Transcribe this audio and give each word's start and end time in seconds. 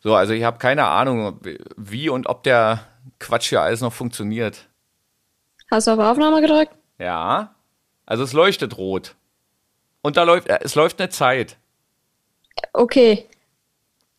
So, 0.00 0.14
also 0.14 0.32
ich 0.32 0.44
habe 0.44 0.58
keine 0.58 0.86
Ahnung, 0.86 1.40
wie 1.76 2.08
und 2.08 2.28
ob 2.28 2.42
der 2.42 2.86
Quatsch 3.18 3.48
hier 3.48 3.62
alles 3.62 3.80
noch 3.80 3.92
funktioniert. 3.92 4.68
Hast 5.70 5.86
du 5.86 5.92
auf 5.92 5.98
Aufnahme 5.98 6.40
gedrückt? 6.40 6.72
Ja. 6.98 7.54
Also 8.06 8.24
es 8.24 8.32
leuchtet 8.32 8.78
rot. 8.78 9.16
Und 10.02 10.16
da 10.16 10.22
läuft, 10.22 10.48
äh, 10.48 10.60
es 10.62 10.74
läuft 10.74 11.00
eine 11.00 11.10
Zeit. 11.10 11.56
Okay. 12.72 13.26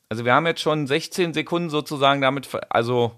Also 0.10 0.26
wir 0.26 0.34
haben 0.34 0.46
jetzt 0.46 0.62
schon 0.62 0.88
16 0.88 1.34
Sekunden 1.34 1.70
sozusagen 1.70 2.22
damit, 2.22 2.50
also 2.70 3.14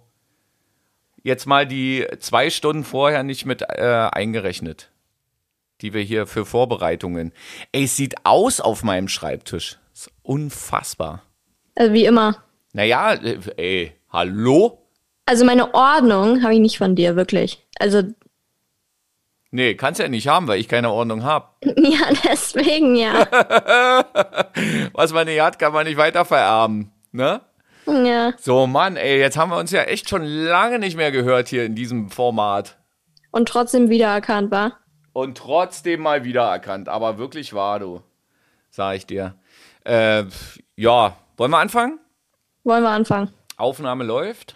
jetzt 1.23 1.45
mal 1.45 1.65
die 1.65 2.07
zwei 2.19 2.49
Stunden 2.49 2.83
vorher 2.83 3.23
nicht 3.23 3.45
mit 3.45 3.61
äh, 3.61 4.09
eingerechnet, 4.11 4.91
die 5.81 5.93
wir 5.93 6.01
hier 6.01 6.27
für 6.27 6.45
Vorbereitungen. 6.45 7.33
Ey, 7.71 7.85
es 7.85 7.95
sieht 7.95 8.25
aus 8.25 8.61
auf 8.61 8.83
meinem 8.83 9.07
Schreibtisch. 9.07 9.79
Ist 9.93 10.11
unfassbar. 10.21 11.23
Also 11.75 11.93
wie 11.93 12.05
immer. 12.05 12.43
Naja, 12.73 13.13
äh, 13.13 13.39
ey, 13.57 13.93
hallo? 14.09 14.87
Also 15.25 15.45
meine 15.45 15.73
Ordnung 15.73 16.43
habe 16.43 16.53
ich 16.53 16.59
nicht 16.59 16.77
von 16.77 16.95
dir, 16.95 17.15
wirklich. 17.15 17.65
Also, 17.79 18.03
Nee, 19.53 19.75
kannst 19.75 19.99
ja 19.99 20.07
nicht 20.07 20.29
haben, 20.29 20.47
weil 20.47 20.61
ich 20.61 20.69
keine 20.69 20.91
Ordnung 20.91 21.23
habe. 21.23 21.49
ja, 21.65 22.07
deswegen 22.23 22.95
ja. 22.95 23.27
Was 24.93 25.11
man 25.11 25.27
nicht 25.27 25.41
hat, 25.41 25.59
kann 25.59 25.73
man 25.73 25.85
nicht 25.85 25.97
weiter 25.97 26.23
vererben, 26.23 26.91
ne? 27.11 27.41
ja. 27.85 28.31
So, 28.39 28.65
Mann, 28.65 28.95
ey, 28.95 29.19
jetzt 29.19 29.37
haben 29.37 29.51
wir 29.51 29.57
uns 29.57 29.71
ja 29.71 29.81
echt 29.81 30.07
schon 30.07 30.23
lange 30.23 30.79
nicht 30.79 30.95
mehr 30.95 31.11
gehört 31.11 31.49
hier 31.49 31.65
in 31.65 31.75
diesem 31.75 32.09
Format. 32.09 32.77
Und 33.31 33.49
trotzdem 33.49 33.89
wiedererkannt 33.89 34.51
war. 34.51 34.77
Und 35.11 35.37
trotzdem 35.37 36.01
mal 36.01 36.23
wiedererkannt. 36.23 36.87
Aber 36.87 37.17
wirklich 37.17 37.53
wahr, 37.53 37.79
du. 37.79 38.01
Sag 38.69 38.95
ich 38.95 39.05
dir. 39.05 39.35
Äh, 39.83 40.23
ja, 40.77 41.17
wollen 41.35 41.51
wir 41.51 41.57
anfangen? 41.57 41.99
Wollen 42.63 42.83
wir 42.83 42.89
anfangen? 42.89 43.33
Aufnahme 43.57 44.03
läuft. 44.03 44.55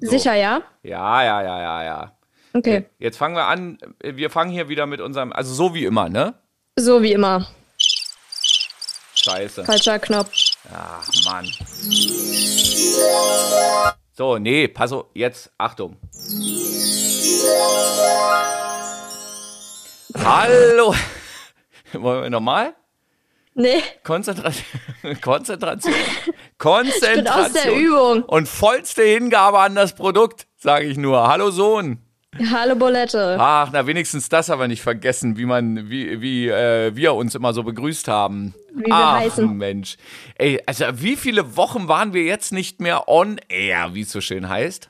Sicher, 0.00 0.34
ja? 0.34 0.62
Ja, 0.82 1.22
ja, 1.22 1.42
ja, 1.42 1.60
ja, 1.60 1.84
ja. 1.84 2.16
Okay. 2.54 2.86
Jetzt 2.98 3.16
fangen 3.16 3.34
wir 3.34 3.46
an. 3.46 3.78
Wir 4.02 4.28
fangen 4.28 4.50
hier 4.50 4.68
wieder 4.68 4.86
mit 4.86 5.00
unserem, 5.00 5.32
also 5.32 5.54
so 5.54 5.74
wie 5.74 5.84
immer, 5.84 6.08
ne? 6.08 6.34
So 6.76 7.02
wie 7.02 7.12
immer. 7.12 7.46
Scheiße. 9.14 9.64
Falscher 9.64 9.98
Knopf. 9.98 10.32
Ach, 10.74 11.08
Mann. 11.24 11.46
So, 14.14 14.38
nee, 14.38 14.68
pass 14.68 14.92
auf, 14.92 15.06
jetzt, 15.14 15.50
Achtung. 15.56 15.96
Hallo. 20.22 20.94
Wollen 21.94 22.22
wir 22.24 22.30
nochmal? 22.30 22.74
Nee, 23.54 23.82
Konzentration. 24.04 24.64
Konzentration. 25.20 25.94
ich 25.94 26.24
bin 26.26 26.38
Konzentration. 26.58 27.44
aus 27.44 27.52
der 27.52 27.74
Übung. 27.74 28.22
Und 28.24 28.48
vollste 28.48 29.02
Hingabe 29.02 29.58
an 29.58 29.74
das 29.74 29.94
Produkt, 29.94 30.46
sage 30.56 30.86
ich 30.86 30.96
nur. 30.96 31.28
Hallo 31.28 31.50
Sohn. 31.50 31.98
Hallo 32.50 32.74
Bolette. 32.76 33.36
Ach, 33.38 33.68
na 33.72 33.86
wenigstens 33.86 34.30
das 34.30 34.48
aber 34.48 34.66
nicht 34.66 34.80
vergessen, 34.80 35.36
wie 35.36 35.44
man, 35.44 35.90
wie, 35.90 36.22
wie 36.22 36.48
äh, 36.48 36.96
wir 36.96 37.12
uns 37.12 37.34
immer 37.34 37.52
so 37.52 37.62
begrüßt 37.62 38.08
haben. 38.08 38.54
Wie 38.74 38.86
wir 38.86 38.94
Ach, 38.94 39.18
heißen. 39.18 39.54
Mensch. 39.54 39.96
Ey, 40.36 40.58
also 40.64 40.86
wie 40.94 41.16
viele 41.16 41.56
Wochen 41.58 41.88
waren 41.88 42.14
wir 42.14 42.22
jetzt 42.22 42.52
nicht 42.52 42.80
mehr 42.80 43.06
on 43.06 43.38
air, 43.50 43.90
wie 43.92 44.00
es 44.00 44.12
so 44.12 44.22
schön 44.22 44.48
heißt? 44.48 44.88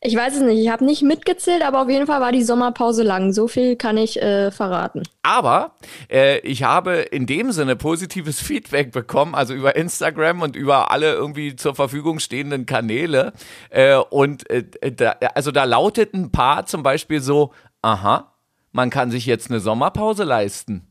Ich 0.00 0.14
weiß 0.14 0.36
es 0.36 0.42
nicht, 0.42 0.60
ich 0.60 0.70
habe 0.70 0.84
nicht 0.84 1.02
mitgezählt, 1.02 1.62
aber 1.62 1.82
auf 1.82 1.88
jeden 1.88 2.06
Fall 2.06 2.20
war 2.20 2.30
die 2.30 2.42
Sommerpause 2.42 3.02
lang. 3.02 3.32
So 3.32 3.48
viel 3.48 3.76
kann 3.76 3.96
ich 3.96 4.20
äh, 4.22 4.50
verraten. 4.50 5.02
Aber 5.22 5.72
äh, 6.10 6.38
ich 6.40 6.62
habe 6.62 6.96
in 6.96 7.26
dem 7.26 7.50
Sinne 7.50 7.74
positives 7.74 8.40
Feedback 8.42 8.92
bekommen, 8.92 9.34
also 9.34 9.54
über 9.54 9.76
Instagram 9.76 10.42
und 10.42 10.54
über 10.56 10.90
alle 10.90 11.14
irgendwie 11.14 11.56
zur 11.56 11.74
Verfügung 11.74 12.20
stehenden 12.20 12.66
Kanäle. 12.66 13.32
Äh, 13.70 13.96
und 13.96 14.48
äh, 14.50 14.64
da, 14.92 15.16
also 15.34 15.50
da 15.50 15.64
lautet 15.64 16.14
ein 16.14 16.30
paar 16.30 16.66
zum 16.66 16.82
Beispiel 16.82 17.20
so, 17.20 17.52
aha, 17.82 18.32
man 18.70 18.90
kann 18.90 19.10
sich 19.10 19.26
jetzt 19.26 19.50
eine 19.50 19.60
Sommerpause 19.60 20.24
leisten. 20.24 20.86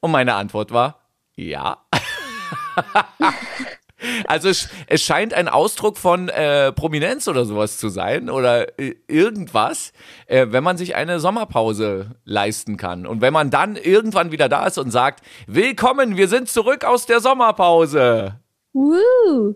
Und 0.00 0.10
meine 0.10 0.34
Antwort 0.34 0.72
war, 0.72 1.00
ja. 1.34 1.78
Also 4.26 4.48
es, 4.48 4.68
es 4.86 5.02
scheint 5.02 5.34
ein 5.34 5.48
Ausdruck 5.48 5.98
von 5.98 6.28
äh, 6.28 6.72
Prominenz 6.72 7.28
oder 7.28 7.44
sowas 7.44 7.78
zu 7.78 7.88
sein 7.88 8.30
oder 8.30 8.78
äh, 8.78 8.94
irgendwas, 9.08 9.92
äh, 10.26 10.46
wenn 10.50 10.62
man 10.64 10.76
sich 10.76 10.94
eine 10.96 11.20
Sommerpause 11.20 12.16
leisten 12.24 12.76
kann. 12.76 13.06
Und 13.06 13.20
wenn 13.20 13.32
man 13.32 13.50
dann 13.50 13.76
irgendwann 13.76 14.32
wieder 14.32 14.48
da 14.48 14.66
ist 14.66 14.78
und 14.78 14.90
sagt, 14.90 15.24
willkommen, 15.46 16.16
wir 16.16 16.28
sind 16.28 16.48
zurück 16.48 16.84
aus 16.84 17.06
der 17.06 17.20
Sommerpause. 17.20 18.40
Woo. 18.72 19.54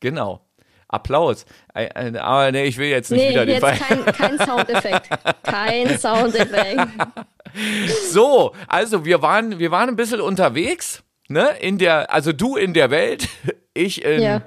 Genau. 0.00 0.42
Applaus. 0.88 1.46
Äh, 1.74 2.16
Aber 2.18 2.52
nee, 2.52 2.64
ich 2.64 2.78
will 2.78 2.88
jetzt 2.88 3.10
nicht 3.10 3.20
Nee, 3.20 3.30
wieder 3.30 3.44
den 3.46 3.60
Fall. 3.60 3.76
kein, 3.76 4.04
kein 4.06 4.38
Soundeffekt. 4.38 5.08
Kein 5.42 5.98
Soundeffekt. 5.98 6.80
So, 8.10 8.52
also 8.68 9.06
wir 9.06 9.22
waren, 9.22 9.58
wir 9.58 9.70
waren 9.70 9.88
ein 9.88 9.96
bisschen 9.96 10.20
unterwegs, 10.20 11.02
ne? 11.28 11.50
In 11.60 11.78
der, 11.78 12.12
also 12.12 12.32
du 12.32 12.56
in 12.56 12.74
der 12.74 12.90
Welt, 12.90 13.28
ich 13.76 14.04
in, 14.04 14.22
Ja. 14.22 14.42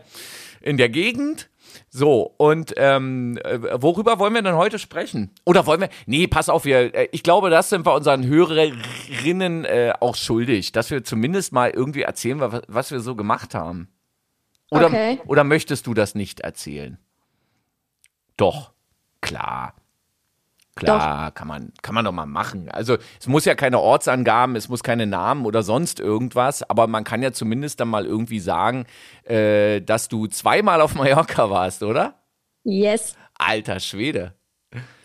in 0.62 0.78
der 0.78 0.90
Gegend. 0.90 1.50
So, 1.92 2.34
und 2.38 2.74
ähm, 2.78 3.38
äh, 3.44 3.82
worüber 3.82 4.20
wollen 4.20 4.34
wir 4.34 4.42
denn 4.44 4.56
heute 4.56 4.78
sprechen? 4.78 5.32
Oder 5.46 5.66
wollen 5.66 5.82
wir. 5.82 5.90
Nee, 6.06 6.28
pass 6.28 6.48
auf, 6.50 6.66
wir, 6.66 6.94
äh, 6.94 7.10
ich 7.12 7.24
glaube, 7.24 7.50
das 7.50 7.70
sind 7.70 7.86
wir 7.86 7.94
unseren 7.96 8.26
Hörerinnen 8.28 9.66
äh, 9.66 9.94
auch 10.00 10.16
schuldig, 10.16 10.72
dass 10.72 10.92
wir 10.92 11.04
zumindest 11.04 11.52
mal 11.52 11.72
irgendwie 11.72 12.04
erzählen, 12.04 12.40
was, 12.40 12.62
was 12.68 12.92
wir 12.92 13.00
so 13.00 13.16
gemacht 13.16 13.56
haben. 13.56 13.88
Oder, 14.72 14.88
Okay. 14.88 15.20
oder 15.26 15.44
möchtest 15.44 15.88
du 15.88 15.96
das 15.96 16.14
nicht 16.14 16.42
erzählen? 16.42 17.00
Doch, 18.38 18.72
klar. 19.22 19.74
Klar, 20.80 21.32
kann 21.32 21.48
man, 21.48 21.72
kann 21.82 21.96
man 21.96 22.06
doch 22.06 22.12
mal 22.12 22.26
machen. 22.26 22.70
Also 22.70 22.98
es 23.20 23.28
muss 23.28 23.46
ja 23.46 23.56
keine 23.56 23.80
Ortsangaben, 23.80 24.56
es 24.56 24.70
muss 24.70 24.84
keine 24.84 25.08
Namen 25.08 25.46
oder 25.46 25.64
sonst 25.64 26.00
irgendwas, 26.00 26.68
aber 26.70 26.88
man 26.88 27.04
kann 27.04 27.22
ja 27.22 27.32
zumindest 27.32 27.80
dann 27.80 27.90
mal 27.90 28.06
irgendwie 28.06 28.40
sagen, 28.40 28.86
äh, 29.24 29.82
dass 29.82 30.08
du 30.08 30.28
zweimal 30.28 30.82
auf 30.82 30.96
Mallorca 30.96 31.50
warst, 31.50 31.84
oder? 31.84 32.16
Yes. 32.64 33.16
Alter 33.38 33.80
Schwede. 33.80 34.34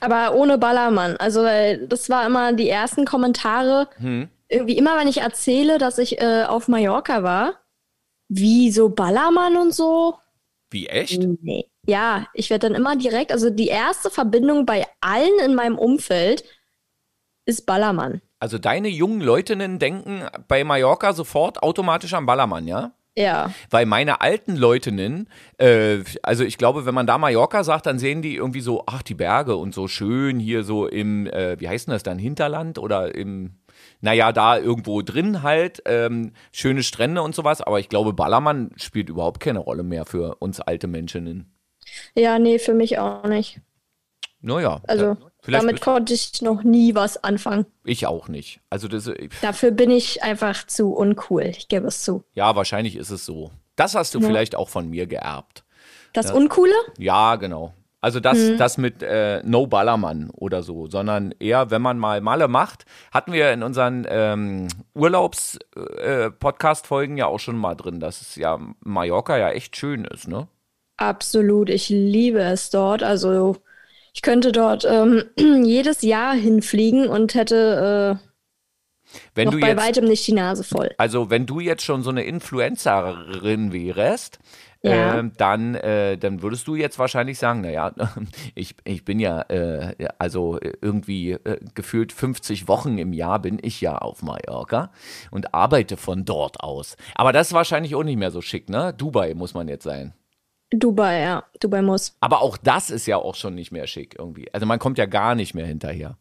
Aber 0.00 0.34
ohne 0.34 0.58
Ballermann. 0.58 1.16
Also 1.16 1.44
äh, 1.44 1.86
das 1.86 2.10
war 2.10 2.26
immer 2.26 2.52
die 2.52 2.68
ersten 2.68 3.04
Kommentare. 3.04 3.88
Hm. 3.96 4.28
Irgendwie 4.48 4.76
immer, 4.76 4.98
wenn 4.98 5.08
ich 5.08 5.18
erzähle, 5.18 5.78
dass 5.78 5.98
ich 5.98 6.20
äh, 6.20 6.44
auf 6.44 6.68
Mallorca 6.68 7.22
war, 7.22 7.54
wie 8.28 8.70
so 8.70 8.90
Ballermann 8.90 9.56
und 9.56 9.74
so. 9.74 10.18
Wie 10.70 10.86
echt? 10.86 11.22
Nee. 11.40 11.70
Ja, 11.86 12.26
ich 12.34 12.50
werde 12.50 12.68
dann 12.68 12.76
immer 12.76 12.96
direkt, 12.96 13.32
also 13.32 13.50
die 13.50 13.68
erste 13.68 14.10
Verbindung 14.10 14.66
bei 14.66 14.86
allen 15.00 15.38
in 15.44 15.54
meinem 15.54 15.78
Umfeld 15.78 16.44
ist 17.46 17.66
Ballermann. 17.66 18.22
Also 18.38 18.58
deine 18.58 18.88
jungen 18.88 19.20
Leutinnen 19.20 19.78
denken 19.78 20.22
bei 20.48 20.64
Mallorca 20.64 21.12
sofort 21.12 21.62
automatisch 21.62 22.14
an 22.14 22.26
Ballermann, 22.26 22.66
ja? 22.66 22.92
Ja. 23.16 23.52
Weil 23.70 23.86
meine 23.86 24.20
alten 24.22 24.56
Leutinnen, 24.56 25.28
äh, 25.58 26.00
also 26.22 26.42
ich 26.42 26.58
glaube, 26.58 26.84
wenn 26.84 26.94
man 26.94 27.06
da 27.06 27.16
Mallorca 27.16 27.62
sagt, 27.62 27.86
dann 27.86 28.00
sehen 28.00 28.22
die 28.22 28.34
irgendwie 28.34 28.60
so, 28.60 28.82
ach, 28.86 29.02
die 29.02 29.14
Berge 29.14 29.54
und 29.56 29.72
so 29.72 29.86
schön 29.86 30.40
hier 30.40 30.64
so 30.64 30.88
im, 30.88 31.26
äh, 31.28 31.58
wie 31.60 31.68
heißt 31.68 31.86
denn 31.86 31.92
das 31.92 32.02
dann, 32.02 32.18
Hinterland 32.18 32.76
oder 32.76 33.14
im, 33.14 33.54
naja, 34.00 34.32
da 34.32 34.58
irgendwo 34.58 35.00
drin 35.02 35.42
halt, 35.44 35.80
ähm, 35.86 36.32
schöne 36.50 36.82
Strände 36.82 37.22
und 37.22 37.36
sowas. 37.36 37.60
Aber 37.60 37.78
ich 37.78 37.88
glaube, 37.88 38.14
Ballermann 38.14 38.72
spielt 38.76 39.08
überhaupt 39.08 39.38
keine 39.38 39.60
Rolle 39.60 39.84
mehr 39.84 40.06
für 40.06 40.36
uns 40.40 40.60
alte 40.60 40.88
Menschinnen. 40.88 41.54
Ja, 42.14 42.38
nee, 42.38 42.58
für 42.58 42.74
mich 42.74 42.98
auch 42.98 43.24
nicht. 43.24 43.60
Naja, 44.40 44.80
Also 44.86 45.04
ja, 45.06 45.16
damit 45.46 45.80
konnte 45.80 46.12
ich 46.12 46.42
noch 46.42 46.62
nie 46.62 46.94
was 46.94 47.22
anfangen. 47.24 47.64
ich 47.84 48.06
auch 48.06 48.28
nicht. 48.28 48.60
Also 48.70 48.88
das, 48.88 49.10
Dafür 49.40 49.70
bin 49.70 49.90
ich 49.90 50.22
einfach 50.22 50.66
zu 50.66 50.92
uncool. 50.92 51.44
Ich 51.44 51.68
gebe 51.68 51.86
es 51.86 52.02
zu. 52.02 52.24
ja, 52.34 52.54
wahrscheinlich 52.54 52.96
ist 52.96 53.10
es 53.10 53.24
so. 53.24 53.50
Das 53.76 53.94
hast 53.94 54.14
du 54.14 54.20
Ja. 54.20 54.26
vielleicht 54.26 54.54
auch 54.54 54.68
von 54.68 54.88
mir 54.90 55.06
geerbt. 55.06 55.64
Das 56.12 56.30
Uncoole? 56.30 56.72
Ja, 56.98 57.36
genau. 57.36 57.72
Also 58.00 58.20
das, 58.20 58.36
Mhm. 58.38 58.58
das 58.58 58.76
mit 58.76 59.02
äh, 59.02 59.40
No 59.44 59.66
Ballermann 59.66 60.28
oder 60.30 60.62
so, 60.62 60.86
sondern 60.88 61.34
eher, 61.40 61.70
wenn 61.70 61.80
man 61.80 61.98
mal 61.98 62.20
Malle 62.20 62.46
macht, 62.48 62.84
hatten 63.12 63.32
wir 63.32 63.50
in 63.50 63.62
unseren 63.62 64.06
ähm, 64.10 64.68
Urlaubs-Podcast-Folgen 65.94 67.16
ja 67.16 67.26
auch 67.26 67.38
schon 67.40 67.56
mal 67.56 67.74
drin, 67.74 68.00
dass 68.00 68.20
es 68.20 68.36
ja 68.36 68.58
Mallorca 68.80 69.36
ja 69.38 69.50
echt 69.50 69.76
schön 69.76 70.04
ist, 70.04 70.28
ne? 70.28 70.48
Absolut. 70.96 71.70
Ich 71.70 71.88
liebe 71.88 72.40
es 72.40 72.70
dort. 72.70 73.02
Also 73.02 73.56
ich 74.12 74.22
könnte 74.22 74.52
dort 74.52 74.84
ähm, 74.84 75.24
jedes 75.64 76.02
Jahr 76.02 76.34
hinfliegen 76.34 77.08
und 77.08 77.34
hätte 77.34 78.20
Wenn 79.34 79.46
Noch 79.46 79.54
du 79.54 79.60
bei 79.60 79.68
jetzt, 79.70 79.82
weitem 79.82 80.04
nicht 80.06 80.26
die 80.26 80.32
Nase 80.32 80.62
voll. 80.64 80.90
also 80.98 81.30
wenn 81.30 81.46
du 81.46 81.60
jetzt 81.60 81.82
schon 81.82 82.02
so 82.02 82.10
eine 82.10 82.22
Influencerin 82.24 83.72
wärst, 83.72 84.38
Ja. 84.82 85.18
ähm, 85.18 85.32
dann, 85.36 85.74
äh, 85.74 86.16
dann 86.18 86.42
würdest 86.42 86.68
du 86.68 86.74
jetzt 86.76 86.98
wahrscheinlich 86.98 87.38
sagen, 87.38 87.62
naja, 87.62 87.92
ich, 88.54 88.76
ich 88.84 89.04
bin 89.04 89.18
ja, 89.18 89.42
äh, 89.48 89.94
also 90.18 90.58
irgendwie 90.80 91.32
äh, 91.32 91.58
gefühlt 91.74 92.12
50 92.12 92.68
Wochen 92.68 92.98
im 92.98 93.12
Jahr 93.12 93.40
bin 93.40 93.58
ich 93.62 93.80
ja 93.80 93.98
auf 93.98 94.22
Mallorca 94.22 94.92
und 95.32 95.54
arbeite 95.54 95.96
von 95.96 96.24
dort 96.24 96.60
aus. 96.60 96.96
Aber 97.16 97.32
das 97.32 97.48
ist 97.48 97.52
wahrscheinlich 97.54 97.94
auch 97.96 98.04
nicht 98.04 98.18
mehr 98.18 98.30
so 98.30 98.40
schick, 98.42 98.68
ne? 98.68 98.94
Dubai 98.96 99.34
muss 99.34 99.54
man 99.54 99.66
jetzt 99.68 99.84
sein. 99.84 100.12
Dubai, 100.78 101.20
ja. 101.20 101.44
Dubai 101.60 101.82
muss. 101.82 102.16
Aber 102.20 102.42
auch 102.42 102.56
das 102.56 102.90
ist 102.90 103.06
ja 103.06 103.16
auch 103.16 103.34
schon 103.34 103.54
nicht 103.54 103.72
mehr 103.72 103.86
schick 103.86 104.16
irgendwie. 104.18 104.52
Also 104.52 104.66
man 104.66 104.78
kommt 104.78 104.98
ja 104.98 105.06
gar 105.06 105.34
nicht 105.34 105.54
mehr 105.54 105.66
hinterher. 105.66 106.16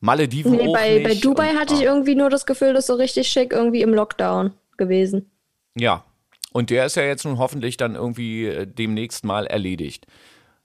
Malediven 0.00 0.52
Nee, 0.52 0.68
auch 0.68 0.72
bei, 0.72 1.02
bei 1.02 1.14
Dubai 1.14 1.50
und, 1.50 1.58
hatte 1.58 1.74
ich 1.74 1.80
ah. 1.80 1.92
irgendwie 1.92 2.14
nur 2.14 2.30
das 2.30 2.46
Gefühl, 2.46 2.72
das 2.72 2.84
ist 2.84 2.86
so 2.86 2.94
richtig 2.94 3.28
schick 3.28 3.52
irgendwie 3.52 3.82
im 3.82 3.92
Lockdown 3.92 4.52
gewesen. 4.76 5.30
Ja. 5.74 6.04
Und 6.52 6.70
der 6.70 6.86
ist 6.86 6.96
ja 6.96 7.02
jetzt 7.02 7.24
nun 7.24 7.38
hoffentlich 7.38 7.76
dann 7.76 7.94
irgendwie 7.94 8.46
äh, 8.46 8.66
demnächst 8.66 9.24
mal 9.24 9.46
erledigt. 9.46 10.06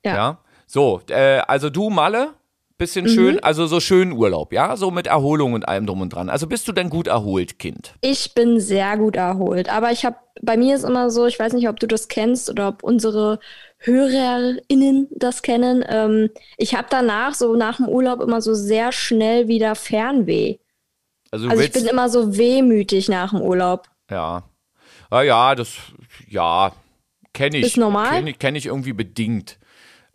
Ja. 0.04 0.16
Ja. 0.16 0.38
So, 0.66 1.02
äh, 1.10 1.40
also 1.48 1.70
du, 1.70 1.90
Malle, 1.90 2.34
bisschen 2.78 3.08
schön, 3.08 3.40
also 3.42 3.68
so 3.68 3.80
schön 3.80 4.12
Urlaub, 4.12 4.52
ja? 4.52 4.76
So 4.78 4.92
mit 4.92 5.08
Erholung 5.08 5.54
und 5.54 5.68
allem 5.68 5.86
drum 5.86 6.02
und 6.02 6.10
dran. 6.10 6.30
Also 6.30 6.48
bist 6.48 6.68
du 6.68 6.72
denn 6.72 6.90
gut 6.90 7.08
erholt, 7.08 7.60
Kind? 7.60 7.94
Ich 8.02 8.34
bin 8.34 8.60
sehr 8.60 8.98
gut 8.98 9.16
erholt, 9.16 9.70
aber 9.70 9.92
ich 9.92 10.06
habe, 10.06 10.18
bei 10.42 10.58
mir 10.58 10.76
ist 10.76 10.84
immer 10.84 11.10
so, 11.10 11.26
ich 11.26 11.40
weiß 11.40 11.54
nicht, 11.54 11.70
ob 11.70 11.80
du 11.80 11.88
das 11.88 12.08
kennst 12.08 12.50
oder 12.50 12.70
ob 12.70 12.84
unsere 12.84 13.40
HörerInnen 13.78 15.08
das 15.12 15.42
kennen. 15.42 15.84
Ähm, 15.88 16.30
ich 16.58 16.76
habe 16.76 16.88
danach, 16.90 17.34
so 17.36 17.56
nach 17.56 17.78
dem 17.78 17.88
Urlaub, 17.88 18.22
immer 18.22 18.42
so 18.42 18.54
sehr 18.54 18.92
schnell 18.92 19.48
wieder 19.48 19.76
Fernweh. 19.76 20.58
Also, 21.32 21.50
Also 21.50 21.64
ich 21.64 21.72
bin 21.72 21.86
immer 21.86 22.10
so 22.10 22.38
wehmütig 22.38 23.10
nach 23.10 23.32
dem 23.32 23.42
Urlaub. 23.42 23.88
ja. 24.10 24.44
Ja, 25.12 25.22
ja, 25.22 25.54
das, 25.54 25.76
ja, 26.28 26.72
kenne 27.34 27.58
ich. 27.60 27.68
Ist 27.68 27.78
normal? 27.78 28.10
Kenne 28.10 28.34
kenn 28.34 28.56
ich 28.56 28.66
irgendwie 28.66 28.94
bedingt. 28.94 29.60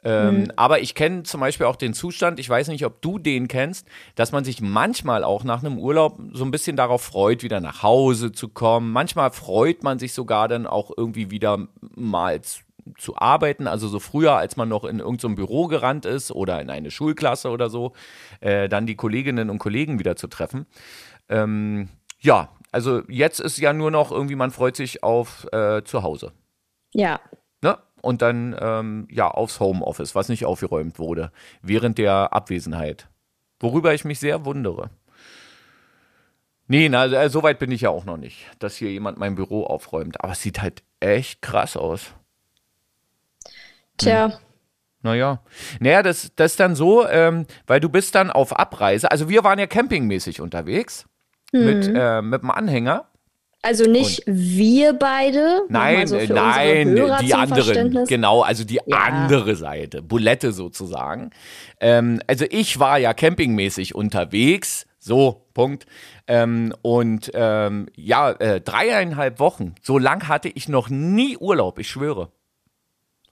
Ähm, 0.04 0.52
Aber 0.56 0.80
ich 0.80 0.94
kenne 0.94 1.24
zum 1.24 1.40
Beispiel 1.40 1.66
auch 1.66 1.76
den 1.76 1.92
Zustand, 1.92 2.38
ich 2.38 2.48
weiß 2.48 2.68
nicht, 2.68 2.84
ob 2.84 3.02
du 3.02 3.18
den 3.18 3.48
kennst, 3.48 3.86
dass 4.14 4.30
man 4.30 4.44
sich 4.44 4.60
manchmal 4.60 5.24
auch 5.24 5.42
nach 5.42 5.62
einem 5.62 5.78
Urlaub 5.78 6.20
so 6.32 6.44
ein 6.44 6.50
bisschen 6.50 6.76
darauf 6.76 7.02
freut, 7.02 7.42
wieder 7.42 7.60
nach 7.60 7.82
Hause 7.82 8.30
zu 8.30 8.48
kommen. 8.48 8.92
Manchmal 8.92 9.32
freut 9.32 9.82
man 9.82 9.98
sich 9.98 10.12
sogar 10.12 10.46
dann 10.46 10.66
auch 10.66 10.92
irgendwie 10.96 11.30
wieder 11.30 11.66
mal 11.96 12.40
zu 12.96 13.16
arbeiten, 13.16 13.66
also 13.66 13.88
so 13.88 13.98
früher, 13.98 14.34
als 14.36 14.56
man 14.56 14.68
noch 14.68 14.84
in 14.84 15.00
irgendeinem 15.00 15.34
Büro 15.34 15.66
gerannt 15.66 16.06
ist 16.06 16.30
oder 16.30 16.60
in 16.60 16.70
eine 16.70 16.90
Schulklasse 16.90 17.50
oder 17.50 17.68
so, 17.68 17.92
äh, 18.40 18.68
dann 18.68 18.86
die 18.86 18.96
Kolleginnen 18.96 19.50
und 19.50 19.58
Kollegen 19.58 19.98
wieder 19.98 20.16
zu 20.16 20.28
treffen. 20.28 20.66
Ähm, 21.28 21.88
ja, 22.20 22.48
also 22.72 23.02
jetzt 23.08 23.40
ist 23.40 23.58
ja 23.58 23.72
nur 23.72 23.90
noch 23.90 24.10
irgendwie, 24.10 24.36
man 24.36 24.50
freut 24.50 24.76
sich 24.76 25.02
auf 25.02 25.46
äh, 25.52 25.82
zu 25.84 26.02
Hause. 26.02 26.32
Ja. 26.92 27.20
Ne? 27.62 27.78
Und 28.00 28.22
dann 28.22 28.52
ja 28.52 29.06
ja 29.10 29.28
aufs 29.28 29.60
Homeoffice, 29.60 30.14
was 30.14 30.28
nicht 30.28 30.44
aufgeräumt 30.44 30.98
wurde 30.98 31.32
während 31.62 31.98
der 31.98 32.32
Abwesenheit. 32.32 33.08
Worüber 33.60 33.94
ich 33.94 34.04
mich 34.04 34.20
sehr 34.20 34.44
wundere. 34.44 34.90
Nee, 36.68 36.88
na, 36.88 37.06
äh, 37.06 37.30
so 37.30 37.42
weit 37.42 37.58
bin 37.58 37.72
ich 37.72 37.80
ja 37.80 37.90
auch 37.90 38.04
noch 38.04 38.18
nicht, 38.18 38.46
dass 38.58 38.76
hier 38.76 38.90
jemand 38.90 39.18
mein 39.18 39.34
Büro 39.34 39.64
aufräumt. 39.64 40.22
Aber 40.22 40.32
es 40.32 40.42
sieht 40.42 40.60
halt 40.60 40.82
echt 41.00 41.40
krass 41.40 41.76
aus. 41.76 42.14
Tja, 43.96 44.38
Naja. 45.02 45.40
Naja, 45.80 46.02
das, 46.02 46.32
das 46.36 46.52
ist 46.52 46.60
dann 46.60 46.76
so, 46.76 47.06
ähm, 47.08 47.46
weil 47.66 47.80
du 47.80 47.88
bist 47.88 48.14
dann 48.14 48.30
auf 48.30 48.56
Abreise. 48.56 49.10
Also 49.10 49.28
wir 49.28 49.44
waren 49.44 49.58
ja 49.58 49.66
campingmäßig 49.66 50.40
unterwegs 50.40 51.06
mit, 51.52 51.90
äh, 51.94 52.20
mit 52.20 52.42
dem 52.42 52.50
Anhänger. 52.50 53.06
Also 53.62 53.84
nicht 53.84 54.22
wir 54.26 54.92
beide. 54.92 55.62
Nein, 55.68 56.06
so 56.06 56.16
äh, 56.16 56.26
nein, 56.28 56.94
die 57.20 57.34
anderen. 57.34 58.04
Genau, 58.06 58.42
also 58.42 58.64
die 58.64 58.80
Ja. 58.86 58.98
andere 58.98 59.56
Seite, 59.56 60.02
Bulette 60.02 60.52
sozusagen. 60.52 61.30
Ähm, 61.80 62.20
also 62.26 62.44
ich 62.48 62.78
war 62.78 62.98
ja 62.98 63.14
campingmäßig 63.14 63.94
unterwegs, 63.94 64.86
so, 64.98 65.46
Punkt. 65.54 65.86
Ähm, 66.26 66.72
und 66.82 67.30
ähm, 67.34 67.88
ja, 67.96 68.30
äh, 68.30 68.60
dreieinhalb 68.60 69.40
Wochen, 69.40 69.74
so 69.82 69.98
lang 69.98 70.28
hatte 70.28 70.48
ich 70.48 70.68
noch 70.68 70.88
nie 70.88 71.36
Urlaub, 71.36 71.78
ich 71.78 71.88
schwöre. 71.88 72.30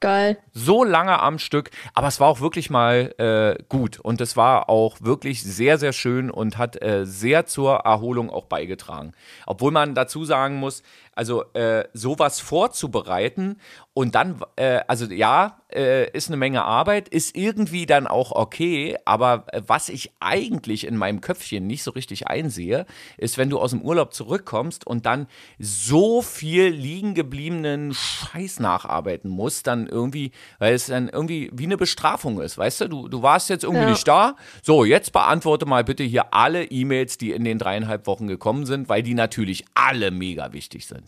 Geil. 0.01 0.37
So 0.53 0.85
lange 0.85 1.21
am 1.21 1.39
Stück, 1.39 1.71
aber 1.95 2.09
es 2.09 2.21
war 2.21 2.29
auch 2.29 2.41
wirklich 2.41 2.69
mal 2.69 3.15
äh, 3.19 3.63
gut 3.71 3.99
und 3.99 4.21
es 4.21 4.37
war 4.37 4.69
auch 4.69 4.99
wirklich 5.01 5.43
sehr, 5.43 5.79
sehr 5.79 5.95
schön 5.95 6.31
und 6.31 6.59
hat 6.59 6.83
äh, 6.83 7.07
sehr 7.07 7.47
zur 7.47 7.77
Erholung 7.77 8.29
auch 8.29 8.45
beigetragen. 8.45 9.13
Obwohl 9.47 9.73
man 9.73 9.95
dazu 9.95 10.25
sagen 10.27 10.57
muss, 10.57 10.83
also 11.17 11.45
äh, 11.55 11.85
sowas 11.93 12.39
vorzubereiten 12.41 13.59
und 13.95 14.15
dann, 14.15 14.41
äh, 14.57 14.81
also 14.87 15.07
ja, 15.07 15.63
äh, 15.75 16.11
ist 16.13 16.29
eine 16.29 16.37
Menge 16.37 16.63
Arbeit, 16.65 17.09
ist 17.09 17.35
irgendwie 17.37 17.87
dann 17.87 18.07
auch 18.07 18.31
okay, 18.33 18.97
aber 19.07 19.47
äh, 19.53 19.63
was 19.67 19.89
ich 19.89 20.13
eigentlich 20.21 20.87
in 20.87 20.97
meinem 20.97 21.21
Köpfchen 21.23 21.67
nicht 21.67 21.83
so 21.83 21.91
richtig 21.93 22.29
einsehe, 22.29 22.87
ist, 23.17 23.39
wenn 23.39 23.51
du 23.51 23.59
aus 23.59 23.71
dem 23.71 23.81
Urlaub 23.83 24.13
zurückkommst 24.15 24.87
und 24.87 25.07
dann 25.07 25.27
so 25.59 26.21
viel 26.23 26.67
liegen 26.69 27.15
gebliebenen 27.15 27.95
Scheiß 27.95 28.61
nacharbeiten 28.61 29.31
musst, 29.31 29.67
dann 29.67 29.87
irgendwie, 29.87 30.31
weil 30.59 30.75
es 30.75 30.87
dann 30.87 31.09
irgendwie 31.09 31.51
wie 31.55 31.65
eine 31.65 31.79
Bestrafung 31.79 32.41
ist, 32.41 32.59
weißt 32.59 32.83
du? 32.83 32.89
Du, 32.89 33.09
du 33.09 33.23
warst 33.23 33.49
jetzt 33.49 33.65
irgendwie 33.65 33.85
Ja. 33.85 33.91
nicht 33.91 34.07
da. 34.07 34.37
So, 34.63 34.85
jetzt 34.85 35.13
beantworte 35.13 35.65
mal 35.67 35.85
bitte 35.85 36.05
hier 36.05 36.35
alle 36.35 36.65
E-Mails, 36.65 37.17
die 37.19 37.33
in 37.33 37.45
den 37.45 37.59
dreieinhalb 37.59 38.07
Wochen 38.07 38.27
gekommen 38.27 38.67
sind, 38.67 38.89
weil 38.91 39.03
die 39.03 39.15
natürlich 39.15 39.65
alle 39.75 40.11
mega 40.11 40.53
wichtig 40.53 40.87
sind. 40.87 41.06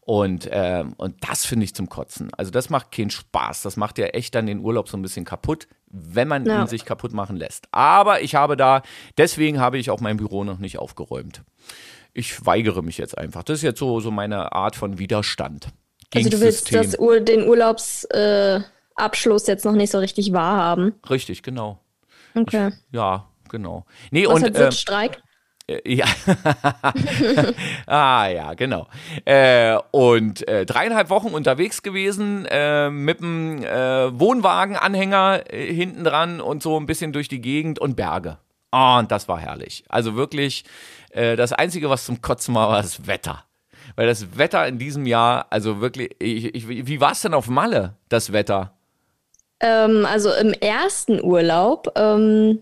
Und, 0.00 0.48
ähm, 0.50 0.94
und 0.96 1.16
das 1.28 1.44
finde 1.44 1.64
ich 1.64 1.74
zum 1.74 1.88
Kotzen. 1.88 2.30
Also 2.36 2.50
das 2.50 2.70
macht 2.70 2.90
keinen 2.90 3.10
Spaß. 3.10 3.62
Das 3.62 3.76
macht 3.76 3.98
ja 3.98 4.06
echt 4.06 4.34
dann 4.34 4.46
den 4.46 4.60
Urlaub 4.60 4.88
so 4.88 4.96
ein 4.96 5.02
bisschen 5.02 5.24
kaputt, 5.24 5.68
wenn 5.86 6.26
man 6.26 6.46
Ja. 6.46 6.62
ihn 6.62 6.66
sich 6.66 6.84
kaputt 6.84 7.12
machen 7.12 7.36
lässt. 7.36 7.68
Aber 7.70 8.22
ich 8.22 8.34
habe 8.34 8.56
da, 8.56 8.82
deswegen 9.18 9.60
habe 9.60 9.78
ich 9.78 9.90
auch 9.90 10.00
mein 10.00 10.16
Büro 10.16 10.42
noch 10.42 10.58
nicht 10.58 10.78
aufgeräumt. 10.78 11.42
Ich 12.12 12.44
weigere 12.44 12.82
mich 12.82 12.98
jetzt 12.98 13.16
einfach. 13.18 13.44
Das 13.44 13.58
ist 13.58 13.62
jetzt 13.62 13.78
so, 13.78 14.00
so 14.00 14.10
meine 14.10 14.52
Art 14.52 14.74
von 14.74 14.98
Widerstand. 14.98 15.68
Also 16.12 16.28
du 16.28 16.40
willst 16.40 16.74
das 16.74 16.96
den 17.24 17.46
Urlaubsabschluss 17.46 19.48
äh, 19.48 19.52
jetzt 19.52 19.64
noch 19.64 19.74
nicht 19.74 19.92
so 19.92 19.98
richtig 19.98 20.32
wahrhaben. 20.32 20.94
Richtig, 21.08 21.44
genau. 21.44 21.78
Okay. 22.34 22.72
Ja, 22.90 23.28
genau. 23.48 23.86
Nee, 24.10 24.26
Was 24.26 24.34
und 24.34 24.42
hat 24.44 24.56
ähm, 24.56 24.72
Sitzstreik? 24.72 25.22
Äh, 25.70 25.94
Ja. 25.94 26.06
ah, 27.86 28.26
ja, 28.28 28.54
genau. 28.54 28.88
Äh, 29.24 29.78
und 29.90 30.46
äh, 30.48 30.66
dreieinhalb 30.66 31.10
Wochen 31.10 31.28
unterwegs 31.28 31.82
gewesen, 31.82 32.46
äh, 32.46 32.90
mit 32.90 33.20
dem 33.20 33.62
äh, 33.62 34.18
Wohnwagenanhänger 34.18 35.44
äh, 35.52 35.72
hinten 35.72 36.04
dran 36.04 36.40
und 36.40 36.62
so 36.62 36.78
ein 36.78 36.86
bisschen 36.86 37.12
durch 37.12 37.28
die 37.28 37.40
Gegend 37.40 37.78
und 37.78 37.96
Berge. 37.96 38.38
Ah, 38.72 38.98
und 38.98 39.10
das 39.10 39.28
war 39.28 39.38
herrlich. 39.38 39.84
Also 39.88 40.14
wirklich, 40.14 40.64
das 41.12 41.52
Einzige, 41.52 41.90
was 41.90 42.04
zum 42.04 42.22
Kotzen 42.22 42.54
war, 42.54 42.68
war 42.68 42.82
das 42.82 43.08
Wetter. 43.08 43.42
Weil 43.96 44.06
das 44.06 44.38
Wetter 44.38 44.64
in 44.68 44.78
diesem 44.78 45.06
Jahr, 45.06 45.46
also 45.50 45.80
wirklich, 45.80 46.14
ich, 46.20 46.54
ich, 46.54 46.68
wie 46.68 47.00
war 47.00 47.10
es 47.10 47.20
denn 47.20 47.34
auf 47.34 47.48
Malle, 47.48 47.96
das 48.08 48.32
Wetter? 48.32 48.78
Ähm, 49.58 50.06
also 50.06 50.32
im 50.32 50.52
ersten 50.52 51.20
Urlaub, 51.20 51.92
ähm, 51.96 52.60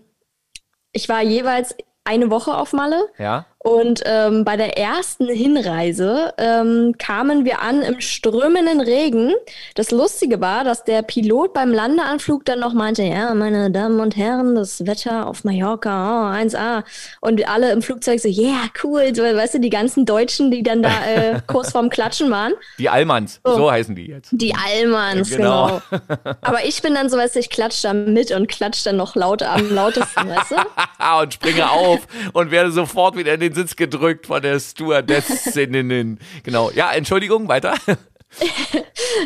ich 0.93 1.07
war 1.09 1.21
jeweils 1.21 1.75
eine 2.09 2.31
Woche 2.31 2.57
auf 2.57 2.73
Malle 2.73 3.07
Ja? 3.19 3.45
Und 3.61 4.01
ähm, 4.05 4.45
bei 4.45 4.55
der 4.55 4.77
ersten 4.77 5.27
Hinreise 5.27 6.33
ähm, 6.37 6.95
kamen 6.97 7.43
wir 7.43 7.61
an 7.61 7.81
im 7.81 7.99
strömenden 7.99 8.79
Regen. 8.79 9.33
Das 9.75 9.91
Lustige 9.91 10.39
war, 10.39 10.63
dass 10.63 10.85
der 10.85 11.01
Pilot 11.01 11.53
beim 11.53 11.73
Landeanflug 11.73 12.45
dann 12.45 12.61
noch 12.61 12.73
meinte, 12.73 13.03
ja, 13.03 13.33
meine 13.33 13.69
Damen 13.69 13.99
und 13.99 14.15
Herren, 14.15 14.55
das 14.55 14.85
Wetter 14.87 15.27
auf 15.27 15.43
Mallorca, 15.43 16.31
oh, 16.31 16.33
1A. 16.33 16.85
Und 17.19 17.49
alle 17.49 17.73
im 17.73 17.81
Flugzeug 17.81 18.21
so, 18.21 18.29
yeah, 18.29 18.69
cool. 18.81 19.13
So, 19.13 19.23
weißt 19.23 19.55
du, 19.55 19.59
die 19.59 19.69
ganzen 19.69 20.05
Deutschen, 20.05 20.51
die 20.51 20.63
dann 20.63 20.81
da 20.81 20.91
äh, 21.05 21.41
kurz 21.47 21.73
vorm 21.73 21.89
Klatschen 21.89 22.31
waren. 22.31 22.53
Die 22.77 22.87
Almans, 22.87 23.41
so 23.43 23.69
heißen 23.69 23.93
die 23.93 24.05
jetzt. 24.07 24.29
Die 24.31 24.55
Allmanns, 24.55 25.29
Genau. 25.31 25.81
genau. 25.89 26.35
Aber 26.39 26.63
ich 26.63 26.81
bin 26.81 26.93
dann 26.93 27.09
so, 27.09 27.17
weißt 27.17 27.35
du, 27.35 27.39
ich 27.39 27.49
klatsch 27.49 27.83
da 27.83 27.93
mit 27.93 28.31
und 28.31 28.47
klatsch 28.47 28.85
dann 28.85 28.95
noch 28.95 29.15
laut 29.15 29.43
am 29.43 29.69
lautesten, 29.69 30.29
weißt 30.29 30.51
du? 30.51 30.55
und 31.21 31.33
springe 31.33 31.69
auf 31.69 31.99
und 32.31 32.51
werde 32.51 32.71
sofort 32.71 33.17
wieder 33.17 33.33
in 33.33 33.41
den 33.41 33.48
Sitz 33.53 33.75
gedrückt 33.75 34.27
von 34.27 34.41
der 34.41 34.59
Stewardessinnen. 34.59 36.19
Genau. 36.43 36.71
Ja, 36.71 36.91
Entschuldigung, 36.91 37.47
weiter. 37.47 37.75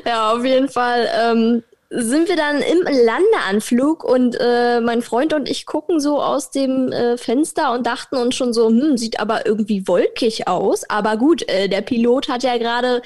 Ja, 0.05 0.31
auf 0.31 0.45
jeden 0.45 0.69
Fall 0.69 1.09
ähm, 1.13 1.63
sind 1.89 2.27
wir 2.27 2.35
dann 2.35 2.61
im 2.61 2.81
Landeanflug 2.83 4.03
und 4.03 4.35
äh, 4.39 4.81
mein 4.81 5.01
Freund 5.01 5.33
und 5.33 5.47
ich 5.47 5.65
gucken 5.65 5.99
so 5.99 6.21
aus 6.21 6.49
dem 6.49 6.91
äh, 6.91 7.17
Fenster 7.17 7.71
und 7.73 7.85
dachten 7.85 8.17
uns 8.17 8.35
schon 8.35 8.53
so, 8.53 8.67
hm, 8.67 8.97
sieht 8.97 9.19
aber 9.19 9.45
irgendwie 9.45 9.87
wolkig 9.87 10.47
aus. 10.47 10.89
Aber 10.89 11.17
gut, 11.17 11.47
äh, 11.49 11.67
der 11.67 11.81
Pilot 11.81 12.29
hat 12.29 12.43
ja 12.43 12.57
gerade 12.57 13.01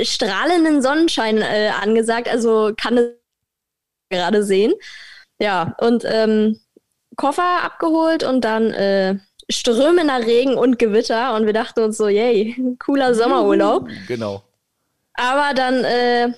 strahlenden 0.00 0.82
Sonnenschein 0.82 1.38
äh, 1.38 1.72
angesagt, 1.80 2.28
also 2.28 2.72
kann 2.80 2.98
es 2.98 3.10
gerade 4.10 4.44
sehen. 4.44 4.74
Ja, 5.40 5.74
und 5.80 6.04
ähm, 6.06 6.60
Koffer 7.16 7.64
abgeholt 7.64 8.22
und 8.22 8.42
dann 8.44 8.70
äh, 8.70 9.18
strömender 9.50 10.26
Regen 10.26 10.56
und 10.56 10.78
Gewitter 10.78 11.34
und 11.34 11.46
wir 11.46 11.52
dachten 11.52 11.80
uns 11.80 11.96
so, 11.96 12.08
yay, 12.08 12.76
cooler 12.78 13.14
Sommerurlaub. 13.14 13.88
Genau. 14.06 14.42
Aber 15.14 15.54
dann, 15.54 15.84
äh, 15.84 16.32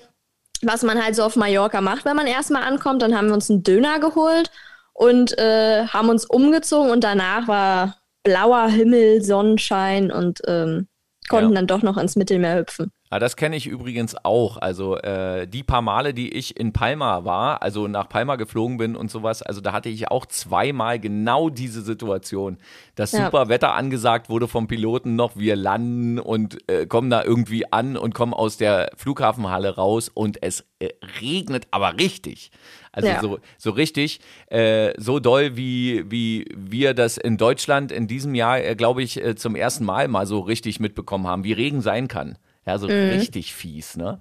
was 0.62 0.82
man 0.82 1.02
halt 1.02 1.16
so 1.16 1.22
auf 1.24 1.36
Mallorca 1.36 1.80
macht, 1.80 2.04
wenn 2.04 2.16
man 2.16 2.26
erstmal 2.26 2.62
ankommt, 2.62 3.02
dann 3.02 3.16
haben 3.16 3.28
wir 3.28 3.34
uns 3.34 3.50
einen 3.50 3.62
Döner 3.62 3.98
geholt 3.98 4.50
und 4.92 5.36
äh, 5.38 5.86
haben 5.86 6.08
uns 6.08 6.24
umgezogen 6.24 6.90
und 6.90 7.04
danach 7.04 7.48
war 7.48 7.96
blauer 8.22 8.68
Himmel, 8.68 9.22
Sonnenschein 9.22 10.12
und 10.12 10.40
ähm, 10.46 10.88
konnten 11.28 11.50
ja. 11.50 11.56
dann 11.56 11.66
doch 11.66 11.82
noch 11.82 11.96
ins 11.96 12.16
Mittelmeer 12.16 12.58
hüpfen. 12.58 12.92
Ja, 13.12 13.18
das 13.18 13.34
kenne 13.34 13.56
ich 13.56 13.66
übrigens 13.66 14.14
auch. 14.24 14.56
Also 14.56 14.96
äh, 14.96 15.48
die 15.48 15.64
paar 15.64 15.82
Male, 15.82 16.14
die 16.14 16.32
ich 16.32 16.56
in 16.56 16.72
Palma 16.72 17.24
war, 17.24 17.60
also 17.60 17.88
nach 17.88 18.08
Palma 18.08 18.36
geflogen 18.36 18.76
bin 18.76 18.94
und 18.94 19.10
sowas, 19.10 19.42
also 19.42 19.60
da 19.60 19.72
hatte 19.72 19.88
ich 19.88 20.08
auch 20.12 20.26
zweimal 20.26 21.00
genau 21.00 21.50
diese 21.50 21.82
Situation. 21.82 22.58
Das 22.94 23.10
ja. 23.10 23.24
super 23.24 23.48
Wetter 23.48 23.74
angesagt 23.74 24.28
wurde 24.28 24.46
vom 24.46 24.68
Piloten 24.68 25.16
noch, 25.16 25.36
wir 25.36 25.56
landen 25.56 26.20
und 26.20 26.58
äh, 26.70 26.86
kommen 26.86 27.10
da 27.10 27.24
irgendwie 27.24 27.72
an 27.72 27.96
und 27.96 28.14
kommen 28.14 28.32
aus 28.32 28.58
der 28.58 28.92
Flughafenhalle 28.96 29.74
raus 29.74 30.08
und 30.08 30.40
es 30.40 30.64
äh, 30.78 30.90
regnet 31.20 31.66
aber 31.72 31.98
richtig. 31.98 32.52
Also 32.92 33.08
ja. 33.08 33.20
so, 33.20 33.38
so 33.58 33.70
richtig, 33.70 34.20
äh, 34.46 34.92
so 34.98 35.18
doll, 35.18 35.56
wie, 35.56 36.08
wie 36.08 36.46
wir 36.56 36.94
das 36.94 37.16
in 37.16 37.38
Deutschland 37.38 37.90
in 37.90 38.06
diesem 38.06 38.36
Jahr, 38.36 38.62
äh, 38.62 38.76
glaube 38.76 39.02
ich, 39.02 39.20
äh, 39.20 39.34
zum 39.34 39.56
ersten 39.56 39.84
Mal 39.84 40.06
mal 40.06 40.26
so 40.26 40.38
richtig 40.38 40.78
mitbekommen 40.78 41.26
haben, 41.26 41.42
wie 41.42 41.52
Regen 41.52 41.80
sein 41.80 42.06
kann. 42.06 42.38
Ja, 42.66 42.78
so 42.78 42.86
mhm. 42.86 43.10
richtig 43.10 43.54
fies, 43.54 43.96
ne? 43.96 44.20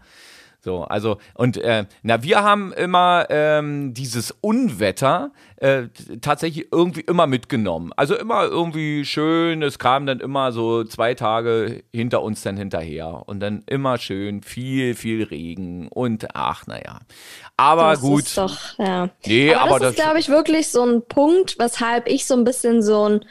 So, 0.62 0.84
also, 0.84 1.20
und 1.36 1.56
äh, 1.56 1.86
na, 2.04 2.22
wir 2.22 2.44
haben 2.44 2.74
immer 2.74 3.28
ähm, 3.30 3.94
dieses 3.94 4.32
Unwetter 4.42 5.32
äh, 5.56 5.84
tatsächlich 6.20 6.68
irgendwie 6.74 7.00
immer 7.00 7.28
mitgenommen. 7.28 7.94
Also 7.96 8.16
immer 8.16 8.44
irgendwie 8.44 9.06
schön, 9.06 9.64
es 9.64 9.80
kam 9.80 10.06
dann 10.06 10.20
immer 10.20 10.52
so 10.52 10.84
zwei 10.84 11.14
Tage 11.14 11.84
hinter 11.94 12.22
uns 12.22 12.42
dann 12.42 12.58
hinterher. 12.58 13.24
Und 13.26 13.40
dann 13.40 13.64
immer 13.68 13.98
schön 13.98 14.44
viel, 14.44 14.96
viel 14.96 15.24
Regen 15.24 15.88
und 15.88 16.28
ach, 16.36 16.68
naja. 16.68 17.00
Aber 17.56 17.92
das 17.92 18.02
gut. 18.02 18.24
Ist 18.24 18.38
doch, 18.38 18.78
ja. 18.80 19.10
Nee, 19.26 19.54
aber, 19.54 19.62
aber 19.62 19.80
das, 19.80 19.80
das 19.80 19.92
ist, 19.92 20.04
glaube 20.04 20.20
ich, 20.20 20.28
wirklich 20.28 20.68
so 20.68 20.84
ein 20.86 21.06
Punkt, 21.08 21.58
weshalb 21.58 22.06
ich 22.10 22.26
so 22.26 22.34
ein 22.34 22.44
bisschen 22.44 22.82
so 22.82 23.08
ein 23.08 23.26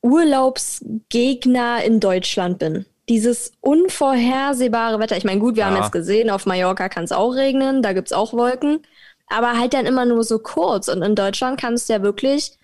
Urlaubsgegner 0.00 1.84
in 1.84 2.00
Deutschland 2.00 2.58
bin 2.58 2.86
dieses 3.08 3.52
unvorhersehbare 3.60 4.98
Wetter. 4.98 5.16
Ich 5.16 5.24
meine, 5.24 5.40
gut, 5.40 5.56
wir 5.56 5.62
ja. 5.62 5.70
haben 5.70 5.76
jetzt 5.76 5.92
gesehen, 5.92 6.30
auf 6.30 6.46
Mallorca 6.46 6.88
kann 6.88 7.04
es 7.04 7.12
auch 7.12 7.34
regnen, 7.34 7.82
da 7.82 7.92
gibt 7.92 8.08
es 8.08 8.12
auch 8.12 8.32
Wolken, 8.32 8.82
aber 9.28 9.58
halt 9.58 9.74
dann 9.74 9.86
immer 9.86 10.04
nur 10.04 10.24
so 10.24 10.38
kurz. 10.38 10.88
Und 10.88 11.02
in 11.02 11.14
Deutschland 11.14 11.60
kannst 11.60 11.88
du 11.88 11.94
ja 11.94 12.02
wirklich 12.02 12.58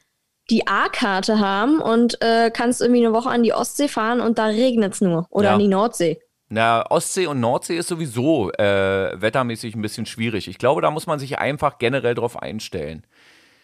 die 0.51 0.67
A-Karte 0.67 1.39
haben 1.39 1.81
und 1.81 2.21
äh, 2.21 2.51
kannst 2.51 2.81
irgendwie 2.81 3.05
eine 3.05 3.15
Woche 3.15 3.31
an 3.31 3.43
die 3.43 3.53
Ostsee 3.53 3.89
fahren 3.89 4.21
und 4.21 4.39
da 4.39 4.47
regnet 4.47 4.95
es 4.95 5.01
nur. 5.01 5.27
Oder 5.31 5.49
ja. 5.49 5.55
an 5.55 5.61
die 5.61 5.69
Nordsee. 5.69 6.21
Na, 6.49 6.85
Ostsee 6.91 7.27
und 7.27 7.41
Nordsee 7.41 7.79
ist 7.79 7.89
sowieso 7.89 8.53
äh, 8.53 9.19
wettermäßig 9.19 9.75
ein 9.75 9.81
bisschen 9.81 10.05
schwierig. 10.05 10.49
Ich 10.49 10.59
glaube, 10.59 10.83
da 10.83 10.91
muss 10.91 11.07
man 11.07 11.19
sich 11.19 11.39
einfach 11.39 11.79
generell 11.79 12.15
drauf 12.15 12.41
einstellen. 12.41 13.07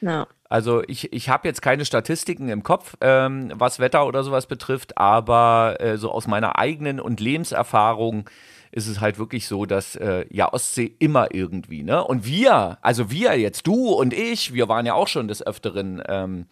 Ja. 0.00 0.26
Also 0.48 0.82
ich, 0.86 1.12
ich 1.12 1.28
habe 1.28 1.46
jetzt 1.46 1.60
keine 1.60 1.84
Statistiken 1.84 2.48
im 2.48 2.62
Kopf, 2.62 2.96
ähm, 3.00 3.52
was 3.54 3.80
Wetter 3.80 4.06
oder 4.06 4.22
sowas 4.22 4.46
betrifft, 4.46 4.96
aber 4.96 5.76
äh, 5.80 5.98
so 5.98 6.10
aus 6.10 6.26
meiner 6.26 6.58
eigenen 6.58 7.00
und 7.00 7.20
Lebenserfahrung 7.20 8.30
ist 8.70 8.86
es 8.86 9.00
halt 9.00 9.18
wirklich 9.18 9.46
so, 9.46 9.66
dass 9.66 9.96
äh, 9.96 10.24
ja 10.30 10.52
Ostsee 10.52 10.94
immer 10.98 11.34
irgendwie, 11.34 11.82
ne? 11.82 12.02
Und 12.04 12.26
wir, 12.26 12.78
also 12.82 13.10
wir 13.10 13.38
jetzt, 13.38 13.66
du 13.66 13.92
und 13.92 14.14
ich, 14.14 14.54
wir 14.54 14.68
waren 14.68 14.86
ja 14.86 14.94
auch 14.94 15.08
schon 15.08 15.28
des 15.28 15.46
Öfteren 15.46 16.02
ähm, 16.06 16.46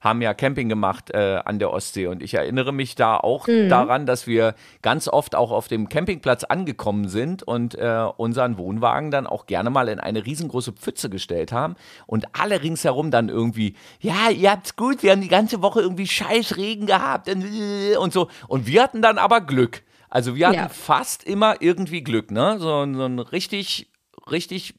haben 0.00 0.22
ja 0.22 0.34
Camping 0.34 0.68
gemacht 0.68 1.10
äh, 1.10 1.40
an 1.44 1.58
der 1.58 1.72
Ostsee. 1.72 2.06
Und 2.06 2.22
ich 2.22 2.34
erinnere 2.34 2.72
mich 2.72 2.94
da 2.94 3.16
auch 3.16 3.46
mhm. 3.46 3.68
daran, 3.68 4.06
dass 4.06 4.26
wir 4.26 4.54
ganz 4.82 5.08
oft 5.08 5.34
auch 5.34 5.50
auf 5.50 5.68
dem 5.68 5.88
Campingplatz 5.88 6.44
angekommen 6.44 7.08
sind 7.08 7.42
und 7.42 7.74
äh, 7.74 8.06
unseren 8.16 8.58
Wohnwagen 8.58 9.10
dann 9.10 9.26
auch 9.26 9.46
gerne 9.46 9.70
mal 9.70 9.88
in 9.88 10.00
eine 10.00 10.24
riesengroße 10.24 10.72
Pfütze 10.72 11.10
gestellt 11.10 11.52
haben. 11.52 11.74
Und 12.06 12.26
alle 12.38 12.62
ringsherum 12.62 13.10
dann 13.10 13.28
irgendwie, 13.28 13.74
ja, 14.00 14.30
ihr 14.30 14.50
habt's 14.50 14.76
gut, 14.76 15.02
wir 15.02 15.12
haben 15.12 15.20
die 15.20 15.28
ganze 15.28 15.62
Woche 15.62 15.80
irgendwie 15.80 16.06
scheiß 16.06 16.56
Regen 16.56 16.86
gehabt 16.86 17.28
und, 17.28 17.44
und 17.98 18.12
so. 18.12 18.28
Und 18.46 18.66
wir 18.66 18.82
hatten 18.82 19.02
dann 19.02 19.18
aber 19.18 19.40
Glück. 19.40 19.82
Also 20.10 20.36
wir 20.36 20.48
hatten 20.48 20.56
ja. 20.56 20.68
fast 20.68 21.24
immer 21.24 21.56
irgendwie 21.60 22.02
Glück, 22.02 22.30
ne? 22.30 22.56
So, 22.58 22.68
so 22.68 23.04
ein 23.04 23.18
richtig, 23.18 23.90
richtig 24.30 24.74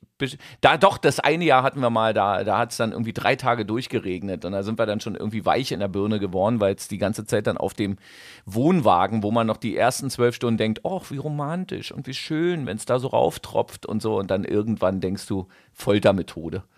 da 0.61 0.77
doch, 0.77 0.97
das 0.97 1.19
eine 1.19 1.45
Jahr 1.45 1.63
hatten 1.63 1.81
wir 1.81 1.89
mal, 1.89 2.13
da, 2.13 2.43
da 2.43 2.57
hat 2.57 2.71
es 2.71 2.77
dann 2.77 2.91
irgendwie 2.91 3.13
drei 3.13 3.35
Tage 3.35 3.65
durchgeregnet 3.65 4.45
und 4.45 4.51
da 4.51 4.63
sind 4.63 4.79
wir 4.79 4.85
dann 4.85 4.99
schon 4.99 5.15
irgendwie 5.15 5.45
weich 5.45 5.71
in 5.71 5.79
der 5.79 5.87
Birne 5.87 6.19
geworden, 6.19 6.59
weil 6.59 6.75
es 6.75 6.87
die 6.87 6.97
ganze 6.97 7.25
Zeit 7.25 7.47
dann 7.47 7.57
auf 7.57 7.73
dem 7.73 7.97
Wohnwagen, 8.45 9.23
wo 9.23 9.31
man 9.31 9.47
noch 9.47 9.57
die 9.57 9.75
ersten 9.75 10.09
zwölf 10.09 10.35
Stunden 10.35 10.57
denkt, 10.57 10.81
ach, 10.85 11.11
wie 11.11 11.17
romantisch 11.17 11.91
und 11.91 12.07
wie 12.07 12.13
schön, 12.13 12.65
wenn 12.65 12.77
es 12.77 12.85
da 12.85 12.99
so 12.99 13.07
rauftropft 13.07 13.85
und 13.85 14.01
so 14.01 14.17
und 14.17 14.31
dann 14.31 14.43
irgendwann 14.43 15.01
denkst 15.01 15.25
du, 15.27 15.47
Foltermethode. 15.73 16.63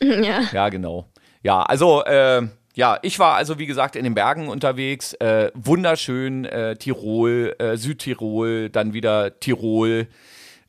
Ja. 0.00 0.42
Ja, 0.52 0.68
genau. 0.68 1.08
Ja, 1.42 1.62
also, 1.62 2.04
äh, 2.04 2.46
ja, 2.78 2.98
ich 3.02 3.18
war 3.18 3.34
also 3.34 3.58
wie 3.58 3.66
gesagt 3.66 3.96
in 3.96 4.04
den 4.04 4.14
Bergen 4.14 4.48
unterwegs, 4.48 5.12
äh, 5.14 5.50
wunderschön, 5.54 6.44
äh, 6.44 6.76
Tirol, 6.76 7.56
äh, 7.58 7.76
Südtirol, 7.76 8.70
dann 8.70 8.92
wieder 8.92 9.40
Tirol, 9.40 10.06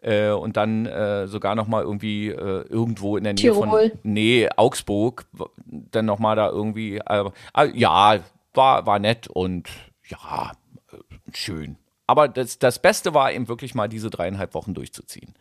äh, 0.01 0.31
und 0.31 0.57
dann 0.57 0.85
äh, 0.85 1.27
sogar 1.27 1.55
noch 1.55 1.67
mal 1.67 1.83
irgendwie 1.83 2.29
äh, 2.29 2.65
irgendwo 2.67 3.17
in 3.17 3.23
der 3.23 3.33
Nähe 3.33 3.51
Tirol. 3.51 3.89
von 3.89 3.99
nee 4.03 4.49
Augsburg 4.55 5.25
dann 5.69 6.05
noch 6.05 6.19
mal 6.19 6.35
da 6.35 6.49
irgendwie 6.49 6.97
äh, 6.97 7.31
ja 7.73 8.19
war 8.53 8.85
war 8.85 8.99
nett 8.99 9.27
und 9.27 9.69
ja 10.05 10.53
äh, 10.91 10.97
schön. 11.33 11.77
Aber 12.07 12.27
das 12.27 12.59
das 12.59 12.79
Beste 12.79 13.13
war 13.13 13.31
eben 13.31 13.47
wirklich 13.47 13.75
mal 13.75 13.87
diese 13.87 14.09
dreieinhalb 14.09 14.53
Wochen 14.53 14.73
durchzuziehen. 14.73 15.33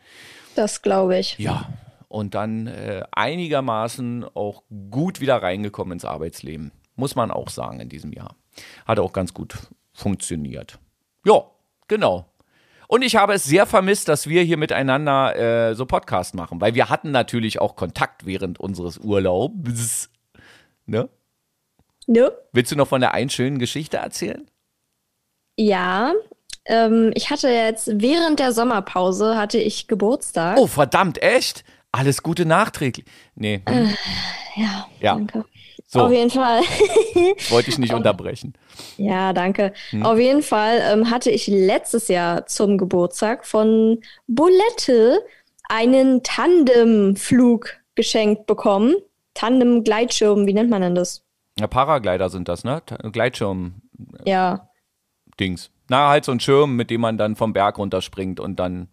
Das 0.55 0.83
glaube 0.83 1.19
ich. 1.19 1.39
Ja 1.39 1.69
und 2.09 2.35
dann 2.35 2.67
äh, 2.67 3.05
einigermaßen 3.13 4.25
auch 4.35 4.63
gut 4.91 5.21
wieder 5.21 5.43
reingekommen 5.43 5.93
ins 5.93 6.05
Arbeitsleben 6.05 6.73
muss 6.97 7.15
man 7.15 7.31
auch 7.31 7.49
sagen 7.49 7.79
in 7.79 7.89
diesem 7.89 8.13
Jahr. 8.13 8.35
Hat 8.85 8.99
auch 8.99 9.13
ganz 9.13 9.33
gut 9.33 9.57
funktioniert. 9.93 10.79
Ja 11.25 11.45
genau 11.87 12.27
und 12.89 13.03
ich 13.03 13.17
habe 13.17 13.35
es 13.35 13.45
sehr 13.45 13.67
vermisst, 13.67 14.09
dass 14.09 14.29
wir 14.29 14.43
hier 14.43 14.57
miteinander 14.57 15.37
äh, 15.37 15.75
so 15.75 15.87
Podcast 15.87 16.35
machen, 16.35 16.61
weil 16.61 16.75
wir 16.75 16.89
hatten 16.89 17.11
natürlich 17.11 17.61
auch 17.61 17.77
Kontakt 17.77 18.27
während 18.27 18.59
unseres 18.59 18.99
Urlaubs. 18.99 20.11
Ne? 20.87 21.09
Ne? 22.07 22.33
Willst 22.53 22.73
du 22.73 22.77
noch 22.77 22.89
von 22.89 23.03
der 23.03 23.13
einen 23.13 23.29
schönen 23.29 23.59
Geschichte 23.59 23.99
erzählen? 23.99 24.51
Ja, 25.57 26.15
ähm, 26.65 27.11
ich 27.15 27.31
hatte 27.31 27.49
jetzt 27.49 27.91
während 28.01 28.39
der 28.39 28.53
Sommerpause 28.53 29.37
hatte 29.37 29.59
ich 29.59 29.87
Geburtstag. 29.89 30.57
Oh, 30.59 30.67
verdammt, 30.67 31.23
echt? 31.23 31.65
Alles 31.93 32.23
Gute 32.23 32.45
nachträglich. 32.45 33.07
Nee. 33.35 33.63
Äh, 33.65 33.85
ja, 34.57 34.87
ja, 35.01 35.15
danke. 35.15 35.45
So. 35.87 36.03
Auf 36.03 36.13
jeden 36.13 36.31
Fall. 36.31 36.61
Wollte 37.49 37.71
ich 37.71 37.79
nicht 37.79 37.95
unterbrechen. 37.95 38.53
Ja, 38.99 39.33
danke. 39.33 39.73
Hm. 39.91 40.05
Auf 40.05 40.19
jeden 40.19 40.43
Fall 40.43 40.81
ähm, 40.93 41.11
hatte 41.11 41.31
ich 41.31 41.47
letztes 41.47 42.09
Jahr 42.09 42.47
zum 42.47 42.77
Geburtstag 42.77 43.47
von 43.47 44.01
Bulette 44.27 45.21
einen 45.69 46.23
Tandemflug 46.23 47.79
geschenkt 47.95 48.47
bekommen. 48.47 48.97
Tandem-Gleitschirm, 49.35 50.47
wie 50.47 50.53
nennt 50.53 50.69
man 50.69 50.83
denn 50.83 50.95
das? 50.95 51.25
Ja, 51.59 51.67
Paraglider 51.67 52.29
sind 52.29 52.49
das, 52.49 52.65
ne? 52.65 52.83
Gleitschirm. 53.13 53.83
Ja. 54.25 54.69
Dings. 55.41 55.71
Na, 55.89 56.09
halt 56.09 56.25
so 56.25 56.33
ein 56.33 56.41
Schirm, 56.41 56.77
mit 56.77 56.91
dem 56.91 57.01
man 57.01 57.17
dann 57.17 57.35
vom 57.35 57.53
Berg 57.53 57.79
runterspringt 57.79 58.41
und 58.41 58.57
dann. 58.61 58.89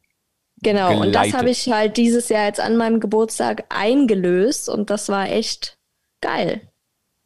Genau, 0.65 0.89
geleitet. 0.89 1.05
und 1.05 1.13
das 1.13 1.33
habe 1.33 1.49
ich 1.51 1.71
halt 1.71 1.95
dieses 1.95 2.29
Jahr 2.29 2.45
jetzt 2.45 2.59
an 2.59 2.75
meinem 2.75 2.99
Geburtstag 2.99 3.65
eingelöst 3.69 4.67
und 4.67 4.89
das 4.89 5.09
war 5.09 5.29
echt 5.29 5.77
geil. 6.21 6.61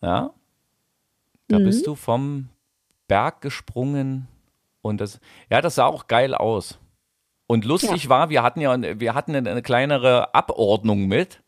Ja. 0.02 0.34
Da 1.48 1.58
mhm. 1.58 1.64
bist 1.64 1.88
du 1.88 1.96
vom 1.96 2.50
Berg 3.08 3.40
gesprungen 3.40 4.28
und 4.82 5.00
das, 5.00 5.22
ja, 5.50 5.62
das 5.62 5.76
sah 5.76 5.86
auch 5.86 6.08
geil 6.08 6.36
aus. 6.36 6.80
Und 7.48 7.64
lustig 7.64 8.04
ja. 8.04 8.10
war, 8.10 8.30
wir 8.30 8.44
hatten 8.44 8.60
ja, 8.60 9.00
wir 9.00 9.16
hatten 9.16 9.34
eine 9.36 9.62
kleinere 9.62 10.36
Abordnung 10.36 11.08
mit. 11.08 11.42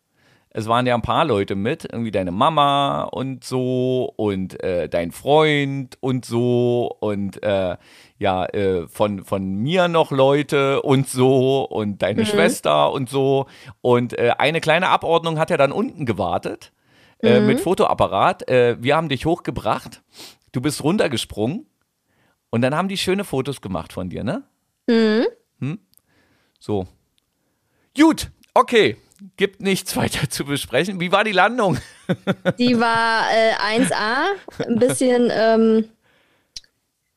Es 0.54 0.68
waren 0.68 0.86
ja 0.86 0.96
ein 0.96 1.02
paar 1.02 1.24
Leute 1.24 1.56
mit, 1.56 1.88
irgendwie 1.90 2.12
deine 2.12 2.32
Mama 2.32 3.04
und 3.04 3.44
so 3.44 4.14
und 4.18 4.62
äh, 4.62 4.90
dein 4.90 5.12
Freund 5.12 5.98
und 6.02 6.26
so 6.26 6.96
und 7.00 7.42
äh, 7.42 7.78
ja, 8.18 8.46
äh, 8.46 8.88
von, 8.88 9.24
von 9.24 9.56
mir 9.56 9.88
noch 9.88 10.12
Leute 10.12 10.82
und 10.82 11.08
so 11.08 11.64
und 11.64 12.02
deine 12.02 12.22
mhm. 12.22 12.26
Schwester 12.26 12.92
und 12.92 13.10
so. 13.10 13.48
Und 13.80 14.18
äh, 14.18 14.34
eine 14.38 14.60
kleine 14.60 14.90
Abordnung 14.90 15.40
hat 15.40 15.50
ja 15.50 15.58
dann 15.58 15.72
unten 15.72 16.06
gewartet 16.06 16.74
äh, 17.24 17.40
mhm. 17.40 17.48
mit 17.48 17.60
Fotoapparat. 17.62 18.50
Äh, 18.50 18.78
wir 18.82 18.98
haben 18.98 19.10
dich 19.10 19.26
hochgebracht. 19.26 20.04
Du 20.52 20.60
bist 20.60 20.84
runtergesprungen. 20.84 21.66
Und 22.50 22.62
dann 22.62 22.76
haben 22.76 22.90
die 22.90 22.98
schöne 22.98 23.24
Fotos 23.24 23.62
gemacht 23.62 23.94
von 23.94 24.10
dir, 24.10 24.26
ne? 24.26 24.44
Mhm. 24.88 25.28
Hm? 25.60 25.80
So. 26.60 26.86
Gut, 27.98 28.30
okay. 28.54 28.98
Gibt 29.38 29.62
nichts 29.62 29.96
weiter 29.96 30.30
zu 30.30 30.46
besprechen. 30.46 31.00
Wie 31.00 31.12
war 31.12 31.24
die 31.24 31.32
Landung? 31.32 31.78
Die 32.58 32.80
war 32.80 33.26
äh, 33.32 33.80
1A, 33.80 34.66
ein 34.68 34.80
bisschen 34.80 35.30
ähm, 35.32 35.90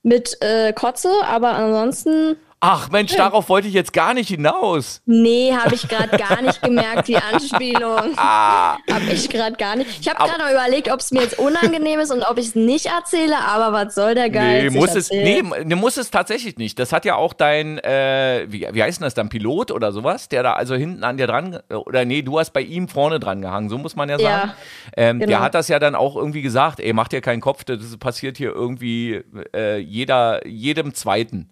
mit 0.03 0.37
äh, 0.43 0.75
Kotze, 0.75 1.11
aber 1.25 1.55
ansonsten 1.55 2.37
Ach 2.67 2.91
Mensch, 2.91 3.15
darauf 3.15 3.51
wollte 3.51 3.69
ich 3.69 3.75
jetzt 3.75 3.93
gar 3.93 4.15
nicht 4.15 4.29
hinaus. 4.29 5.03
Nee, 5.05 5.53
habe 5.55 5.75
ich 5.75 5.87
gerade 5.87 6.17
gar 6.17 6.41
nicht 6.41 6.63
gemerkt, 6.63 7.09
die 7.09 7.17
Anspielung. 7.33 8.15
Ah, 8.17 8.79
Habe 8.91 9.13
ich 9.13 9.29
gerade 9.29 9.57
gar 9.57 9.77
nicht. 9.77 10.01
Ich 10.01 10.09
habe 10.09 10.19
gerade 10.27 10.43
noch 10.43 10.51
überlegt, 10.51 10.91
ob 10.91 11.01
es 11.01 11.11
mir 11.11 11.21
jetzt 11.23 11.39
unangenehm 11.39 12.01
ist 12.01 12.11
und 12.11 12.23
ob 12.23 12.39
ich 12.39 12.47
es 12.47 12.55
nicht 12.55 12.87
erzähle, 12.87 13.37
aber 13.39 13.73
was 13.73 13.95
soll 13.95 14.15
der 14.15 14.31
Geist? 14.31 14.65
nee, 14.65 14.71
muss 14.71 14.95
es, 14.95 15.11
nee, 15.11 15.43
muss 15.43 15.99
es 15.99 16.11
tatsächlich 16.11 16.57
nicht. 16.57 16.79
Das 16.79 16.93
hat 16.93 17.05
ja 17.05 17.17
auch 17.17 17.35
dein, 17.35 17.79
äh, 17.81 18.47
wie, 18.49 18.67
wie 18.73 18.83
heißt 18.83 19.01
denn 19.01 19.05
das 19.05 19.15
dann, 19.15 19.29
Pilot 19.29 19.71
oder 19.71 19.93
sowas, 19.93 20.29
der 20.31 20.43
da 20.43 20.55
also 20.55 20.75
hinten 20.75 21.05
an 21.05 21.17
dir 21.19 21.27
dran, 21.27 21.59
oder 21.69 22.05
nee, 22.05 22.23
du 22.23 22.39
hast 22.39 22.53
bei 22.53 22.63
ihm 22.63 22.89
vorne 22.89 23.21
dran 23.21 23.43
gehangen, 23.43 23.69
so 23.69 23.77
muss 23.77 23.95
man 23.95 24.09
ja 24.09 24.19
sagen. 24.19 24.51
Ja, 24.51 24.55
ähm, 24.97 25.19
Der 25.19 25.29
genau. 25.29 25.41
hat 25.41 25.55
das 25.55 25.69
ja 25.69 25.79
dann 25.79 25.95
auch 25.95 26.17
irgendwie 26.17 26.43
gesagt, 26.43 26.81
ey, 26.81 26.93
mach 26.93 27.09
dir 27.09 27.21
keinen 27.21 27.41
Kopf, 27.41 27.65
das 27.65 27.97
passiert 27.99 28.39
hier 28.39 28.53
irgendwie 28.53 29.23
äh, 29.55 29.79
jeder, 29.79 30.47
jedem 30.47 30.95
Zweiten. 30.95 31.51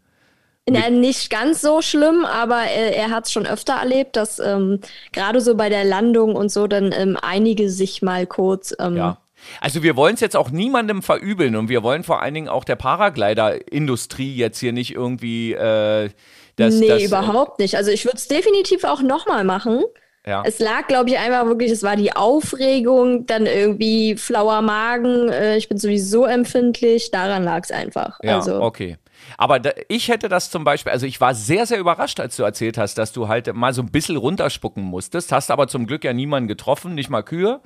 Na, 0.68 0.90
nicht 0.90 1.28
ganz 1.28 1.60
so 1.60 1.82
schlimm, 1.82 2.24
aber 2.24 2.62
äh, 2.62 2.94
er 2.94 3.10
hat 3.10 3.26
es 3.26 3.32
schon 3.32 3.46
öfter 3.46 3.74
erlebt, 3.74 4.14
dass 4.14 4.38
ähm, 4.38 4.80
gerade 5.12 5.40
so 5.40 5.56
bei 5.56 5.68
der 5.68 5.84
Landung 5.84 6.36
und 6.36 6.52
so 6.52 6.68
dann 6.68 6.92
ähm, 6.96 7.18
einige 7.20 7.68
sich 7.68 8.00
mal 8.00 8.26
kurz. 8.26 8.74
Ähm, 8.78 8.96
Ja. 8.96 9.18
Also 9.60 9.82
wir 9.82 9.96
wollen 9.96 10.14
es 10.14 10.20
jetzt 10.20 10.36
auch 10.36 10.50
niemandem 10.50 11.02
verübeln 11.02 11.56
und 11.56 11.68
wir 11.68 11.82
wollen 11.82 12.04
vor 12.04 12.22
allen 12.22 12.34
Dingen 12.34 12.48
auch 12.48 12.62
der 12.62 12.76
Paraglider-Industrie 12.76 14.36
jetzt 14.36 14.60
hier 14.60 14.72
nicht 14.72 14.94
irgendwie 14.94 15.52
äh, 15.52 16.10
das, 16.54 16.74
nee, 16.74 16.86
das, 16.86 17.02
überhaupt 17.02 17.58
nicht. 17.58 17.76
Also 17.76 17.90
ich 17.90 18.04
würde 18.04 18.18
es 18.18 18.28
definitiv 18.28 18.84
auch 18.84 19.02
nochmal 19.02 19.42
machen. 19.42 19.82
Ja. 20.24 20.44
Es 20.46 20.60
lag, 20.60 20.86
glaube 20.86 21.10
ich, 21.10 21.18
einfach 21.18 21.46
wirklich, 21.46 21.72
es 21.72 21.82
war 21.82 21.96
die 21.96 22.14
Aufregung, 22.14 23.26
dann 23.26 23.46
irgendwie 23.46 24.16
flauer 24.16 24.62
Magen. 24.62 25.28
Äh, 25.28 25.56
ich 25.56 25.68
bin 25.68 25.78
sowieso 25.78 26.24
empfindlich, 26.24 27.10
daran 27.10 27.42
lag 27.42 27.64
es 27.64 27.72
einfach. 27.72 28.20
Ja, 28.22 28.36
also, 28.36 28.62
okay. 28.62 28.98
Aber 29.38 29.60
da, 29.60 29.70
ich 29.88 30.08
hätte 30.08 30.28
das 30.28 30.50
zum 30.50 30.64
Beispiel, 30.64 30.92
also 30.92 31.06
ich 31.06 31.20
war 31.20 31.34
sehr, 31.34 31.66
sehr 31.66 31.78
überrascht, 31.78 32.20
als 32.20 32.36
du 32.36 32.42
erzählt 32.42 32.78
hast, 32.78 32.98
dass 32.98 33.12
du 33.12 33.28
halt 33.28 33.52
mal 33.54 33.72
so 33.72 33.82
ein 33.82 33.90
bisschen 33.90 34.16
runterspucken 34.16 34.82
musstest. 34.82 35.32
Hast 35.32 35.50
aber 35.50 35.68
zum 35.68 35.86
Glück 35.86 36.04
ja 36.04 36.12
niemanden 36.12 36.48
getroffen, 36.48 36.94
nicht 36.94 37.10
mal 37.10 37.22
Kühe. 37.22 37.60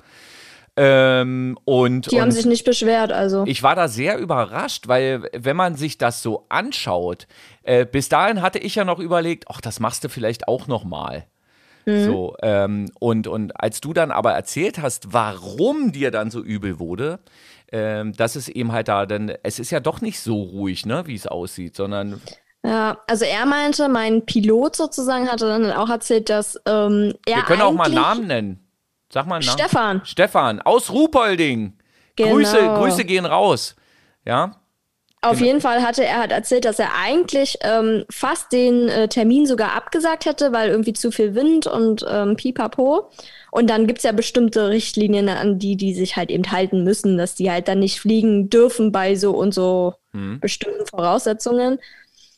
Ähm, 0.79 1.57
und, 1.65 2.11
die 2.11 2.15
und 2.15 2.21
haben 2.21 2.31
sich 2.31 2.45
nicht 2.45 2.63
beschwert, 2.63 3.11
also. 3.11 3.43
ich 3.47 3.63
war 3.63 3.75
da 3.75 3.87
sehr 3.87 4.19
überrascht, 4.19 4.87
weil 4.87 5.27
wenn 5.33 5.55
man 5.55 5.75
sich 5.75 5.97
das 5.97 6.21
so 6.21 6.45
anschaut, 6.49 7.25
äh, 7.63 7.83
bis 7.83 8.09
dahin 8.09 8.43
hatte 8.43 8.59
ich 8.59 8.75
ja 8.75 8.85
noch 8.85 8.99
überlegt, 8.99 9.45
ach, 9.49 9.59
das 9.59 9.79
machst 9.79 10.03
du 10.03 10.09
vielleicht 10.09 10.47
auch 10.47 10.67
noch 10.67 10.83
mal. 10.83 11.25
Mhm. 11.87 12.03
So, 12.03 12.35
ähm, 12.41 12.91
und, 12.99 13.27
und 13.27 13.59
als 13.61 13.79
du 13.79 13.93
dann 13.93 14.11
aber 14.11 14.33
erzählt 14.33 14.81
hast, 14.81 15.13
warum 15.13 15.93
dir 15.93 16.11
dann 16.11 16.29
so 16.29 16.43
übel 16.43 16.79
wurde, 16.79 17.19
ähm, 17.71 18.11
das 18.11 18.35
ist 18.35 18.49
eben 18.49 18.73
halt 18.73 18.89
da, 18.89 19.05
denn 19.05 19.33
es 19.43 19.57
ist 19.57 19.71
ja 19.71 19.79
doch 19.79 20.01
nicht 20.01 20.19
so 20.19 20.41
ruhig, 20.41 20.85
ne, 20.85 21.07
wie 21.07 21.15
es 21.15 21.27
aussieht, 21.27 21.77
sondern 21.77 22.21
Ja, 22.65 22.97
also 23.07 23.23
er 23.23 23.45
meinte, 23.45 23.87
mein 23.87 24.25
Pilot 24.25 24.75
sozusagen 24.75 25.29
hatte 25.29 25.47
dann 25.47 25.71
auch 25.71 25.89
erzählt, 25.89 26.29
dass 26.29 26.59
ähm, 26.65 27.13
er 27.25 27.37
wir 27.37 27.43
können 27.43 27.61
auch 27.61 27.71
mal 27.71 27.89
Namen 27.89 28.27
nennen. 28.27 28.67
Sag 29.09 29.25
mal 29.25 29.35
einen 29.35 29.45
Namen. 29.45 29.57
Stefan. 29.57 30.01
Stefan 30.03 30.61
aus 30.61 30.91
Ruhpolding. 30.91 31.77
Genau. 32.17 32.31
Grüße, 32.31 32.57
Grüße 32.57 33.05
gehen 33.05 33.25
raus. 33.25 33.77
Ja, 34.25 34.59
Auf 35.21 35.39
Genau. 35.39 35.45
jeden 35.47 35.61
Fall 35.61 35.81
hatte 35.81 36.05
er 36.05 36.19
halt 36.19 36.31
erzählt, 36.31 36.63
dass 36.65 36.79
er 36.79 36.93
eigentlich 36.95 37.57
ähm, 37.61 38.05
fast 38.09 38.51
den 38.51 38.87
äh, 38.87 39.07
Termin 39.09 39.45
sogar 39.47 39.73
abgesagt 39.73 40.25
hätte, 40.25 40.53
weil 40.53 40.69
irgendwie 40.69 40.93
zu 40.93 41.11
viel 41.11 41.33
Wind 41.35 41.65
und 41.67 42.05
ähm, 42.09 42.35
pipapo. 42.35 43.09
Und 43.51 43.69
dann 43.69 43.87
gibt's 43.87 44.03
ja 44.03 44.11
bestimmte 44.11 44.69
Richtlinien, 44.69 45.27
an 45.29 45.57
die 45.59 45.75
die 45.75 45.95
sich 45.95 46.15
halt 46.17 46.29
eben 46.29 46.51
halten 46.51 46.83
müssen, 46.83 47.17
dass 47.17 47.35
die 47.35 47.49
halt 47.51 47.67
dann 47.67 47.79
nicht 47.79 47.99
fliegen 47.99 48.49
dürfen 48.49 48.91
bei 48.91 49.15
so 49.15 49.31
und 49.35 49.53
so 49.53 49.95
Mhm. 50.13 50.41
bestimmten 50.41 50.85
Voraussetzungen. 50.85 51.79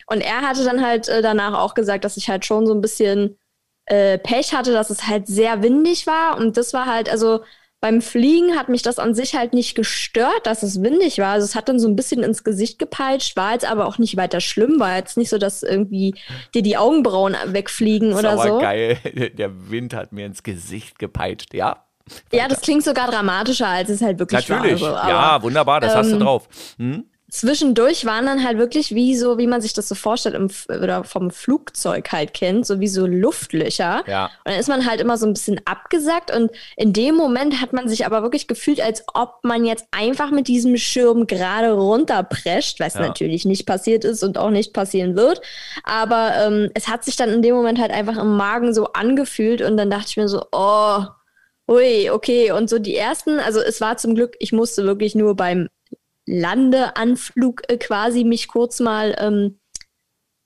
Und 0.08 0.22
er 0.22 0.42
hatte 0.42 0.64
dann 0.64 0.82
halt 0.86 1.08
äh, 1.10 1.22
danach 1.22 1.60
auch 1.60 1.74
gesagt, 1.76 2.04
dass 2.04 2.18
ich 2.18 2.30
halt 2.30 2.46
schon 2.46 2.66
so 2.66 2.74
ein 2.74 2.82
bisschen 2.82 3.38
äh, 3.86 4.18
Pech 4.18 4.54
hatte, 4.54 4.72
dass 4.74 4.90
es 4.90 5.08
halt 5.08 5.28
sehr 5.28 5.62
windig 5.64 6.08
war. 6.08 6.38
Und 6.38 6.58
das 6.58 6.74
war 6.74 6.86
halt, 6.86 7.10
also 7.10 7.42
beim 7.82 8.02
Fliegen 8.02 8.58
hat 8.58 8.68
mich 8.68 8.82
das 8.82 9.00
an 9.00 9.14
sich 9.14 9.36
halt 9.36 9.54
nicht 9.54 9.76
gestört, 9.76 10.46
dass 10.46 10.64
es 10.64 10.82
windig 10.82 11.18
war. 11.20 11.34
Also 11.34 11.46
es 11.46 11.56
hat 11.56 11.70
dann 11.70 11.80
so 11.80 11.88
ein 11.88 11.96
bisschen 11.96 12.24
ins 12.24 12.44
Gesicht 12.44 12.78
gepeitscht, 12.78 13.38
war 13.38 13.54
jetzt 13.54 13.70
aber 13.70 13.86
auch 13.86 13.98
nicht 13.98 14.18
weiter 14.18 14.42
schlimm, 14.42 14.80
war 14.80 14.98
jetzt 14.98 15.18
nicht 15.18 15.30
so, 15.30 15.38
dass 15.38 15.64
irgendwie 15.64 16.16
dir 16.54 16.62
die 16.62 16.76
Augenbrauen 16.76 17.38
wegfliegen 17.46 18.14
oder 18.14 18.32
aber 18.32 18.48
so. 18.48 18.60
geil. 18.60 18.98
Der 19.38 19.70
Wind 19.70 19.94
hat 19.94 20.12
mir 20.12 20.26
ins 20.26 20.44
Gesicht 20.44 21.00
gepeitscht. 21.00 21.54
Ja, 21.54 21.86
Ja, 22.34 22.48
das 22.48 22.62
klingt 22.62 22.84
sogar 22.84 23.10
dramatischer, 23.10 23.68
als 23.68 23.90
es 23.90 24.02
halt 24.02 24.20
wirklich 24.20 24.50
natürlich. 24.50 24.82
war. 24.82 24.98
Also, 24.98 25.10
ja, 25.10 25.42
wunderbar, 25.44 25.80
das 25.80 25.96
hast 25.96 26.10
du 26.10 26.16
ähm, 26.16 26.20
drauf. 26.20 26.50
Hm? 26.78 27.06
Zwischendurch 27.30 28.06
waren 28.06 28.26
dann 28.26 28.44
halt 28.44 28.58
wirklich 28.58 28.94
wie 28.96 29.16
so, 29.16 29.38
wie 29.38 29.48
man 29.48 29.62
sich 29.62 29.74
das 29.74 29.88
so 29.88 29.96
vorstellt 29.96 30.36
im, 30.36 30.50
oder 30.70 31.04
vom 31.04 31.32
Flugzeug 31.32 32.12
halt 32.12 32.34
kennt, 32.34 32.66
so 32.66 32.80
wie 32.80 32.88
so 32.88 33.06
Luftlöcher. 33.06 34.04
Ja. 34.08 34.26
Und 34.26 34.52
dann 34.52 34.60
ist 34.60 34.70
man 34.70 34.86
halt 34.86 35.00
immer 35.02 35.18
so 35.18 35.26
ein 35.28 35.34
bisschen 35.34 35.62
abgesackt 35.66 36.36
und 36.36 36.52
in 36.76 36.94
dem 36.94 37.16
Moment 37.16 37.62
hat 37.62 37.74
man 37.74 37.88
sich 37.88 38.06
aber 38.06 38.24
wirklich 38.24 38.48
gefühlt, 38.48 38.82
als 38.82 39.04
ob 39.14 39.36
man 39.44 39.66
jetzt 39.66 39.86
einfach 39.92 40.32
mit 40.32 40.48
diesem 40.48 40.78
Schirm 40.78 41.28
gerade 41.28 41.72
runterprescht, 41.72 42.80
was 42.80 42.96
Ja. 42.96 43.02
natürlich 43.02 43.46
nicht 43.46 43.66
passiert 43.66 44.04
ist 44.04 44.24
und 44.24 44.38
auch 44.38 44.50
nicht 44.50 44.74
passieren 44.74 45.16
wird. 45.16 45.42
Aber 45.84 46.34
ähm, 46.36 46.70
es 46.74 46.88
hat 46.88 47.04
sich 47.06 47.16
dann 47.16 47.30
in 47.30 47.42
dem 47.42 47.56
Moment 47.56 47.80
halt 47.80 47.92
einfach 47.92 48.18
im 48.18 48.36
Magen 48.38 48.74
so 48.74 48.94
angefühlt 48.94 49.62
und 49.62 49.78
dann 49.78 49.90
dachte 49.90 50.08
ich 50.10 50.18
mir 50.18 50.28
so, 50.28 50.44
oh, 50.52 51.04
ui, 51.70 52.10
okay. 52.10 52.52
Und 52.52 52.70
so 52.70 52.80
die 52.80 52.96
ersten, 52.96 53.40
also 53.40 53.60
es 53.60 53.80
war 53.82 53.98
zum 53.98 54.16
Glück, 54.16 54.36
ich 54.40 54.52
musste 54.52 54.84
wirklich 54.84 55.16
nur 55.16 55.36
beim 55.36 55.68
Landeanflug 56.32 57.64
äh, 57.68 57.78
quasi 57.78 58.24
mich 58.24 58.48
kurz 58.48 58.80
mal, 58.80 59.16
ähm, 59.20 59.60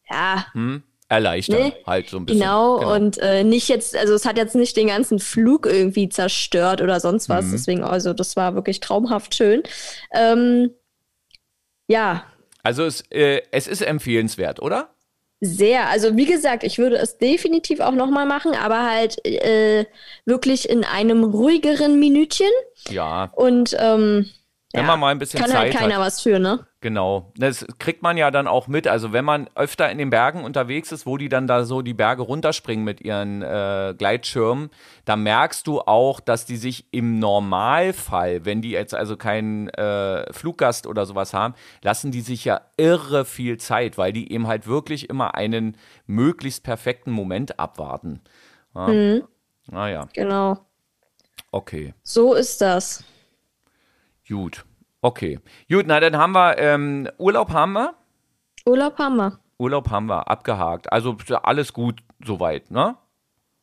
ja, 0.10 0.46
Hm? 0.54 0.84
Erleichtern, 1.10 1.60
Nee, 1.60 1.74
halt 1.86 2.10
so 2.10 2.18
ein 2.18 2.26
bisschen. 2.26 2.40
genau, 2.40 2.96
und 2.96 3.18
äh, 3.20 3.44
nicht 3.44 3.68
jetzt, 3.68 3.96
also 3.96 4.14
es 4.16 4.26
hat 4.26 4.38
jetzt 4.38 4.56
nicht 4.56 4.76
den 4.78 4.88
ganzen 4.88 5.20
Flug 5.20 5.68
irgendwie 5.68 6.10
zerstört 6.10 6.82
oder 6.82 7.00
sonst 7.00 7.30
was, 7.30 7.48
Mhm. 7.48 7.52
deswegen, 7.52 7.84
also 7.84 8.14
das 8.14 8.36
war 8.36 8.56
wirklich 8.56 8.80
traumhaft 8.80 9.36
schön. 9.36 9.62
Ähm, 10.12 10.72
ja, 11.88 12.26
Also 12.64 12.86
es, 12.86 13.02
äh, 13.12 13.42
es 13.52 13.68
ist 13.68 13.82
empfehlenswert, 13.82 14.62
oder? 14.62 14.90
sehr. 15.42 15.90
Also 15.90 16.16
wie 16.16 16.26
gesagt, 16.26 16.64
ich 16.64 16.78
würde 16.78 16.96
es 16.96 17.18
definitiv 17.18 17.82
auch 17.82 17.92
nochmal 17.92 18.26
machen, 18.26 18.56
aber 18.56 18.90
halt 18.90 19.24
äh, 19.26 19.86
wirklich 20.26 20.70
in 20.70 20.86
einem 20.86 21.26
ruhigeren 21.26 22.00
Minütchen 22.00 22.50
Ja, 22.90 23.26
und 23.36 23.76
ähm, 23.78 24.30
wenn 24.74 24.82
ja, 24.82 24.88
man 24.88 25.00
mal 25.00 25.10
ein 25.10 25.20
bisschen 25.20 25.40
kann 25.40 25.52
Zeit 25.52 25.60
halt 25.60 25.74
keiner 25.76 25.96
hat. 25.96 26.02
was 26.02 26.22
für, 26.22 26.40
ne? 26.40 26.66
Genau. 26.82 27.32
Das 27.38 27.66
kriegt 27.78 28.02
man 28.02 28.18
ja 28.18 28.32
dann 28.32 28.48
auch 28.48 28.68
mit. 28.68 28.88
Also 28.88 29.14
wenn 29.14 29.24
man 29.24 29.48
öfter 29.54 29.90
in 29.92 30.00
den 30.00 30.10
Bergen 30.10 30.44
unterwegs 30.44 30.92
ist, 30.92 31.06
wo 31.06 31.18
die 31.18 31.30
dann 31.30 31.46
da 31.46 31.64
so 31.64 31.84
die 31.84 31.94
Berge 31.94 32.24
runterspringen 32.24 32.84
mit 32.84 33.00
ihren 33.00 33.44
äh, 33.44 33.94
Gleitschirmen, 33.96 34.72
da 35.06 35.16
merkst 35.16 35.68
du 35.68 35.80
auch, 35.82 36.20
dass 36.20 36.46
die 36.48 36.58
sich 36.58 36.88
im 36.92 37.20
Normalfall, 37.20 38.46
wenn 38.46 38.64
die 38.64 38.72
jetzt 38.72 38.96
also 38.96 39.16
keinen 39.16 39.70
äh, 39.70 40.34
Fluggast 40.34 40.88
oder 40.88 41.06
sowas 41.06 41.34
haben, 41.36 41.54
lassen 41.84 42.12
die 42.12 42.22
sich 42.22 42.44
ja 42.44 42.62
irre 42.76 43.26
viel 43.26 43.58
Zeit, 43.58 43.98
weil 44.00 44.12
die 44.12 44.32
eben 44.34 44.48
halt 44.48 44.66
wirklich 44.66 45.08
immer 45.08 45.36
einen 45.36 45.78
möglichst 46.08 46.64
perfekten 46.64 47.12
Moment 47.12 47.60
abwarten. 47.60 48.22
Ja. 48.74 48.88
Mhm. 48.88 49.24
Naja, 49.72 50.10
Genau. 50.14 50.58
okay. 51.52 51.94
So 52.04 52.34
ist 52.34 52.60
das. 52.60 53.04
Gut. 54.28 54.66
Okay. 55.02 55.40
Gut, 55.70 55.86
na 55.88 56.00
dann 56.00 56.18
haben 56.18 56.32
wir 56.34 56.58
ähm, 56.58 57.10
Urlaub 57.18 57.52
haben 57.52 57.74
wir. 57.74 57.94
Urlaub 58.66 58.98
haben 58.98 59.18
wir. 59.18 59.40
Urlaub 59.58 59.90
haben 59.90 60.06
wir 60.08 60.30
abgehakt. 60.30 60.92
Also 60.92 61.18
alles 61.44 61.74
gut 61.74 62.02
soweit, 62.24 62.72
ne? 62.72 62.96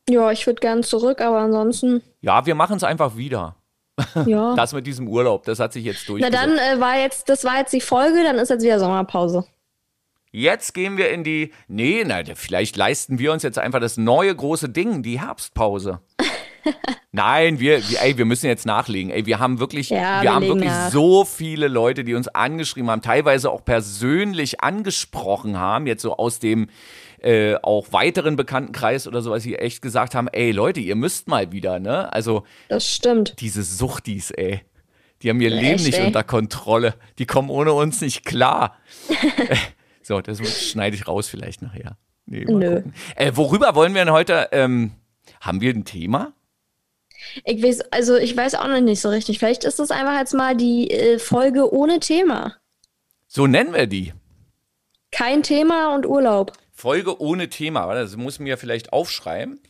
Ja, 0.09 0.31
ich 0.31 0.47
würde 0.47 0.61
gern 0.61 0.83
zurück, 0.83 1.21
aber 1.21 1.39
ansonsten, 1.39 2.03
Ja, 2.21 2.45
wir 2.47 2.55
machen 2.55 2.77
es 2.77 2.85
einfach 2.85 3.17
wieder. 3.17 3.57
ja. 4.27 4.55
Das 4.57 4.73
mit 4.73 4.87
diesem 4.87 5.09
Urlaub, 5.09 5.45
das 5.45 5.61
hat 5.61 5.73
sich 5.73 5.85
jetzt 5.85 6.05
Na 6.09 6.13
durchgesetzt. 6.15 6.43
dann 6.43 6.59
äh, 6.59 6.81
war 6.81 6.99
jetzt, 6.99 7.29
das 7.29 7.45
war 7.45 7.59
jetzt 7.59 7.73
die 7.73 7.81
Folge, 7.81 8.23
dann 8.25 8.37
ist 8.37 8.49
jetzt 8.51 8.63
wieder 8.65 8.79
Sommerpause. 8.79 9.45
Jetzt 10.33 10.75
gehen 10.75 10.97
wir 10.97 11.11
in 11.11 11.25
die. 11.25 11.53
Nee, 11.67 12.05
na, 12.07 12.23
vielleicht 12.35 12.77
leisten 12.77 13.19
wir 13.19 13.33
uns 13.33 13.43
jetzt 13.43 13.59
einfach 13.59 13.81
das 13.81 13.97
neue 13.97 14.35
große 14.35 14.69
Ding, 14.69 15.03
die 15.03 15.21
Herbstpause. 15.21 16.01
Nein, 17.13 17.59
wir, 17.61 17.89
wir, 17.89 18.03
ey, 18.03 18.17
wir 18.19 18.25
müssen 18.25 18.47
jetzt 18.47 18.67
nachlegen. 18.67 19.11
Ey, 19.11 19.27
wir 19.27 19.39
haben 19.39 19.59
wirklich, 19.59 19.91
Ja, 19.91 20.19
wir 20.21 20.23
wir 20.23 20.35
haben 20.35 20.47
wirklich 20.47 20.71
nach. 20.71 20.91
so 20.91 21.25
viele 21.25 21.69
Leute, 21.69 22.05
die 22.05 22.15
uns 22.15 22.29
angeschrieben 22.29 22.91
haben, 22.91 23.03
teilweise 23.03 23.51
auch 23.51 23.65
persönlich 23.65 24.61
angesprochen 24.63 25.59
haben, 25.59 25.87
jetzt 25.87 26.03
so 26.03 26.17
aus 26.17 26.39
dem 26.39 26.69
äh, 27.21 27.57
auch 27.63 27.93
weiteren 27.93 28.37
Bekanntenkreis 28.37 29.07
oder 29.07 29.21
sowas, 29.23 29.43
die 29.43 29.57
echt 29.57 29.83
gesagt 29.83 30.15
haben, 30.15 30.29
ey 30.29 30.53
Leute, 30.53 30.81
ihr 30.81 30.97
müsst 30.97 31.29
mal 31.29 31.53
wieder, 31.53 31.79
ne? 31.79 32.11
Also 32.13 32.45
Das 32.69 32.87
stimmt. 32.91 33.41
diese 33.41 33.63
Suchtis, 33.63 34.31
ey. 34.31 34.63
Die 35.23 35.29
haben 35.29 35.41
ihr 35.43 35.51
Ja, 35.51 35.57
Leben 35.57 35.75
echt, 35.75 35.85
nicht 35.85 35.99
ey. 35.99 36.07
unter 36.07 36.25
Kontrolle. 36.25 36.95
Die 37.19 37.27
kommen 37.27 37.51
ohne 37.51 37.73
uns 37.75 38.01
nicht 38.01 38.25
klar. 38.25 38.77
So, 40.03 40.21
das 40.21 40.41
schneide 40.71 40.97
ich 40.97 41.07
raus 41.07 41.29
vielleicht 41.29 41.63
nachher. 41.63 41.97
Nee, 42.27 42.45
Nö. 42.49 42.83
Äh, 43.15 43.33
worüber 43.35 43.75
wollen 43.77 43.95
wir 43.95 44.05
denn 44.05 44.13
heute? 44.13 44.49
Ähm, 44.51 44.93
haben 45.41 45.61
wir 45.61 45.73
ein 45.73 45.85
Thema? 45.85 46.33
Ich 47.45 47.63
weiß, 47.63 47.93
also 47.93 48.17
ich 48.17 48.37
weiß 48.37 48.55
auch 48.57 48.69
noch 48.69 48.81
nicht 48.81 49.01
so 49.01 49.09
richtig. 49.09 49.39
Vielleicht 49.39 49.65
ist 49.65 49.79
das 49.79 49.91
einfach 49.91 50.19
jetzt 50.19 50.35
mal 50.35 50.57
die 50.57 50.91
äh, 50.91 51.19
Folge 51.19 51.73
ohne 51.73 52.01
Thema. 52.01 52.57
So 53.27 53.47
nennen 53.47 53.75
wir 53.75 53.87
die. 53.87 54.13
Kein 55.13 55.43
Thema 55.43 55.95
und 55.95 56.07
Urlaub. 56.07 56.53
Folge 56.73 57.21
ohne 57.21 57.49
Thema. 57.49 57.93
Das 57.95 58.17
muss 58.17 58.39
mir 58.39 58.59
vielleicht 58.59 58.93
aufschreiben. 58.93 59.61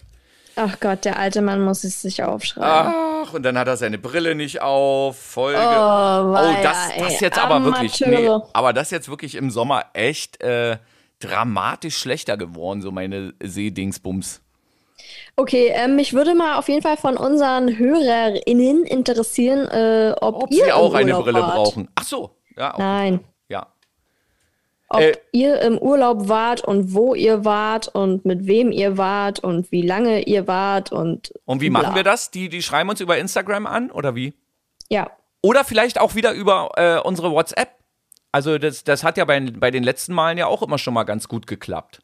Ach 0.56 0.78
Gott, 0.80 1.04
der 1.04 1.18
alte 1.18 1.42
Mann 1.42 1.62
muss 1.62 1.84
es 1.84 2.02
sich 2.02 2.22
aufschreiben. 2.22 2.92
Ach, 2.94 3.32
und 3.32 3.42
dann 3.42 3.56
hat 3.56 3.68
er 3.68 3.76
seine 3.76 3.98
Brille 3.98 4.34
nicht 4.34 4.60
auf. 4.60 5.18
Folge. 5.18 5.58
Oh, 5.58 5.62
oh 5.62 6.62
das, 6.62 6.90
das 6.98 7.12
ey. 7.14 7.18
jetzt 7.20 7.38
aber 7.38 7.64
wirklich. 7.64 8.00
Nee, 8.00 8.16
Amateure. 8.16 8.48
aber 8.52 8.72
das 8.72 8.90
jetzt 8.90 9.08
wirklich 9.08 9.36
im 9.36 9.50
Sommer 9.50 9.86
echt 9.94 10.42
äh, 10.42 10.78
dramatisch 11.18 11.96
schlechter 11.96 12.36
geworden, 12.36 12.82
so 12.82 12.90
meine 12.90 13.34
Seedingsbums. 13.42 14.42
Okay, 15.36 15.72
ähm, 15.74 15.96
mich 15.96 16.12
würde 16.12 16.34
mal 16.34 16.58
auf 16.58 16.68
jeden 16.68 16.82
Fall 16.82 16.96
von 16.96 17.16
unseren 17.16 17.78
HörerInnen 17.78 18.84
interessieren, 18.84 19.66
äh, 19.68 20.14
ob, 20.20 20.42
Ob 20.44 20.50
ihr 20.50 20.64
sie 20.64 20.72
auch 20.72 20.94
eine 20.94 21.14
Brille 21.14 21.40
wart. 21.40 21.54
brauchen. 21.54 21.88
Ach 21.94 22.04
so. 22.04 22.36
Ja. 22.56 22.74
Nein. 22.78 23.20
ja. 23.48 23.66
Ob 24.88 25.00
Äh, 25.00 25.12
ihr 25.32 25.60
im 25.62 25.78
Urlaub 25.78 26.28
wart 26.28 26.62
und 26.64 26.94
wo 26.94 27.14
ihr 27.14 27.44
wart 27.44 27.88
und 27.88 28.24
mit 28.24 28.46
wem 28.46 28.72
ihr 28.72 28.98
wart 28.98 29.38
und 29.40 29.70
wie 29.70 29.82
lange 29.82 30.22
ihr 30.22 30.46
wart 30.46 30.92
und. 30.92 31.32
Und 31.44 31.60
wie 31.60 31.70
bla. 31.70 31.82
machen 31.82 31.94
wir 31.94 32.02
das? 32.02 32.30
Die, 32.30 32.48
die 32.48 32.60
schreiben 32.62 32.90
uns 32.90 33.00
über 33.00 33.16
Instagram 33.16 33.66
an 33.66 33.90
oder 33.90 34.14
wie? 34.14 34.34
Ja. 34.88 35.10
Oder 35.42 35.64
vielleicht 35.64 36.00
auch 36.00 36.14
wieder 36.16 36.32
über 36.32 36.70
äh, 36.76 36.98
unsere 36.98 37.30
WhatsApp. 37.30 37.70
Also 38.32 38.58
das, 38.58 38.84
das 38.84 39.02
hat 39.02 39.16
ja 39.16 39.24
bei, 39.24 39.40
bei 39.40 39.70
den 39.70 39.82
letzten 39.82 40.12
Malen 40.12 40.38
ja 40.38 40.46
auch 40.46 40.62
immer 40.62 40.78
schon 40.78 40.92
mal 40.94 41.04
ganz 41.04 41.28
gut 41.28 41.46
geklappt. 41.46 42.00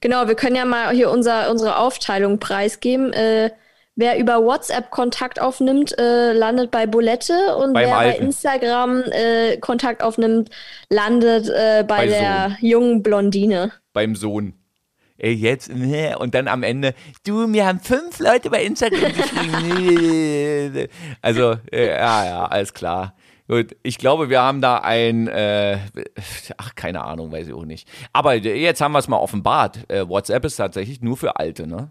Genau, 0.00 0.28
wir 0.28 0.34
können 0.34 0.56
ja 0.56 0.64
mal 0.64 0.94
hier 0.94 1.10
unser, 1.10 1.50
unsere 1.50 1.78
Aufteilung 1.78 2.38
preisgeben. 2.38 3.12
Äh, 3.12 3.50
wer 3.96 4.18
über 4.18 4.42
WhatsApp 4.44 4.90
Kontakt 4.90 5.40
aufnimmt, 5.40 5.98
äh, 5.98 6.32
landet 6.32 6.70
bei 6.70 6.86
Bulette 6.86 7.56
und 7.56 7.74
Beim 7.74 7.86
wer 7.86 7.94
bei 7.94 8.06
Alten. 8.12 8.24
Instagram 8.26 9.02
äh, 9.10 9.56
Kontakt 9.58 10.02
aufnimmt, 10.02 10.50
landet 10.88 11.48
äh, 11.48 11.84
bei, 11.86 11.96
Bei 11.96 12.06
der 12.06 12.56
jungen 12.60 13.02
Blondine. 13.02 13.72
beim 13.92 14.14
Sohn. 14.14 14.54
Ey, 15.20 15.32
jetzt, 15.32 15.68
ne, 15.74 16.16
und 16.16 16.36
dann 16.36 16.46
am 16.46 16.62
Ende, 16.62 16.94
du, 17.26 17.48
mir 17.48 17.66
haben 17.66 17.80
fünf 17.80 18.20
Leute 18.20 18.50
bei 18.50 18.62
Instagram 18.62 19.12
geschrieben. 19.12 20.88
also, 21.22 21.56
äh, 21.72 21.88
ja, 21.88 22.24
ja, 22.24 22.44
alles 22.46 22.72
klar. 22.72 23.16
Gut, 23.48 23.74
ich 23.82 23.96
glaube, 23.96 24.28
wir 24.28 24.42
haben 24.42 24.60
da 24.60 24.78
ein, 24.78 25.26
äh, 25.26 25.78
ach, 26.58 26.74
keine 26.74 27.02
Ahnung, 27.04 27.32
weiß 27.32 27.48
ich 27.48 27.54
auch 27.54 27.64
nicht. 27.64 27.88
Aber 28.12 28.34
jetzt 28.34 28.80
haben 28.82 28.92
wir 28.92 28.98
es 28.98 29.08
mal 29.08 29.16
offenbart. 29.16 29.90
Äh, 29.90 30.06
WhatsApp 30.06 30.44
ist 30.44 30.56
tatsächlich 30.56 31.00
nur 31.00 31.16
für 31.16 31.36
Alte, 31.36 31.66
ne? 31.66 31.90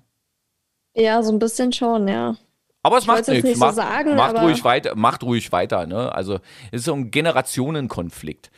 Ja, 0.94 1.22
so 1.24 1.32
ein 1.32 1.40
bisschen 1.40 1.74
schon, 1.74 2.08
ja. 2.08 2.36
Aber 2.84 2.98
es 2.98 3.04
Ich 3.04 3.08
macht 3.08 3.28
nichts. 3.28 3.44
nicht 3.44 3.56
so 3.58 3.66
Macht, 3.66 3.76
sagen, 3.76 4.16
macht 4.16 4.30
aber- 4.36 4.42
ruhig 4.44 4.64
weiter, 4.64 4.96
macht 4.96 5.24
ruhig 5.24 5.52
weiter, 5.52 5.88
ne? 5.88 6.14
Also, 6.14 6.36
es 6.72 6.82
ist 6.82 6.86
so 6.86 6.94
ein 6.94 7.10
Generationenkonflikt. 7.12 8.52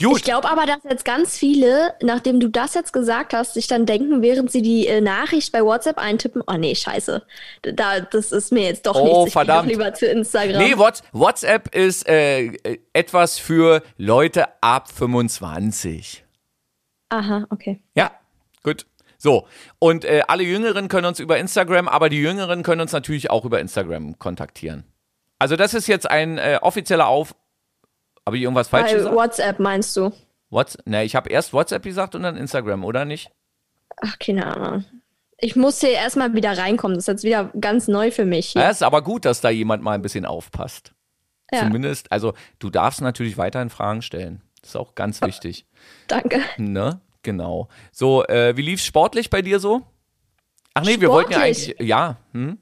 Gut. 0.00 0.18
Ich 0.18 0.24
glaube 0.24 0.48
aber, 0.48 0.66
dass 0.66 0.78
jetzt 0.88 1.04
ganz 1.04 1.36
viele, 1.36 1.94
nachdem 2.02 2.40
du 2.40 2.48
das 2.48 2.74
jetzt 2.74 2.92
gesagt 2.92 3.32
hast, 3.32 3.54
sich 3.54 3.66
dann 3.66 3.86
denken, 3.86 4.22
während 4.22 4.50
sie 4.50 4.62
die 4.62 4.86
äh, 4.86 5.00
Nachricht 5.00 5.52
bei 5.52 5.62
WhatsApp 5.62 5.98
eintippen, 5.98 6.42
oh 6.46 6.54
nee, 6.54 6.74
scheiße, 6.74 7.22
da, 7.62 8.00
das 8.00 8.32
ist 8.32 8.52
mir 8.52 8.64
jetzt 8.64 8.86
doch 8.86 8.94
Oh, 8.94 9.04
nichts. 9.04 9.26
Ich 9.28 9.32
verdammt. 9.32 9.68
Lieber 9.68 9.92
zu 9.94 10.06
Instagram. 10.06 10.62
Nee, 10.62 10.76
What, 10.76 11.02
WhatsApp 11.12 11.74
ist 11.74 12.08
äh, 12.08 12.46
äh, 12.46 12.78
etwas 12.92 13.38
für 13.38 13.82
Leute 13.96 14.46
ab 14.62 14.88
25. 14.90 16.24
Aha, 17.10 17.46
okay. 17.50 17.80
Ja, 17.94 18.12
gut. 18.62 18.86
So, 19.16 19.46
und 19.80 20.04
äh, 20.04 20.22
alle 20.28 20.44
Jüngeren 20.44 20.88
können 20.88 21.06
uns 21.06 21.18
über 21.18 21.38
Instagram, 21.38 21.88
aber 21.88 22.08
die 22.08 22.20
Jüngeren 22.20 22.62
können 22.62 22.80
uns 22.82 22.92
natürlich 22.92 23.30
auch 23.30 23.44
über 23.44 23.58
Instagram 23.58 24.18
kontaktieren. 24.18 24.84
Also 25.40 25.56
das 25.56 25.74
ist 25.74 25.88
jetzt 25.88 26.08
ein 26.10 26.38
äh, 26.38 26.58
offizieller 26.62 27.08
Auf... 27.08 27.34
Habe 28.28 28.36
ich 28.36 28.42
irgendwas 28.42 28.68
falsch 28.68 28.90
Bei 28.90 28.94
gesagt? 28.98 29.14
WhatsApp 29.14 29.58
meinst 29.58 29.96
du? 29.96 30.12
What's, 30.50 30.76
ne, 30.84 31.02
ich 31.02 31.16
habe 31.16 31.30
erst 31.30 31.54
WhatsApp 31.54 31.82
gesagt 31.82 32.14
und 32.14 32.24
dann 32.24 32.36
Instagram, 32.36 32.84
oder 32.84 33.06
nicht? 33.06 33.30
Ach, 34.02 34.18
keine 34.18 34.46
Ahnung. 34.46 34.84
Ich 35.38 35.56
muss 35.56 35.80
hier 35.80 35.92
erstmal 35.92 36.34
wieder 36.34 36.58
reinkommen. 36.58 36.94
Das 36.94 37.04
ist 37.04 37.08
jetzt 37.08 37.24
wieder 37.24 37.50
ganz 37.58 37.88
neu 37.88 38.10
für 38.10 38.26
mich. 38.26 38.48
Hier. 38.48 38.60
Ja, 38.60 38.68
ist 38.68 38.82
aber 38.82 39.00
gut, 39.00 39.24
dass 39.24 39.40
da 39.40 39.48
jemand 39.48 39.82
mal 39.82 39.92
ein 39.92 40.02
bisschen 40.02 40.26
aufpasst. 40.26 40.92
Ja. 41.50 41.60
Zumindest, 41.60 42.12
also 42.12 42.34
du 42.58 42.68
darfst 42.68 43.00
natürlich 43.00 43.38
weiterhin 43.38 43.70
Fragen 43.70 44.02
stellen. 44.02 44.42
Das 44.60 44.72
ist 44.72 44.76
auch 44.76 44.94
ganz 44.94 45.22
wichtig. 45.22 45.64
Danke. 46.06 46.42
Ne? 46.58 47.00
Genau. 47.22 47.68
So, 47.92 48.26
äh, 48.26 48.58
wie 48.58 48.62
lief's 48.62 48.84
sportlich 48.84 49.30
bei 49.30 49.40
dir 49.40 49.58
so? 49.58 49.86
Ach 50.74 50.82
nee, 50.82 51.00
wir 51.00 51.08
wollten 51.08 51.32
ja 51.32 51.38
Sportlich? 51.38 51.76
eigentlich, 51.76 51.88
ja, 51.88 52.18
hm? 52.32 52.58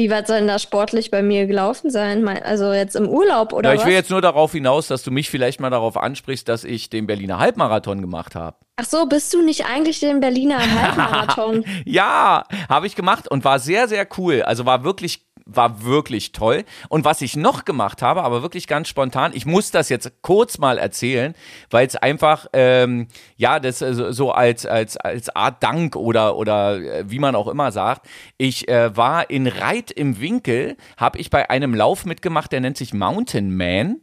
Wie 0.00 0.08
weit 0.08 0.28
soll 0.28 0.38
denn 0.38 0.48
das 0.48 0.62
sportlich 0.62 1.10
bei 1.10 1.20
mir 1.20 1.46
gelaufen 1.46 1.90
sein? 1.90 2.26
Also 2.26 2.72
jetzt 2.72 2.96
im 2.96 3.06
Urlaub 3.06 3.52
oder 3.52 3.68
ja, 3.68 3.74
ich 3.74 3.80
was? 3.80 3.86
will 3.86 3.92
jetzt 3.92 4.08
nur 4.08 4.22
darauf 4.22 4.52
hinaus, 4.52 4.86
dass 4.86 5.02
du 5.02 5.10
mich 5.10 5.28
vielleicht 5.28 5.60
mal 5.60 5.68
darauf 5.68 5.98
ansprichst, 5.98 6.48
dass 6.48 6.64
ich 6.64 6.88
den 6.88 7.06
Berliner 7.06 7.38
Halbmarathon 7.38 8.00
gemacht 8.00 8.34
habe. 8.34 8.56
Ach 8.76 8.86
so, 8.86 9.04
bist 9.04 9.34
du 9.34 9.42
nicht 9.42 9.66
eigentlich 9.66 10.00
den 10.00 10.20
Berliner 10.20 10.58
Halbmarathon? 10.58 11.66
Ja, 11.84 12.44
habe 12.70 12.86
ich 12.86 12.96
gemacht 12.96 13.30
und 13.30 13.44
war 13.44 13.58
sehr, 13.58 13.88
sehr 13.88 14.08
cool. 14.16 14.40
Also 14.40 14.64
war 14.64 14.84
wirklich, 14.84 15.20
war 15.54 15.84
wirklich 15.84 16.32
toll. 16.32 16.64
Und 16.88 17.04
was 17.04 17.20
ich 17.22 17.36
noch 17.36 17.64
gemacht 17.64 18.02
habe, 18.02 18.22
aber 18.22 18.42
wirklich 18.42 18.66
ganz 18.66 18.88
spontan, 18.88 19.32
ich 19.34 19.46
muss 19.46 19.70
das 19.70 19.88
jetzt 19.88 20.12
kurz 20.22 20.58
mal 20.58 20.78
erzählen, 20.78 21.34
weil 21.70 21.86
es 21.86 21.96
einfach, 21.96 22.46
ähm, 22.52 23.08
ja, 23.36 23.60
das 23.60 23.82
äh, 23.82 24.12
so 24.12 24.32
als, 24.32 24.66
als, 24.66 24.96
als 24.96 25.34
Art 25.34 25.62
Dank 25.62 25.96
oder, 25.96 26.36
oder 26.36 26.76
äh, 26.76 27.10
wie 27.10 27.18
man 27.18 27.34
auch 27.34 27.48
immer 27.48 27.72
sagt. 27.72 28.06
Ich 28.38 28.68
äh, 28.68 28.96
war 28.96 29.30
in 29.30 29.46
Reit 29.46 29.90
im 29.90 30.20
Winkel, 30.20 30.76
habe 30.96 31.18
ich 31.18 31.30
bei 31.30 31.50
einem 31.50 31.74
Lauf 31.74 32.04
mitgemacht, 32.04 32.52
der 32.52 32.60
nennt 32.60 32.76
sich 32.76 32.94
Mountain 32.94 33.56
Man. 33.56 34.00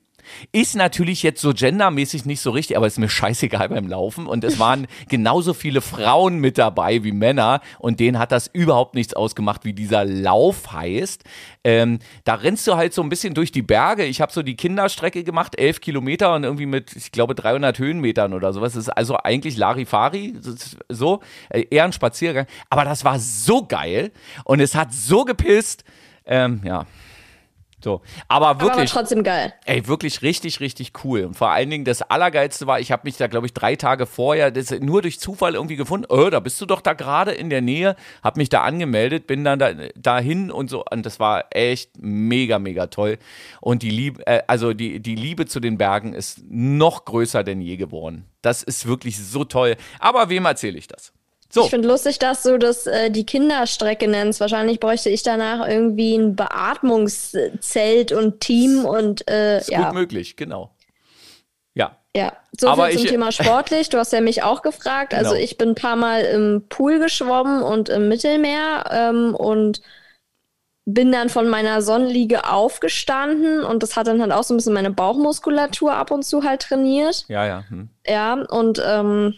Ist 0.52 0.76
natürlich 0.76 1.24
jetzt 1.24 1.42
so 1.42 1.54
gendermäßig 1.54 2.26
nicht 2.26 2.42
so 2.42 2.52
richtig, 2.52 2.78
aber 2.78 2.88
ist 2.88 3.00
mir 3.00 3.10
scheißegal 3.10 3.70
beim 3.70 3.88
Laufen. 3.88 4.28
Und 4.28 4.44
es 4.44 4.60
waren 4.60 4.88
genauso 5.10 5.54
viele 5.54 5.82
Frauen 5.82 6.40
mit 6.40 6.58
dabei 6.58 7.04
wie 7.04 7.12
Männer. 7.12 7.62
Und 7.80 8.00
denen 8.00 8.20
hat 8.20 8.32
das 8.32 8.48
überhaupt 8.48 8.96
nichts 8.96 9.14
ausgemacht, 9.14 9.66
wie 9.66 9.74
dieser 9.74 10.06
Lauf 10.06 10.72
heißt. 10.72 11.24
Ähm, 11.64 12.00
da 12.24 12.36
rennst 12.36 12.66
du 12.68 12.76
halt 12.76 12.94
so 12.94 13.02
ein 13.02 13.10
bisschen 13.10 13.34
durch 13.34 13.52
die 13.52 13.62
Berge. 13.62 14.06
Ich 14.06 14.22
habe 14.22 14.32
so 14.32 14.42
die 14.42 14.56
Kinderstrecke 14.56 15.24
gemacht, 15.24 15.60
elf 15.60 15.82
Kilometer 15.82 16.34
und 16.34 16.44
irgendwie 16.44 16.66
mit, 16.66 16.96
ich 16.96 17.12
glaube, 17.12 17.36
300 17.36 17.78
Höhenmetern 17.78 18.34
oder 18.34 18.54
sowas. 18.54 18.74
Das 18.74 18.84
ist 18.84 18.90
also 18.90 19.18
eigentlich 19.18 19.58
Larifari, 19.58 20.36
so, 20.90 21.22
äh, 21.50 21.66
eher 21.70 21.84
ein 21.84 21.94
Spaziergang. 21.94 22.48
Aber 22.70 22.86
das 22.86 23.04
war 23.04 23.20
so 23.20 23.66
geil 23.66 24.12
und 24.44 24.60
es 24.60 24.76
hat 24.76 24.94
so 24.94 25.26
gepisst. 25.26 25.84
Ähm, 26.26 26.62
ja. 26.64 26.86
So, 27.88 28.02
aber 28.28 28.48
Aber 28.48 28.66
wirklich. 28.66 28.92
trotzdem 28.92 29.24
geil. 29.24 29.54
Ey, 29.64 29.88
wirklich 29.88 30.22
richtig, 30.22 30.60
richtig 30.60 30.92
cool. 31.06 31.24
Und 31.24 31.36
vor 31.36 31.52
allen 31.52 31.70
Dingen 31.70 31.86
das 31.86 32.02
Allergeilste 32.02 32.68
war, 32.68 32.82
ich 32.82 32.92
habe 32.92 33.04
mich 33.06 33.16
da, 33.16 33.28
glaube 33.28 33.46
ich, 33.46 33.54
drei 33.54 33.78
Tage 33.78 34.06
vorher 34.06 34.52
das 34.52 34.72
nur 34.72 35.02
durch 35.02 35.22
Zufall 35.22 35.56
irgendwie 35.56 35.78
gefunden. 35.78 36.06
Oh, 36.10 36.30
da 36.30 36.42
bist 36.42 36.60
du 36.60 36.66
doch 36.66 36.82
da 36.82 36.92
gerade 36.92 37.32
in 37.32 37.50
der 37.50 37.62
Nähe. 37.62 37.96
Hab 38.22 38.36
mich 38.36 38.50
da 38.50 38.64
angemeldet, 38.64 39.26
bin 39.26 39.46
dann 39.46 39.58
da, 39.58 39.72
dahin 39.96 40.52
und 40.52 40.70
so. 40.70 40.84
Und 40.84 41.06
das 41.06 41.22
war 41.22 41.46
echt 41.52 41.92
mega, 41.98 42.60
mega 42.60 42.88
toll. 42.88 43.20
Und 43.62 43.84
die 43.84 43.90
Liebe, 43.90 44.28
äh, 44.28 44.42
also 44.48 44.74
die, 44.74 45.00
die 45.00 45.16
Liebe 45.16 45.46
zu 45.46 45.62
den 45.62 45.78
Bergen 45.78 46.12
ist 46.12 46.42
noch 46.50 47.06
größer 47.06 47.46
denn 47.46 47.62
je 47.62 47.78
geworden. 47.78 48.26
Das 48.42 48.64
ist 48.64 48.86
wirklich 48.86 49.18
so 49.18 49.46
toll. 49.46 49.78
Aber 50.00 50.28
wem 50.28 50.44
erzähle 50.44 50.78
ich 50.78 50.90
das? 50.90 51.14
So. 51.50 51.64
Ich 51.64 51.70
finde 51.70 51.88
lustig, 51.88 52.20
dass 52.20 52.44
du 52.44 52.58
das 52.60 52.88
äh, 52.88 53.10
die 53.10 53.26
Kinderstrecke 53.26 54.08
nennst. 54.08 54.40
Wahrscheinlich 54.42 54.80
bräuchte 54.80 55.10
ich 55.10 55.24
danach 55.24 55.68
irgendwie 55.68 56.16
ein 56.16 56.36
Beatmungszelt 56.36 58.12
und 58.12 58.40
Team 58.42 58.86
und 58.86 59.30
äh, 59.30 59.60
ist 59.60 59.70
ja. 59.70 59.86
gut 59.86 59.94
möglich, 59.94 60.36
genau. 60.36 60.72
Ja. 61.74 61.98
Ja, 62.16 62.34
so 62.60 62.68
Aber 62.68 62.88
viel 62.88 62.98
zum 62.98 63.06
ich- 63.06 63.12
Thema 63.12 63.32
sportlich. 63.32 63.90
Du 63.90 63.98
hast 63.98 64.12
ja 64.12 64.22
mich 64.22 64.44
auch 64.44 64.62
gefragt. 64.62 65.14
Also 65.14 65.32
Genau. 65.32 65.44
ich 65.44 65.58
bin 65.58 65.70
ein 65.70 65.76
paar 65.76 65.96
Mal 65.96 66.22
im 66.24 66.66
Pool 66.68 67.00
geschwommen 67.00 67.62
und 67.62 67.90
im 67.90 68.08
Mittelmeer 68.10 68.86
ähm, 68.92 69.36
und 69.36 69.82
bin 70.86 71.12
dann 71.12 71.30
von 71.30 71.48
meiner 71.50 71.82
Sonnenliege 71.82 72.50
aufgestanden 72.50 73.64
und 73.64 73.84
das 73.84 73.96
hat 73.98 74.08
dann 74.08 74.22
halt 74.22 74.32
auch 74.32 74.44
so 74.44 74.54
ein 74.54 74.58
bisschen 74.58 74.74
meine 74.74 74.90
Bauchmuskulatur 74.90 75.94
ab 75.94 76.12
und 76.12 76.24
zu 76.24 76.44
halt 76.44 76.62
trainiert. 76.62 77.26
Ja, 77.28 77.46
ja. 77.46 77.64
Hm. 77.70 77.90
Ja, 78.08 78.34
und 78.34 78.82
ähm, 78.86 79.36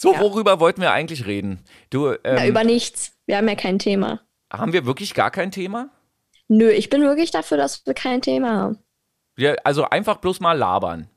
So, 0.00 0.14
Ja. 0.14 0.20
worüber 0.20 0.60
wollten 0.60 0.80
wir 0.80 0.92
eigentlich 0.92 1.26
reden? 1.26 1.58
Du, 1.90 2.08
ähm, 2.24 2.38
ja, 2.38 2.46
über 2.46 2.64
nichts. 2.64 3.12
Wir 3.26 3.36
haben 3.36 3.46
ja 3.48 3.54
kein 3.54 3.78
Thema. 3.78 4.20
haben 4.50 4.72
wir 4.72 4.86
wirklich 4.86 5.12
gar 5.12 5.30
kein 5.30 5.50
Thema? 5.50 5.90
Nö, 6.48 6.70
ich 6.70 6.88
bin 6.88 7.02
wirklich 7.02 7.30
dafür, 7.30 7.58
dass 7.58 7.84
wir 7.86 7.92
kein 7.92 8.22
Thema 8.22 8.56
haben. 8.56 8.78
Ja, 9.36 9.54
also 9.62 9.84
einfach 9.84 10.16
bloß 10.16 10.40
mal 10.40 10.56
labern. 10.56 11.08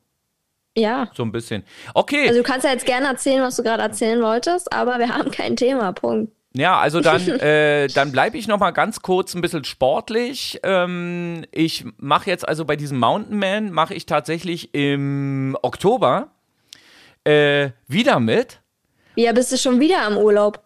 Ja. 0.76 1.08
So 1.14 1.22
ein 1.22 1.32
bisschen. 1.32 1.64
Okay, 1.94 2.28
Also 2.28 2.42
du 2.42 2.46
kannst 2.46 2.64
ja 2.66 2.72
jetzt 2.72 2.84
gerne 2.84 3.06
erzählen, 3.06 3.42
was 3.42 3.56
du 3.56 3.62
gerade 3.62 3.82
erzählen 3.82 4.20
wolltest, 4.22 4.70
aber 4.72 4.98
wir 4.98 5.08
haben 5.08 5.30
kein 5.30 5.56
Thema. 5.56 5.92
Punkt. 5.92 6.30
ja, 6.54 6.78
also 6.78 7.00
dann, 7.00 7.26
äh, 7.40 7.88
dann 7.88 8.12
bleibe 8.12 8.36
ich 8.36 8.48
noch 8.48 8.58
mal 8.58 8.70
ganz 8.72 9.00
kurz 9.00 9.34
ein 9.34 9.40
bisschen 9.40 9.64
sportlich. 9.64 10.60
Ähm, 10.62 11.46
ich 11.52 11.86
mache 11.96 12.28
jetzt 12.28 12.46
also 12.46 12.66
bei 12.66 12.76
diesem 12.76 12.98
Mountain 12.98 13.38
Man, 13.38 13.70
mache 13.72 13.94
ich 13.94 14.04
tatsächlich 14.04 14.74
im 14.74 15.56
Oktober 15.62 16.28
äh, 17.24 17.70
wieder 17.88 18.20
mit. 18.20 18.60
Ja, 19.16 19.32
bist 19.32 19.52
du 19.52 19.58
schon 19.58 19.80
wieder 19.80 20.02
am 20.02 20.16
Urlaub? 20.16 20.62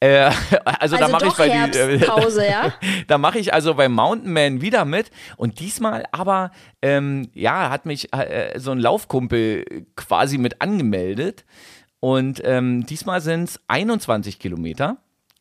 Äh, 0.00 0.30
also, 0.64 0.96
da 0.96 1.06
Also 1.06 1.12
mache 1.12 1.26
ich 1.26 1.34
bei 1.34 1.48
die, 1.48 1.54
Herbstpause, 1.54 2.46
ja? 2.46 2.72
da 3.06 3.18
mache 3.18 3.38
ich 3.38 3.54
also 3.54 3.74
beim 3.74 3.92
Mountain 3.92 4.32
Man 4.32 4.60
wieder 4.60 4.84
mit 4.84 5.10
und 5.36 5.60
diesmal 5.60 6.04
aber 6.10 6.50
ähm, 6.80 7.30
ja 7.34 7.70
hat 7.70 7.86
mich 7.86 8.12
äh, 8.12 8.58
so 8.58 8.72
ein 8.72 8.78
Laufkumpel 8.78 9.86
quasi 9.94 10.38
mit 10.38 10.60
angemeldet 10.60 11.44
und 12.00 12.42
ähm, 12.44 12.84
diesmal 12.84 13.20
sind 13.20 13.44
es 13.44 13.60
21 13.68 14.40
Kilometer. 14.40 14.96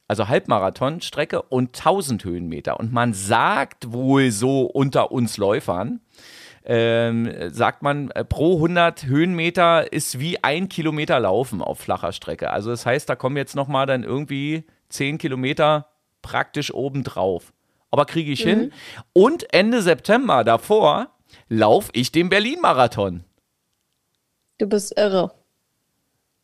Also 0.08 0.28
Halbmarathon-Strecke 0.28 1.41
und 1.41 1.76
1000 1.76 2.24
Höhenmeter. 2.24 2.80
Und 2.80 2.91
man 2.91 3.13
sagt 3.13 3.93
wohl 3.93 4.30
so 4.30 4.63
unter 4.63 5.12
uns 5.12 5.38
Läufern, 5.38 6.02
ähm, 6.65 7.32
sagt 7.52 7.82
man, 7.82 8.12
äh, 8.12 8.24
pro 8.24 8.56
100 8.56 9.06
Höhenmeter 9.06 9.91
ist 9.91 10.19
wie 10.19 10.43
ein 10.43 10.69
Kilometer 10.69 11.19
Laufen 11.19 11.62
auf 11.62 11.80
flacher 11.80 12.12
Strecke. 12.12 12.52
Also 12.52 12.69
das 12.69 12.86
heißt, 12.86 13.10
da 13.10 13.15
kommen 13.15 13.38
jetzt 13.38 13.56
nochmal 13.56 13.86
dann 13.86 14.04
irgendwie 14.04 14.65
10 14.89 15.17
Kilometer 15.17 15.88
praktisch 16.21 16.74
obendrauf. 16.74 17.54
Aber 17.89 18.06
kriege 18.06 18.32
ich 18.32 18.41
hin. 18.41 18.71
Und 19.12 19.54
Ende 19.54 19.82
September 19.82 20.43
davor 20.43 21.10
laufe 21.50 21.91
ich 21.93 22.12
den 22.12 22.30
Berlin-Marathon. 22.30 23.26
Du 24.60 24.67
bist 24.67 24.97
irre. 24.97 25.32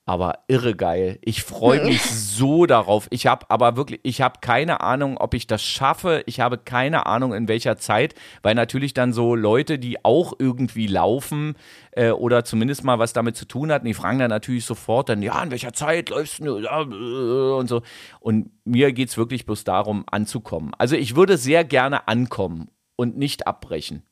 Aber 0.07 0.39
irre 0.47 0.73
geil. 0.73 1.19
Ich 1.21 1.43
freue 1.43 1.83
mich 1.83 2.01
so 2.01 2.65
darauf. 2.65 3.07
Ich 3.09 3.27
habe 3.27 3.45
aber 3.49 3.75
wirklich, 3.75 3.99
ich 4.03 4.21
habe 4.21 4.39
keine 4.39 4.79
Ahnung, 4.79 5.17
ob 5.17 5.33
ich 5.33 5.47
das 5.47 5.61
schaffe. 5.61 6.23
Ich 6.27 6.39
habe 6.39 6.57
keine 6.57 7.07
Ahnung, 7.07 7.33
in 7.33 7.49
welcher 7.49 7.77
Zeit, 7.77 8.15
weil 8.41 8.55
natürlich 8.55 8.93
dann 8.93 9.11
so 9.11 9.35
Leute, 9.35 9.77
die 9.77 10.05
auch 10.05 10.31
irgendwie 10.39 10.87
laufen 10.87 11.55
äh, 11.91 12.11
oder 12.11 12.45
zumindest 12.45 12.85
mal 12.85 12.99
was 12.99 13.11
damit 13.11 13.35
zu 13.35 13.43
tun 13.43 13.69
hatten, 13.69 13.85
die 13.85 13.93
fragen 13.93 14.19
dann 14.19 14.29
natürlich 14.29 14.63
sofort 14.63 15.09
dann, 15.09 15.21
ja, 15.21 15.43
in 15.43 15.51
welcher 15.51 15.73
Zeit 15.73 16.09
läufst 16.09 16.39
du? 16.39 16.55
Äh, 16.59 17.57
und 17.59 17.67
so. 17.67 17.81
Und 18.21 18.51
mir 18.63 18.93
geht 18.93 19.09
es 19.09 19.17
wirklich 19.17 19.45
bloß 19.45 19.65
darum, 19.65 20.05
anzukommen. 20.09 20.71
Also 20.77 20.95
ich 20.95 21.17
würde 21.17 21.35
sehr 21.35 21.65
gerne 21.65 22.07
ankommen 22.07 22.69
und 22.95 23.17
nicht 23.17 23.45
abbrechen. 23.45 24.03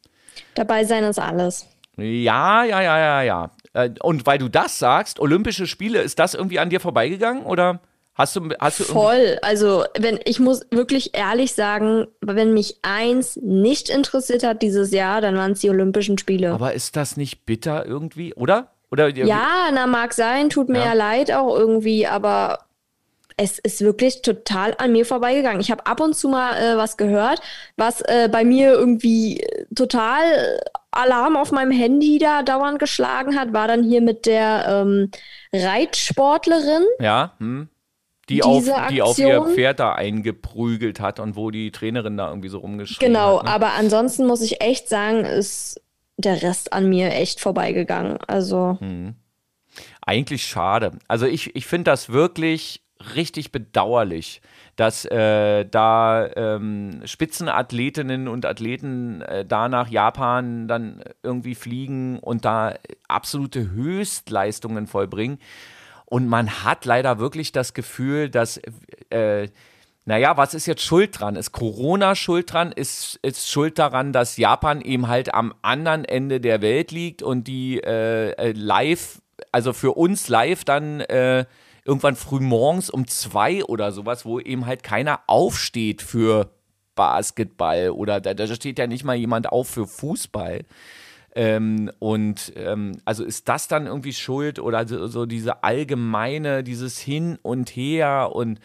Dabei 0.56 0.84
sein 0.84 1.06
ist 1.06 1.20
alles. 1.20 1.70
Ja, 1.98 2.64
ja, 2.64 2.82
ja, 2.82 2.98
ja, 3.00 3.22
ja. 3.22 3.52
Äh, 3.74 3.92
Und 4.02 4.26
weil 4.26 4.38
du 4.38 4.50
das 4.50 4.80
sagst, 4.80 5.20
Olympische 5.20 5.68
Spiele, 5.68 6.02
ist 6.02 6.20
das 6.20 6.34
irgendwie 6.34 6.60
an 6.60 6.70
dir 6.70 6.80
vorbeigegangen 6.80 7.44
oder 7.44 7.80
hast 8.14 8.36
du, 8.36 8.50
hast 8.60 8.80
du 8.80 8.84
irgendwie- 8.84 9.00
Voll. 9.02 9.40
Also, 9.42 9.84
wenn 9.98 10.20
ich 10.26 10.40
muss 10.40 10.66
wirklich 10.72 11.16
ehrlich 11.18 11.54
sagen, 11.54 12.08
wenn 12.22 12.54
mich 12.54 12.80
eins 12.82 13.38
nicht 13.38 13.90
interessiert 13.90 14.44
hat 14.44 14.62
dieses 14.62 14.92
Jahr, 14.92 15.22
dann 15.22 15.36
waren 15.36 15.52
es 15.52 15.60
die 15.62 15.70
Olympischen 15.70 16.18
Spiele. 16.18 16.52
Aber 16.52 16.74
ist 16.74 16.96
das 16.96 17.18
nicht 17.18 17.46
bitter 17.46 17.86
irgendwie, 17.86 18.34
oder? 18.34 18.72
Oder 18.92 19.10
ja, 19.10 19.70
na 19.74 19.88
mag 19.88 20.14
sein, 20.14 20.50
tut 20.50 20.70
mir 20.70 20.80
Ja. 20.80 20.86
ja, 20.86 20.94
leid 20.94 21.32
auch 21.34 21.58
irgendwie, 21.58 22.08
aber 22.08 22.60
es 23.36 23.60
ist 23.60 23.82
wirklich 23.82 24.22
total 24.22 24.74
an 24.78 24.94
mir 24.94 25.06
vorbeigegangen. 25.06 25.60
Ich 25.60 25.70
habe 25.72 25.86
ab 25.86 26.00
und 26.00 26.16
zu 26.16 26.30
mal 26.30 26.56
äh, 26.56 26.78
was 26.78 26.96
gehört, 26.96 27.42
was 27.76 28.00
äh, 28.02 28.30
bei 28.32 28.46
mir 28.46 28.72
irgendwie 28.72 29.46
total 29.76 30.62
Alarm 30.96 31.36
auf 31.38 31.52
meinem 31.52 31.72
Handy 31.72 32.18
da 32.18 32.44
dauernd 32.44 32.80
geschlagen 32.80 33.38
hat, 33.38 33.54
war 33.54 33.68
dann 33.68 33.84
hier 33.84 34.02
mit 34.02 34.26
der 34.26 34.66
ähm, 34.68 35.12
Reitsportlerin. 35.54 36.84
Ja, 37.00 37.34
hm. 37.40 37.70
Die 38.30 38.42
auf, 38.42 38.66
die 38.90 39.04
auf 39.04 39.20
ihr? 39.20 39.44
Pferd 39.54 39.80
da 39.80 39.94
eingeprügelt 39.94 41.00
hat 41.00 41.20
und 41.20 41.36
wo 41.36 41.52
die 41.52 41.70
Trainerin 41.72 42.18
da 42.18 42.30
irgendwie 42.30 42.50
so 42.50 42.58
rumgeschrien 42.58 43.14
Genau, 43.14 43.38
hat. 43.38 43.46
Ne? 43.46 43.52
aber 43.52 43.74
ansonsten 43.74 44.26
muss 44.26 44.42
ich 44.42 44.62
echt 44.62 44.90
sagen, 44.90 45.26
ist 45.26 45.80
der 46.18 46.42
Rest 46.42 46.74
an 46.74 46.90
mir 46.90 47.12
echt 47.12 47.40
vorbeigegangen. 47.40 48.18
Also, 48.28 48.78
Hm. 48.80 49.16
Eigentlich 50.02 50.46
schade. 50.46 50.92
Also 51.08 51.26
ich, 51.26 51.56
ich 51.56 51.66
finde 51.66 51.92
das 51.92 52.10
wirklich 52.10 52.82
richtig 53.16 53.52
bedauerlich, 53.52 54.42
dass 54.76 55.06
äh, 55.06 55.66
da 55.66 56.28
ähm, 56.36 57.02
Spitzenathletinnen 57.06 58.28
und 58.28 58.46
Athleten 58.46 59.22
äh, 59.22 59.46
da 59.46 59.70
nach 59.70 59.90
Japan 59.90 60.68
dann 60.68 61.04
irgendwie 61.24 61.56
fliegen 61.56 62.20
und 62.20 62.46
da 62.46 62.76
absolute 63.08 63.72
Höchstleistungen 63.72 64.88
vollbringen. 64.88 65.40
Und 66.06 66.28
man 66.28 66.64
hat 66.64 66.86
leider 66.86 67.20
wirklich 67.20 67.52
das 67.52 67.74
Gefühl, 67.74 68.30
dass, 68.30 68.60
äh, 69.10 69.48
naja, 70.06 70.38
was 70.38 70.54
ist 70.54 70.68
jetzt 70.68 70.84
schuld 70.84 71.20
dran? 71.20 71.36
Ist 71.36 71.52
Corona 71.52 72.16
schuld 72.16 72.54
dran? 72.54 72.72
Ist, 72.72 73.20
ist 73.24 73.50
schuld 73.50 73.80
daran, 73.80 74.14
dass 74.14 74.38
Japan 74.38 74.82
eben 74.82 75.08
halt 75.08 75.34
am 75.34 75.54
anderen 75.62 76.06
Ende 76.06 76.40
der 76.40 76.62
Welt 76.62 76.92
liegt 76.92 77.24
und 77.24 77.48
die 77.48 77.80
äh, 77.80 78.32
äh, 78.32 78.52
live, 78.52 79.22
also 79.52 79.74
für 79.74 79.94
uns 79.94 80.30
live 80.30 80.64
dann 80.64 81.02
äh, 81.02 81.46
irgendwann 81.86 82.16
früh 82.16 82.40
morgens 82.40 82.90
um 82.90 83.08
zwei 83.08 83.64
oder 83.64 83.92
sowas, 83.92 84.26
wo 84.26 84.40
eben 84.40 84.66
halt 84.66 84.84
keiner 84.84 85.22
aufsteht 85.28 86.02
für 86.02 86.52
Basketball 86.96 87.92
oder 87.92 88.20
da, 88.20 88.34
da 88.34 88.48
steht 88.48 88.80
ja 88.80 88.88
nicht 88.88 89.04
mal 89.04 89.16
jemand 89.16 89.50
auf 89.50 89.70
für 89.70 89.88
Fußball. 89.88 90.66
Ähm, 91.36 91.92
und 92.00 92.54
ähm, 92.56 93.02
also 93.06 93.24
ist 93.24 93.48
das 93.50 93.68
dann 93.68 93.88
irgendwie 93.88 94.14
schuld 94.14 94.58
oder 94.58 94.88
so, 94.88 95.08
so 95.08 95.26
diese 95.26 95.64
allgemeine, 95.64 96.64
dieses 96.64 97.00
Hin 97.00 97.38
und 97.42 97.70
Her 97.70 98.32
und 98.34 98.60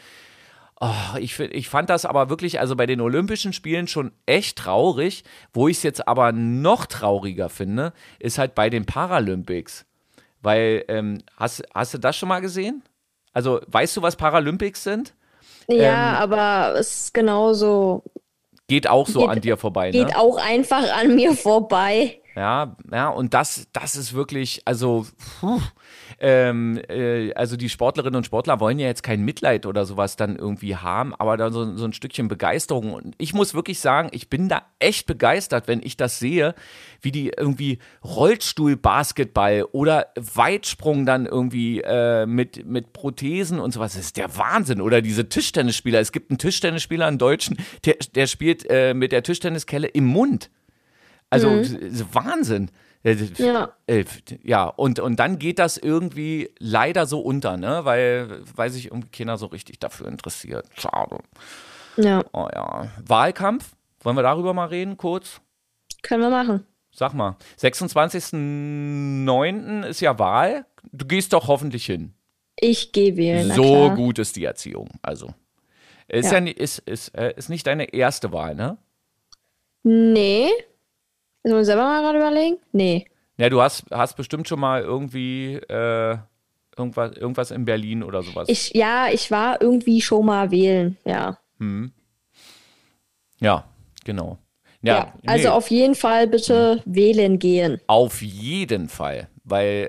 oh, 0.81 1.17
ich, 1.19 1.39
ich 1.39 1.69
fand 1.69 1.91
das 1.91 2.07
aber 2.07 2.31
wirklich, 2.31 2.59
also 2.59 2.75
bei 2.77 2.87
den 2.87 3.01
Olympischen 3.01 3.53
Spielen 3.53 3.87
schon 3.87 4.13
echt 4.27 4.59
traurig. 4.59 5.25
Wo 5.53 5.69
ich 5.69 5.79
es 5.79 5.83
jetzt 5.83 6.09
aber 6.09 6.33
noch 6.33 6.87
trauriger 6.87 7.49
finde, 7.49 7.93
ist 8.19 8.39
halt 8.39 8.55
bei 8.55 8.71
den 8.71 8.87
Paralympics. 8.87 9.85
Weil, 10.43 10.85
ähm, 10.89 11.19
hast, 11.37 11.63
hast 11.75 11.95
du 11.95 11.99
das 11.99 12.17
schon 12.17 12.31
mal 12.31 12.41
gesehen? 12.41 12.83
Also, 13.33 13.61
weißt 13.67 13.97
du, 13.97 14.03
was 14.03 14.17
Paralympics 14.17 14.83
sind? 14.83 15.15
ja, 15.69 16.19
aber 16.19 16.75
es 16.79 17.05
ist 17.05 17.15
genauso, 17.15 18.03
Geht 18.67 18.89
auch 18.89 19.07
so 19.07 19.21
Geht- 19.21 19.29
an 19.31 19.41
dir 19.41 19.57
vorbei, 19.57 19.91
geht 19.91 20.09
ne? 20.09 20.19
auch 20.19 20.37
einfach 20.37 20.83
an 20.97 21.15
mir 21.15 21.35
vorbei. 21.35 22.21
Ja, 22.37 22.77
ja, 22.93 23.09
und 23.09 23.35
das, 23.35 23.67
das 23.73 23.97
ist 23.97 24.13
wirklich, 24.15 24.63
also, 24.65 25.07
puh, 25.41 25.61
ähm, 26.19 26.81
äh, 26.89 27.33
also 27.35 27.57
die 27.57 27.69
Sportlerinnen 27.69 28.17
und 28.17 28.27
Sportler 28.27 28.61
wollen 28.61 28.79
ja 28.79 28.87
jetzt 28.87 29.03
kein 29.03 29.23
Mitleid 29.25 29.67
oder 29.67 29.85
sowas 29.85 30.17
dann 30.17 30.37
irgendwie 30.37 30.77
haben, 30.77 31.15
aber 31.15 31.37
dann 31.37 31.53
so, 31.53 31.77
so 31.77 31.85
ein 31.85 31.93
Stückchen 31.93 32.29
Begeisterung. 32.29 32.93
Und 32.93 33.15
ich 33.19 33.33
muss 33.33 33.55
wirklich 33.55 33.81
sagen, 33.81 34.09
ich 34.13 34.29
bin 34.29 34.49
da 34.49 34.63
echt 34.79 35.07
begeistert, 35.07 35.69
wenn 35.69 35.81
ich 35.83 35.97
das 35.97 36.19
sehe, 36.19 36.55
wie 37.01 37.13
die 37.13 37.33
irgendwie 37.37 37.79
Rollstuhl-Basketball 38.05 39.65
oder 39.73 40.09
Weitsprung 40.17 41.07
dann 41.07 41.27
irgendwie 41.27 41.81
äh, 41.81 42.27
mit, 42.27 42.67
mit 42.67 42.93
Prothesen 42.93 43.59
und 43.61 43.73
sowas. 43.73 43.95
Das 43.95 44.03
ist 44.03 44.17
der 44.17 44.37
Wahnsinn. 44.37 44.81
Oder 44.81 45.03
diese 45.03 45.29
Tischtennisspieler. 45.29 46.01
Es 46.01 46.13
gibt 46.13 46.31
einen 46.31 46.39
Tischtennisspieler, 46.39 47.07
einen 47.07 47.19
Deutschen, 47.19 47.59
der, 47.85 47.97
der 48.15 48.27
spielt 48.27 48.67
äh, 48.69 48.95
mit 48.95 49.13
der 49.13 49.23
Tischtenniskelle 49.23 49.87
im 49.89 50.07
Mund. 50.07 50.51
Also 51.31 51.49
ist 51.51 52.15
Wahnsinn. 52.15 52.71
Äh, 53.03 53.15
Ja. 53.39 53.73
äh, 53.87 54.05
Ja, 54.43 54.65
und, 54.67 54.99
und 55.01 55.17
dann 55.17 55.39
geht 55.39 55.59
das 55.59 55.79
irgendwie 55.79 56.51
leider 56.59 57.07
so 57.07 57.21
unter, 57.21 57.57
ne? 57.57 57.85
Weil, 57.85 58.43
weil 58.55 58.71
sich 58.71 58.87
irgendwie 58.87 59.09
keiner 59.09 59.39
so 59.39 59.47
richtig 59.47 59.79
dafür 59.79 60.07
interessiert. 60.09 60.67
Schade. 60.77 61.19
Ja, 61.97 62.23
Oh 62.33 62.49
ja. 62.53 62.89
Wahlkampf? 63.07 63.75
Wollen 64.03 64.17
wir 64.17 64.23
darüber 64.23 64.53
mal 64.55 64.67
reden, 64.67 64.97
kurz? 64.97 65.41
können 66.03 66.23
wir 66.23 66.31
machen. 66.31 66.65
Sag 66.93 67.15
mal. 67.15 67.37
26.09. 67.61 69.85
ist 69.87 70.01
ja 70.01 70.19
Wahl. 70.19 70.67
Du 70.93 71.07
gehst 71.07 71.33
doch 71.33 71.49
hoffentlich 71.49 71.87
hin. 71.87 72.15
Ich 72.57 72.93
gehe 72.93 73.17
wählen. 73.17 73.51
so 73.53 73.91
gut 73.95 74.19
ist 74.19 74.37
die 74.37 74.45
Erziehung. 74.45 74.89
Also. 75.03 75.33
Ist 76.09 76.33
ja, 76.33 76.39
Ja. 76.41 76.53
ist, 76.53 76.79
ist, 76.81 77.09
äh, 77.17 77.33
ist 77.37 77.49
nicht 77.49 77.67
deine 77.67 77.93
erste 77.95 78.33
Wahl, 78.33 78.55
ne? 78.55 78.77
Nee. 79.83 80.49
Müssen 81.43 81.55
wir 81.55 81.59
uns 81.59 81.67
selber 81.67 81.85
mal 81.85 82.03
gerade 82.03 82.19
überlegen? 82.19 82.57
Nee. 82.73 83.07
Ja, 83.39 83.49
du 83.49 83.63
hast, 83.63 83.85
hast 83.91 84.17
bestimmt 84.17 84.47
schon 84.49 84.61
mal 84.61 84.83
irgendwie 84.83 85.55
äh, 85.55 86.19
irgendwas, 86.77 87.17
irgendwas 87.17 87.51
in 87.51 87.65
Berlin 87.65 88.03
oder 88.03 88.23
sowas. 88.23 88.49
Ich, 88.49 88.73
ja, 88.75 89.09
ich 89.11 89.31
war 89.31 89.61
irgendwie 89.63 90.01
schon 90.03 90.27
mal 90.27 90.51
wählen, 90.51 90.99
ja. 91.05 91.39
ja, 93.41 93.65
genau. 94.05 94.39
Ja, 94.83 94.95
Ja, 94.95 95.15
also 95.27 95.49
nee, 95.49 95.55
auf 95.55 95.71
jeden 95.71 95.95
Fall 95.95 96.27
bitte 96.27 96.83
wählen 96.87 97.39
gehen. 97.39 97.81
auf 97.87 98.23
jeden 98.23 98.89
Fall. 98.89 99.29
Weil 99.45 99.89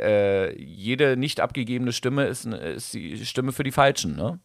äh, 0.58 0.62
jede 0.62 1.18
nicht 1.18 1.40
abgegebene 1.40 1.94
Stimme 1.94 2.26
ist, 2.26 2.46
ist 2.46 2.94
die 2.94 3.26
Stimme 3.26 3.52
für 3.52 3.64
die 3.64 3.72
Falschen, 3.72 4.16
ne? 4.16 4.40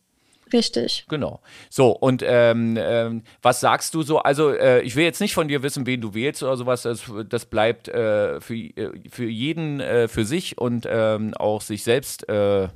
Richtig. 0.53 1.07
Genau. 1.09 1.41
So, 1.71 1.91
und 1.91 2.23
ähm, 2.25 2.77
ähm, 2.79 3.23
was 3.43 3.61
sagst 3.61 3.95
du 3.95 4.03
so? 4.03 4.19
Also, 4.19 4.51
äh, 4.51 4.81
ich 4.83 4.95
will 4.95 5.05
jetzt 5.05 5.21
nicht 5.21 5.35
von 5.35 5.49
dir 5.49 5.63
wissen, 5.63 5.87
wen 5.87 6.01
du 6.01 6.15
wählst 6.15 6.43
oder 6.43 6.57
sowas. 6.57 6.83
Das, 6.83 7.03
das 7.29 7.47
bleibt 7.47 7.89
äh, 7.89 8.41
für, 8.41 8.55
äh, 8.55 8.93
für 9.11 9.25
jeden 9.25 9.81
äh, 9.81 10.09
für 10.09 10.25
sich 10.25 10.59
und 10.59 10.87
ähm, 10.89 11.35
auch 11.35 11.61
sich 11.63 11.83
selbst. 11.83 12.29
Äh, 12.29 12.69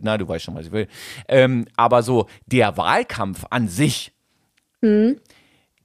na, 0.00 0.18
du 0.18 0.28
weißt 0.28 0.44
schon, 0.44 0.54
was 0.54 0.66
ich 0.66 0.72
will. 0.72 0.86
Ähm, 1.28 1.66
aber 1.76 2.02
so, 2.02 2.28
der 2.46 2.76
Wahlkampf 2.76 3.46
an 3.50 3.68
sich. 3.68 4.12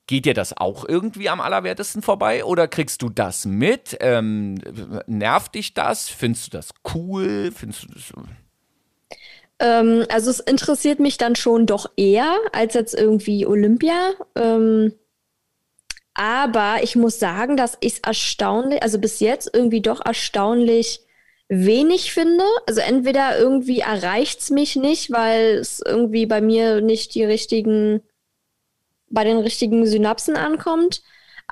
Geht 0.08 0.26
dir 0.26 0.34
das 0.34 0.56
auch 0.56 0.86
irgendwie 0.88 1.30
am 1.30 1.42
allerwertesten 1.42 2.02
vorbei 2.02 2.46
oder 2.46 2.68
kriegst 2.68 3.02
du 3.02 3.10
das 3.10 3.46
mit? 3.46 3.98
Ähm, 4.00 4.56
nervt 5.06 5.56
dich 5.56 5.74
das? 5.74 6.10
Findest 6.10 6.48
du 6.48 6.58
das 6.58 6.70
cool? 6.94 7.52
Findest 7.54 7.84
du 7.84 7.88
das, 7.94 8.14
Ähm, 9.60 10.06
also 10.10 10.30
es 10.30 10.40
interessiert 10.40 11.00
mich 11.00 11.18
dann 11.18 11.36
schon 11.36 11.66
doch 11.66 11.92
eher 11.98 12.38
als 12.52 12.74
jetzt 12.74 12.94
irgendwie 12.94 13.46
Olympia. 13.46 14.14
Ähm, 14.36 14.94
aber 16.14 16.78
ich 16.82 16.96
muss 16.96 17.20
sagen, 17.20 17.58
dass 17.58 17.78
ich 17.80 17.94
es 17.94 18.00
erstaunlich, 18.00 18.82
also 18.82 19.00
bis 19.00 19.20
jetzt 19.20 19.52
irgendwie 19.54 19.82
doch 19.82 20.04
erstaunlich 20.04 21.02
wenig 21.48 22.12
finde. 22.12 22.44
Also 22.66 22.82
entweder 22.82 23.38
irgendwie 23.38 23.80
erreicht 23.80 24.40
es 24.40 24.50
mich 24.50 24.76
nicht, 24.76 25.12
weil 25.12 25.58
es 25.58 25.82
irgendwie 25.86 26.26
bei 26.26 26.42
mir 26.42 26.82
nicht 26.82 27.16
die 27.16 27.24
richtigen, 27.24 28.02
bei 29.10 29.24
den 29.24 29.38
richtigen 29.38 29.86
Synapsen 29.86 30.36
ankommt. 30.36 31.02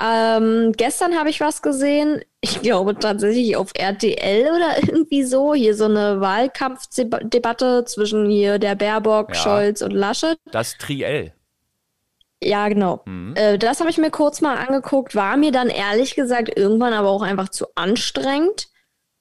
Ähm, 0.01 0.73
gestern 0.75 1.17
habe 1.17 1.29
ich 1.29 1.39
was 1.39 1.61
gesehen, 1.61 2.21
ich 2.41 2.61
glaube 2.61 2.99
tatsächlich 2.99 3.55
auf 3.55 3.71
RTL 3.73 4.51
oder 4.53 4.77
irgendwie 4.81 5.23
so, 5.23 5.53
hier 5.53 5.75
so 5.75 5.85
eine 5.85 6.19
Wahlkampfdebatte 6.19 7.85
zwischen 7.85 8.29
hier 8.29 8.59
der 8.59 8.75
Baerbock, 8.75 9.29
ja. 9.29 9.35
Scholz 9.35 9.81
und 9.81 9.91
Laschet. 9.91 10.37
Das 10.51 10.77
Triell. 10.77 11.33
Ja, 12.43 12.67
genau. 12.67 13.01
Mhm. 13.05 13.33
Äh, 13.35 13.57
das 13.57 13.79
habe 13.79 13.89
ich 13.89 13.97
mir 13.97 14.11
kurz 14.11 14.41
mal 14.41 14.57
angeguckt, 14.57 15.15
war 15.15 15.37
mir 15.37 15.51
dann 15.51 15.69
ehrlich 15.69 16.15
gesagt 16.15 16.55
irgendwann 16.55 16.93
aber 16.93 17.09
auch 17.09 17.21
einfach 17.21 17.49
zu 17.49 17.67
anstrengend, 17.75 18.67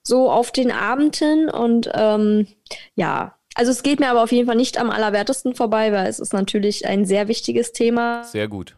so 0.03 0.29
auf 0.29 0.51
den 0.51 0.71
Abend 0.71 1.15
hin. 1.15 1.49
Und 1.49 1.89
ähm, 1.93 2.47
ja, 2.95 3.35
also 3.55 3.71
es 3.71 3.81
geht 3.81 4.01
mir 4.01 4.09
aber 4.09 4.23
auf 4.23 4.33
jeden 4.33 4.47
Fall 4.47 4.57
nicht 4.57 4.77
am 4.77 4.89
allerwertesten 4.91 5.55
vorbei, 5.55 5.93
weil 5.93 6.07
es 6.07 6.19
ist 6.19 6.33
natürlich 6.33 6.85
ein 6.85 7.05
sehr 7.05 7.29
wichtiges 7.29 7.71
Thema. 7.71 8.23
Sehr 8.25 8.49
gut. 8.49 8.75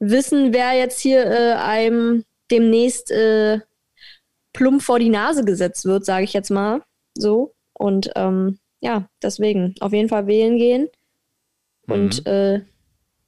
Wissen, 0.00 0.52
wer 0.52 0.72
jetzt 0.74 1.00
hier 1.00 1.26
äh, 1.26 1.52
einem 1.54 2.24
demnächst 2.50 3.10
äh, 3.10 3.60
plump 4.52 4.82
vor 4.82 4.98
die 4.98 5.08
Nase 5.08 5.44
gesetzt 5.44 5.84
wird, 5.84 6.04
sage 6.04 6.24
ich 6.24 6.32
jetzt 6.32 6.50
mal 6.50 6.82
so. 7.16 7.54
Und 7.72 8.10
ähm, 8.16 8.58
ja, 8.80 9.08
deswegen 9.22 9.74
auf 9.80 9.92
jeden 9.92 10.08
Fall 10.08 10.26
wählen 10.26 10.56
gehen. 10.56 10.88
Mhm. 11.86 11.94
Und 11.94 12.26
äh, 12.26 12.62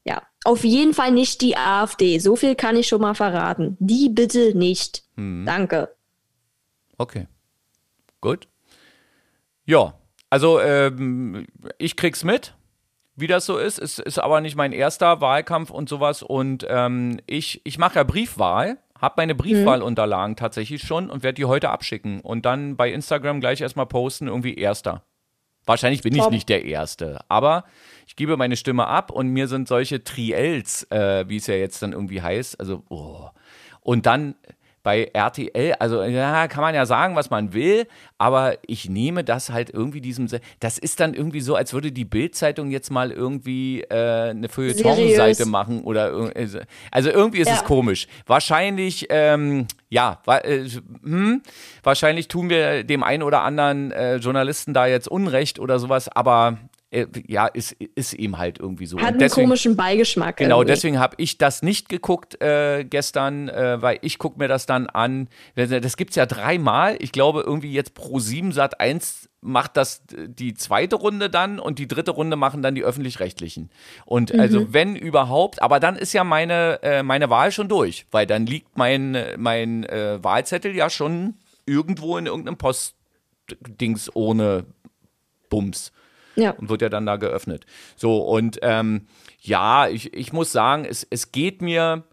ja, 0.05 0.23
auf 0.45 0.65
jeden 0.65 0.95
Fall 0.95 1.13
nicht 1.13 1.41
die 1.41 1.57
AfD. 1.57 2.19
So 2.19 2.37
viel 2.37 2.55
kann 2.55 2.77
ich 2.77 2.89
schon 2.89 3.01
mal 3.01 3.15
verraten. 3.15 3.77
Die 3.81 4.09
bitte 4.09 4.57
nicht. 4.57 5.05
Hm. 5.17 5.45
Danke. 5.47 5.95
Okay. 6.97 7.27
Gut. 8.21 8.49
Ja, 9.65 9.95
also 10.31 10.61
ähm, 10.61 11.47
ich 11.79 11.97
krieg's 11.97 12.25
mit, 12.25 12.55
wie 13.21 13.27
das 13.27 13.47
so 13.47 13.59
ist. 13.59 13.79
Es 13.79 13.99
ist 13.99 14.19
aber 14.19 14.41
nicht 14.41 14.57
mein 14.57 14.73
erster 14.73 15.21
Wahlkampf 15.21 15.71
und 15.71 15.89
sowas. 15.89 16.23
Und 16.23 16.67
ähm, 16.69 17.21
ich, 17.27 17.61
ich 17.65 17.79
mache 17.79 17.97
ja 17.97 18.05
Briefwahl, 18.05 18.79
habe 19.01 19.15
meine 19.19 19.35
Briefwahlunterlagen 19.35 20.37
tatsächlich 20.37 20.83
schon 20.83 21.11
und 21.11 21.23
werde 21.23 21.37
die 21.37 21.45
heute 21.45 21.71
abschicken 21.71 22.21
und 22.21 22.45
dann 22.45 22.77
bei 22.77 22.93
Instagram 22.93 23.41
gleich 23.41 23.61
erstmal 23.61 23.87
posten, 23.87 24.29
irgendwie 24.29 24.55
erster. 24.55 25.03
Wahrscheinlich 25.67 26.03
bin 26.03 26.15
ich 26.15 26.29
nicht 26.31 26.49
der 26.49 26.65
Erste, 26.65 27.21
aber 27.29 27.65
ich 28.07 28.17
gebe 28.17 28.37
meine 28.37 28.57
Stimme 28.57 28.87
ab 28.87 29.11
und 29.13 29.29
mir 29.29 29.47
sind 29.47 29.69
solche 29.69 30.03
Triels, 30.03 30.85
äh, 30.91 31.29
wie 31.29 31.37
es 31.37 31.47
ja 31.47 31.55
jetzt 31.55 31.83
dann 31.83 31.93
irgendwie 31.93 32.23
heißt, 32.23 32.59
also, 32.59 32.83
oh. 32.89 33.29
und 33.83 34.07
dann 34.07 34.35
bei 34.91 35.09
RTL, 35.13 35.75
also 35.79 36.03
ja, 36.03 36.49
kann 36.49 36.63
man 36.63 36.75
ja 36.75 36.85
sagen, 36.85 37.15
was 37.15 37.31
man 37.31 37.53
will, 37.53 37.87
aber 38.19 38.59
ich 38.67 38.89
nehme 38.89 39.23
das 39.23 39.51
halt 39.51 39.71
irgendwie 39.71 40.01
diesem, 40.01 40.27
das 40.59 40.79
ist 40.79 40.99
dann 40.99 41.15
irgendwie 41.15 41.41
so, 41.41 41.55
als 41.55 41.73
würde 41.73 41.93
die 41.93 42.05
Bildzeitung 42.05 42.73
jetzt 42.73 42.91
mal 42.91 43.13
irgendwie 43.13 43.83
äh, 43.83 44.31
eine 44.31 44.49
Feuilleton-Seite 44.49 45.47
machen 45.47 45.83
oder 45.83 46.33
also, 46.35 46.59
also 46.91 47.09
irgendwie 47.09 47.39
ist 47.39 47.47
ja. 47.47 47.55
es 47.55 47.63
komisch. 47.63 48.09
Wahrscheinlich, 48.27 49.07
ähm, 49.11 49.69
ja, 49.91 50.19
äh, 50.27 50.65
hm, 51.05 51.41
wahrscheinlich 51.85 52.27
tun 52.27 52.51
wir 52.51 52.83
dem 52.83 53.05
einen 53.05 53.23
oder 53.23 53.43
anderen 53.43 53.93
äh, 53.93 54.17
Journalisten 54.17 54.75
da 54.75 54.87
jetzt 54.87 55.07
Unrecht 55.07 55.61
oder 55.61 55.79
sowas, 55.79 56.09
aber 56.09 56.59
ja, 57.29 57.47
ist, 57.47 57.77
ist 57.95 58.15
ihm 58.15 58.39
halt 58.39 58.59
irgendwie 58.59 58.87
so. 58.87 58.99
Hat 58.99 59.09
einen 59.09 59.19
deswegen, 59.21 59.47
komischen 59.47 59.77
Beigeschmack. 59.77 60.37
Genau, 60.39 60.61
irgendwie. 60.61 60.73
deswegen 60.73 60.99
habe 60.99 61.15
ich 61.19 61.39
das 61.39 61.63
nicht 61.63 61.89
geguckt 61.89 62.43
äh, 62.43 62.85
gestern, 62.85 63.49
äh, 63.49 63.81
weil 63.81 63.99
ich 64.03 64.19
gucke 64.19 64.39
mir 64.39 64.49
das 64.49 64.67
dann 64.67 64.89
an. 64.89 65.29
Das 65.55 65.97
gibt 65.97 66.11
es 66.11 66.17
ja 66.17 66.27
dreimal. 66.27 66.97
Ich 66.99 67.13
glaube, 67.13 67.43
irgendwie 67.47 67.73
jetzt 67.73 67.95
pro 67.95 68.19
7 68.19 68.51
Sat 68.51 68.81
1 68.81 69.29
macht 69.41 69.77
das 69.77 70.03
die 70.09 70.55
zweite 70.55 70.97
Runde 70.97 71.31
dann 71.31 71.61
und 71.61 71.79
die 71.79 71.87
dritte 71.89 72.11
Runde 72.11 72.37
machen 72.37 72.61
dann 72.61 72.75
die 72.75 72.83
öffentlich-rechtlichen. 72.83 73.71
Und 74.05 74.35
mhm. 74.35 74.41
also 74.41 74.73
wenn 74.73 74.97
überhaupt, 74.97 75.63
aber 75.63 75.79
dann 75.79 75.97
ist 75.97 76.13
ja 76.13 76.25
meine, 76.25 76.83
äh, 76.83 77.03
meine 77.05 77.31
Wahl 77.31 77.53
schon 77.53 77.69
durch, 77.69 78.07
weil 78.11 78.27
dann 78.27 78.47
liegt 78.47 78.77
mein, 78.77 79.17
mein 79.39 79.85
äh, 79.85 80.23
Wahlzettel 80.23 80.75
ja 80.75 80.91
schon 80.91 81.35
irgendwo 81.67 82.19
in 82.19 82.27
irgendeinem 82.27 82.59
Postdings 82.59 84.15
ohne 84.15 84.67
Bums. 85.49 85.93
Ja. 86.37 86.53
Und 86.53 86.69
wird 86.69 86.83
ja 86.83 86.89
dann 86.89 87.07
da 87.07 87.17
geöffnet. 87.17 87.67
So, 87.97 88.19
und 88.19 88.59
ähm, 88.63 89.07
ja, 89.41 89.89
ich, 89.89 90.15
ich 90.15 90.33
muss 90.33 90.53
sagen, 90.53 90.85
es, 90.85 91.07
es 91.09 91.33
geht 91.33 91.63
mir 91.63 92.05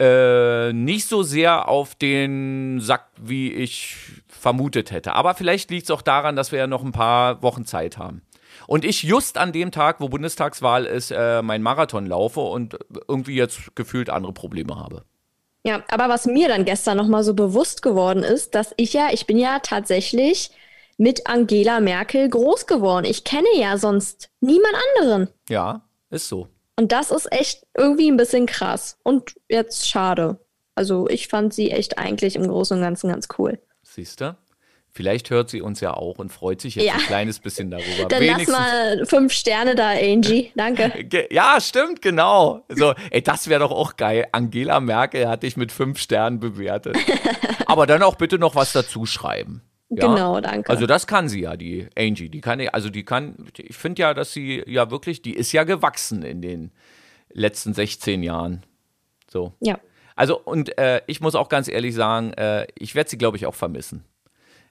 äh, 0.00 0.72
nicht 0.72 1.06
so 1.06 1.22
sehr 1.22 1.68
auf 1.68 1.94
den 1.94 2.80
Sack, 2.80 3.08
wie 3.20 3.52
ich 3.52 3.96
vermutet 4.28 4.90
hätte. 4.90 5.14
Aber 5.14 5.34
vielleicht 5.34 5.70
liegt 5.70 5.84
es 5.84 5.90
auch 5.90 6.02
daran, 6.02 6.36
dass 6.36 6.52
wir 6.52 6.58
ja 6.58 6.66
noch 6.66 6.82
ein 6.82 6.92
paar 6.92 7.42
Wochen 7.42 7.64
Zeit 7.64 7.96
haben. 7.96 8.22
Und 8.66 8.84
ich 8.84 9.02
just 9.02 9.38
an 9.38 9.52
dem 9.52 9.70
Tag, 9.70 10.00
wo 10.00 10.08
Bundestagswahl 10.08 10.84
ist, 10.84 11.10
äh, 11.10 11.42
mein 11.42 11.62
Marathon 11.62 12.06
laufe 12.06 12.40
und 12.40 12.78
irgendwie 13.08 13.34
jetzt 13.36 13.74
gefühlt 13.76 14.10
andere 14.10 14.32
Probleme 14.32 14.76
habe. 14.76 15.04
Ja, 15.66 15.82
aber 15.88 16.08
was 16.08 16.26
mir 16.26 16.48
dann 16.48 16.64
gestern 16.64 16.96
nochmal 16.96 17.24
so 17.24 17.34
bewusst 17.34 17.82
geworden 17.82 18.22
ist, 18.22 18.54
dass 18.54 18.74
ich 18.76 18.92
ja, 18.92 19.08
ich 19.12 19.26
bin 19.26 19.38
ja 19.38 19.60
tatsächlich 19.60 20.50
mit 20.96 21.26
Angela 21.26 21.80
Merkel 21.80 22.28
groß 22.28 22.66
geworden. 22.66 23.06
Ich 23.06 23.24
kenne 23.24 23.48
ja 23.56 23.78
sonst 23.78 24.30
niemand 24.40 24.74
anderen. 24.96 25.28
Ja, 25.48 25.82
ist 26.10 26.28
so. 26.28 26.48
Und 26.76 26.92
das 26.92 27.10
ist 27.10 27.30
echt 27.32 27.66
irgendwie 27.76 28.10
ein 28.10 28.16
bisschen 28.16 28.46
krass. 28.46 28.98
Und 29.02 29.34
jetzt 29.48 29.88
schade. 29.88 30.38
Also 30.74 31.08
ich 31.08 31.28
fand 31.28 31.54
sie 31.54 31.70
echt 31.70 31.98
eigentlich 31.98 32.36
im 32.36 32.48
Großen 32.48 32.76
und 32.76 32.82
Ganzen 32.82 33.10
ganz 33.10 33.28
cool. 33.38 33.60
Siehst 33.82 34.20
du? 34.20 34.36
Vielleicht 34.96 35.30
hört 35.30 35.50
sie 35.50 35.60
uns 35.60 35.80
ja 35.80 35.92
auch 35.94 36.18
und 36.18 36.30
freut 36.30 36.60
sich 36.60 36.76
jetzt 36.76 36.86
ja. 36.86 36.94
ein 36.94 37.00
kleines 37.00 37.40
bisschen 37.40 37.68
darüber. 37.68 38.04
Dann 38.08 38.20
Wenigstens. 38.20 38.48
lass 38.48 38.96
mal 38.98 39.06
fünf 39.06 39.32
Sterne 39.32 39.74
da, 39.74 39.90
Angie. 39.90 40.52
Danke. 40.54 40.92
Ja, 41.30 41.60
stimmt, 41.60 42.00
genau. 42.00 42.64
So, 42.68 42.94
ey, 43.10 43.20
das 43.20 43.48
wäre 43.48 43.60
doch 43.60 43.72
auch 43.72 43.96
geil. 43.96 44.26
Angela 44.30 44.78
Merkel 44.78 45.28
hat 45.28 45.42
dich 45.42 45.56
mit 45.56 45.72
fünf 45.72 45.98
Sternen 45.98 46.38
bewertet. 46.38 46.96
Aber 47.66 47.86
dann 47.86 48.04
auch 48.04 48.14
bitte 48.14 48.38
noch 48.38 48.54
was 48.54 48.72
dazu 48.72 49.04
schreiben. 49.04 49.62
Ja? 49.96 50.08
Genau, 50.08 50.40
danke. 50.40 50.70
Also 50.70 50.86
das 50.86 51.06
kann 51.06 51.28
sie 51.28 51.42
ja, 51.42 51.56
die 51.56 51.88
Angie. 51.96 52.28
Die 52.28 52.40
kann, 52.40 52.60
also 52.68 52.90
die 52.90 53.04
kann, 53.04 53.36
ich 53.56 53.76
finde 53.76 54.02
ja, 54.02 54.14
dass 54.14 54.32
sie 54.32 54.62
ja 54.66 54.90
wirklich, 54.90 55.22
die 55.22 55.34
ist 55.34 55.52
ja 55.52 55.64
gewachsen 55.64 56.22
in 56.22 56.42
den 56.42 56.72
letzten 57.32 57.74
16 57.74 58.22
Jahren. 58.22 58.62
So. 59.30 59.52
Ja. 59.60 59.78
Also 60.16 60.38
und 60.38 60.78
äh, 60.78 61.02
ich 61.06 61.20
muss 61.20 61.34
auch 61.34 61.48
ganz 61.48 61.68
ehrlich 61.68 61.94
sagen, 61.94 62.32
äh, 62.34 62.66
ich 62.78 62.94
werde 62.94 63.10
sie, 63.10 63.18
glaube 63.18 63.36
ich, 63.36 63.46
auch 63.46 63.54
vermissen. 63.54 64.04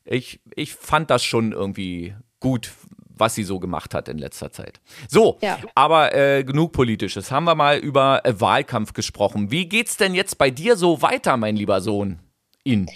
Ich, 0.05 0.39
ich 0.55 0.73
fand 0.73 1.09
das 1.09 1.23
schon 1.23 1.51
irgendwie 1.51 2.15
gut, 2.39 2.71
was 3.15 3.36
sie 3.36 3.43
so 3.43 3.59
gemacht 3.59 3.93
hat 3.93 4.09
in 4.09 4.17
letzter 4.17 4.51
Zeit. 4.51 4.81
So, 5.07 5.38
ja. 5.41 5.59
aber 5.75 6.15
äh, 6.15 6.43
genug 6.43 6.71
Politisches. 6.71 7.31
Haben 7.31 7.45
wir 7.45 7.55
mal 7.55 7.77
über 7.77 8.25
äh, 8.25 8.39
Wahlkampf 8.39 8.93
gesprochen. 8.93 9.51
Wie 9.51 9.67
geht's 9.67 9.97
denn 9.97 10.15
jetzt 10.15 10.38
bei 10.38 10.49
dir 10.49 10.75
so 10.75 11.01
weiter, 11.01 11.38
mein 11.38 11.55
lieber 11.55 11.81
Sohn? 11.81 12.19
In? 12.63 12.89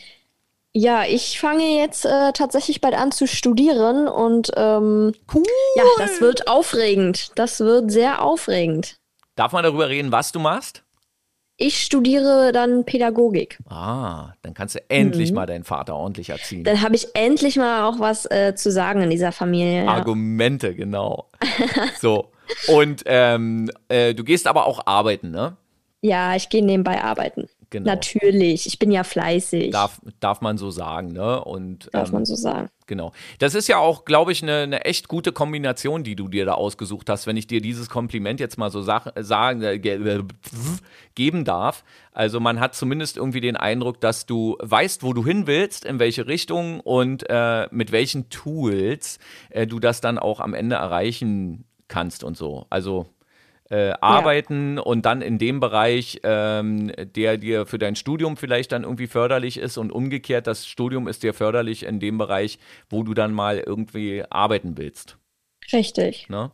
Ja, 0.80 1.06
ich 1.06 1.40
fange 1.40 1.76
jetzt 1.76 2.06
äh, 2.06 2.32
tatsächlich 2.34 2.82
bald 2.82 2.94
an 2.94 3.12
zu 3.12 3.26
studieren 3.26 4.08
und 4.08 4.52
ähm, 4.56 5.12
cool. 5.34 5.44
ja, 5.76 5.84
das 5.98 6.22
wird 6.22 6.48
aufregend. 6.48 7.32
Das 7.34 7.60
wird 7.62 7.90
sehr 7.90 8.22
aufregend. 8.22 9.00
Darf 9.36 9.54
man 9.54 9.63
darüber 9.63 9.90
reden, 9.90 10.12
was 10.12 10.32
du 10.32 10.40
machst? 10.40 10.84
Ich 11.58 11.84
studiere 11.84 12.52
dann 12.52 12.86
Pädagogik. 12.86 13.58
Ah, 13.68 14.34
dann 14.44 14.54
kannst 14.54 14.76
du 14.76 14.80
endlich 14.88 15.32
mhm. 15.32 15.38
mal 15.38 15.46
deinen 15.48 15.63
Vater 15.63 15.96
ordentlich 15.96 16.30
erziehen. 16.30 16.63
Dann 16.63 16.84
habe 16.84 16.96
ich 16.96 17.08
endlich 17.16 17.56
mal 17.56 17.90
auch 17.90 18.00
was 18.00 18.30
äh, 18.30 18.54
zu 18.54 18.72
sagen 18.72 19.02
in 19.02 19.10
dieser 19.10 19.32
Familie. 19.32 19.86
Ja. 19.86 19.90
Argumente, 19.90 20.76
genau. 20.76 21.32
so. 22.00 22.30
Und 22.68 23.02
ähm, 23.08 23.72
äh, 23.88 24.13
du 24.13 24.24
gehst 24.24 24.46
aber 24.46 24.68
auch 24.68 24.86
arbeiten, 24.86 25.32
ne? 25.32 25.58
Ja, 26.02 26.36
ich 26.36 26.50
gehe 26.50 26.63
nebenbei 26.63 27.04
arbeiten. 27.04 27.50
Genau. 27.70 27.86
Natürlich, 27.86 28.66
ich 28.66 28.80
bin 28.80 28.92
ja 28.92 29.04
fleißig. 29.04 29.72
Darf, 29.72 30.00
darf 30.22 30.40
man 30.40 30.58
so 30.58 30.72
sagen, 30.72 31.12
ne? 31.12 31.44
Und, 31.44 31.90
darf 31.92 32.10
ähm, 32.10 32.16
man 32.16 32.26
so 32.26 32.36
sagen. 32.36 32.70
Genau. 32.86 33.12
Das 33.40 33.56
ist 33.56 33.68
ja 33.68 33.78
auch, 33.78 34.06
glaube 34.06 34.32
ich, 34.32 34.42
eine, 34.42 34.60
eine 34.60 34.86
echt 34.86 35.10
gute 35.10 35.34
Kombination, 35.34 36.04
die 36.04 36.16
du 36.16 36.30
dir 36.30 36.46
da 36.46 36.54
ausgesucht 36.54 37.10
hast, 37.10 37.28
wenn 37.28 37.36
ich 37.36 37.46
dir 37.46 37.60
dieses 37.60 37.90
Kompliment 37.90 38.40
jetzt 38.40 38.58
mal 38.58 38.72
so 38.72 38.82
sag, 38.82 39.12
sagen, 39.20 39.62
äh, 39.62 39.76
äh, 39.76 40.24
geben 41.16 41.44
darf. 41.44 41.84
Also 42.14 42.40
man 42.40 42.62
hat 42.62 42.74
zumindest 42.74 43.18
irgendwie 43.18 43.42
den 43.42 43.58
Eindruck, 43.58 44.00
dass 44.00 44.26
du 44.26 44.56
weißt, 44.62 45.04
wo 45.04 45.12
du 45.12 45.26
hin 45.26 45.46
willst, 45.46 45.84
in 45.84 46.00
welche 46.00 46.26
Richtung 46.28 46.80
und 46.80 47.30
äh, 47.30 47.68
mit 47.72 47.92
welchen 47.92 48.30
Tools 48.30 49.20
äh, 49.50 49.68
du 49.68 49.82
das 49.82 50.00
dann 50.00 50.18
auch 50.18 50.40
am 50.40 50.54
Ende 50.54 50.78
erreichen 50.78 51.65
kannst 51.90 52.24
und 52.24 52.38
so. 52.38 52.65
Also 52.70 53.08
äh, 53.70 53.92
arbeiten 54.00 54.78
ja. 54.78 54.84
und 54.84 55.06
dann 55.06 55.22
in 55.22 55.38
dem 55.38 55.60
Bereich, 55.60 56.20
ähm, 56.24 56.92
der 56.98 57.38
dir 57.38 57.65
für 57.65 57.78
dein 57.78 57.96
Studium 57.96 58.38
vielleicht 58.38 58.72
dann 58.72 58.84
irgendwie 58.84 59.08
förderlich 59.08 59.58
ist 59.58 59.78
und 59.78 59.92
umgekehrt, 59.92 60.48
das 60.48 60.68
Studium 60.68 61.08
ist 61.08 61.24
dir 61.24 61.34
förderlich 61.34 61.84
in 61.84 62.00
dem 62.00 62.18
Bereich, 62.18 62.60
wo 62.90 63.04
du 63.04 63.13
dann 63.13 63.34
mal 63.34 63.60
irgendwie 63.60 64.24
arbeiten 64.30 64.78
willst. 64.78 65.18
Richtig. 65.74 66.30
Ne? 66.30 66.52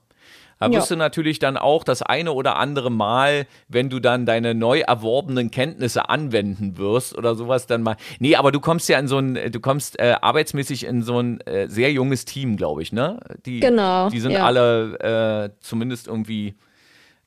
Da 0.60 0.72
wirst 0.72 0.90
ja. 0.90 0.96
du 0.96 1.00
natürlich 1.00 1.40
dann 1.40 1.58
auch 1.58 1.84
das 1.84 2.02
eine 2.02 2.32
oder 2.32 2.56
andere 2.56 2.90
Mal, 2.90 3.48
wenn 3.68 3.90
du 3.90 4.00
dann 4.00 4.26
deine 4.26 4.54
neu 4.54 4.80
erworbenen 4.80 5.52
Kenntnisse 5.52 6.10
anwenden 6.10 6.78
wirst 6.78 7.18
oder 7.18 7.36
sowas, 7.36 7.68
dann 7.68 7.84
mal. 7.84 7.98
Nee, 8.20 8.36
aber 8.36 8.52
du 8.52 8.60
kommst 8.60 8.88
ja 8.88 8.98
in 8.98 9.08
so 9.08 9.18
ein, 9.18 9.52
du 9.52 9.60
kommst 9.60 10.00
äh, 10.00 10.16
arbeitsmäßig 10.22 10.86
in 10.86 11.04
so 11.04 11.20
ein 11.20 11.42
äh, 11.42 11.68
sehr 11.68 11.92
junges 11.92 12.26
Team, 12.26 12.56
glaube 12.56 12.82
ich, 12.82 12.94
ne? 12.94 13.20
Die, 13.46 13.60
genau. 13.60 14.10
Die 14.10 14.20
sind 14.20 14.32
ja. 14.32 14.46
alle 14.46 15.52
äh, 15.52 15.60
zumindest 15.60 16.08
irgendwie 16.08 16.56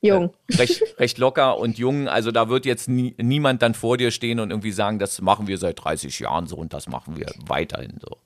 Jung. 0.01 0.33
Äh, 0.49 0.55
recht, 0.57 0.83
recht 0.99 1.17
locker 1.17 1.57
und 1.57 1.77
jung. 1.77 2.07
Also 2.07 2.31
da 2.31 2.49
wird 2.49 2.65
jetzt 2.65 2.87
nie, 2.87 3.15
niemand 3.17 3.61
dann 3.61 3.73
vor 3.73 3.97
dir 3.97 4.11
stehen 4.11 4.39
und 4.39 4.51
irgendwie 4.51 4.71
sagen, 4.71 4.99
das 4.99 5.21
machen 5.21 5.47
wir 5.47 5.57
seit 5.57 5.83
30 5.83 6.19
Jahren 6.19 6.47
so 6.47 6.57
und 6.57 6.73
das 6.73 6.87
machen 6.87 7.17
wir 7.17 7.27
weiterhin 7.47 7.99
so. 7.99 8.17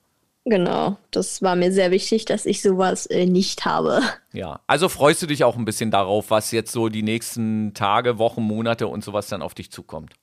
Genau, 0.44 0.96
das 1.12 1.40
war 1.40 1.54
mir 1.54 1.70
sehr 1.70 1.92
wichtig, 1.92 2.24
dass 2.24 2.46
ich 2.46 2.62
sowas 2.62 3.06
äh, 3.06 3.26
nicht 3.26 3.64
habe. 3.64 4.00
Ja, 4.32 4.60
also 4.66 4.88
freust 4.88 5.22
du 5.22 5.26
dich 5.26 5.44
auch 5.44 5.56
ein 5.56 5.64
bisschen 5.64 5.92
darauf, 5.92 6.30
was 6.30 6.50
jetzt 6.50 6.72
so 6.72 6.88
die 6.88 7.04
nächsten 7.04 7.74
Tage, 7.74 8.18
Wochen, 8.18 8.42
Monate 8.42 8.88
und 8.88 9.04
sowas 9.04 9.28
dann 9.28 9.40
auf 9.40 9.54
dich 9.54 9.70
zukommt? 9.70 10.14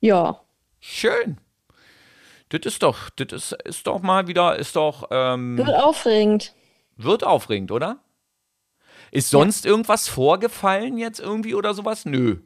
Ja. 0.00 0.40
Schön. 0.80 1.36
Das 2.48 2.60
ist 2.64 2.82
doch, 2.82 3.10
das 3.10 3.32
ist, 3.32 3.52
ist 3.64 3.86
doch 3.86 4.00
mal 4.00 4.26
wieder, 4.26 4.56
ist 4.56 4.74
doch. 4.74 5.08
Ähm, 5.10 5.58
wird 5.58 5.68
aufregend. 5.68 6.54
Wird 6.96 7.24
aufregend, 7.24 7.70
oder? 7.70 7.98
Ist 9.12 9.30
sonst 9.30 9.64
ja. 9.64 9.70
irgendwas 9.70 10.08
vorgefallen 10.08 10.98
jetzt 10.98 11.20
irgendwie 11.20 11.54
oder 11.54 11.74
sowas? 11.74 12.04
Nö. 12.04 12.38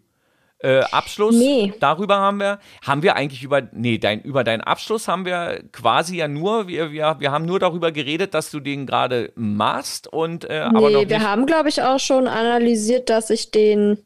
Äh, 0.59 0.81
Abschluss, 0.91 1.37
nee. 1.37 1.73
darüber 1.81 2.17
haben 2.17 2.41
wir, 2.41 2.59
haben 2.83 3.03
wir 3.03 3.15
eigentlich 3.15 3.43
über, 3.43 3.63
nee, 3.73 3.99
dein, 3.99 4.23
über 4.23 4.43
deinen 4.43 4.63
Abschluss 4.63 5.07
haben 5.07 5.27
wir 5.27 5.63
quasi 5.71 6.17
ja 6.17 6.29
nur, 6.29 6.67
wir, 6.67 6.93
wir, 6.93 7.17
wir 7.19 7.31
haben 7.31 7.45
nur 7.45 7.61
darüber 7.61 7.93
geredet, 7.93 8.33
dass 8.33 8.51
du 8.51 8.61
den 8.61 8.87
gerade 8.87 9.33
machst 9.37 10.11
und, 10.11 10.47
äh, 10.47 10.69
nee, 10.71 10.77
aber 10.77 10.91
noch 10.91 11.09
wir 11.09 11.21
haben, 11.21 11.45
glaube 11.45 11.69
ich, 11.69 11.83
auch 11.83 12.01
schon 12.01 12.27
analysiert, 12.27 13.11
dass 13.11 13.29
ich 13.29 13.51
den 13.51 13.99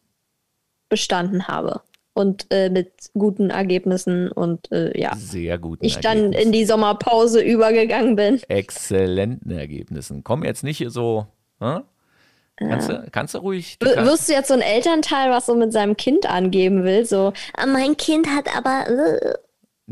bestanden 0.88 1.46
habe 1.46 1.82
und 2.14 2.46
äh, 2.50 2.68
mit 2.68 2.90
guten 3.14 3.50
Ergebnissen 3.50 4.32
und 4.32 4.70
äh, 4.72 4.98
ja. 5.00 5.14
Sehr 5.14 5.56
guten 5.56 5.84
Ich 5.84 5.98
dann 5.98 6.32
in 6.32 6.50
die 6.50 6.64
Sommerpause 6.64 7.40
übergegangen 7.40 8.16
bin. 8.16 8.42
Exzellenten 8.48 9.52
Ergebnissen. 9.52 10.24
Komm 10.24 10.44
jetzt 10.44 10.64
nicht 10.64 10.84
so, 10.88 11.28
hm? 11.60 11.84
Kannst 12.60 12.88
du, 12.90 13.06
kannst 13.10 13.34
du 13.34 13.38
ruhig. 13.38 13.78
Du 13.78 13.86
Wirst 13.86 14.28
du 14.28 14.34
jetzt 14.34 14.48
so 14.48 14.54
ein 14.54 14.60
Elternteil, 14.60 15.30
was 15.30 15.46
so 15.46 15.54
mit 15.54 15.72
seinem 15.72 15.96
Kind 15.96 16.26
angeben 16.26 16.84
will? 16.84 17.06
So, 17.06 17.32
ah, 17.56 17.66
mein 17.66 17.96
Kind 17.96 18.28
hat 18.28 18.54
aber. 18.54 18.86
Äh. 18.88 19.34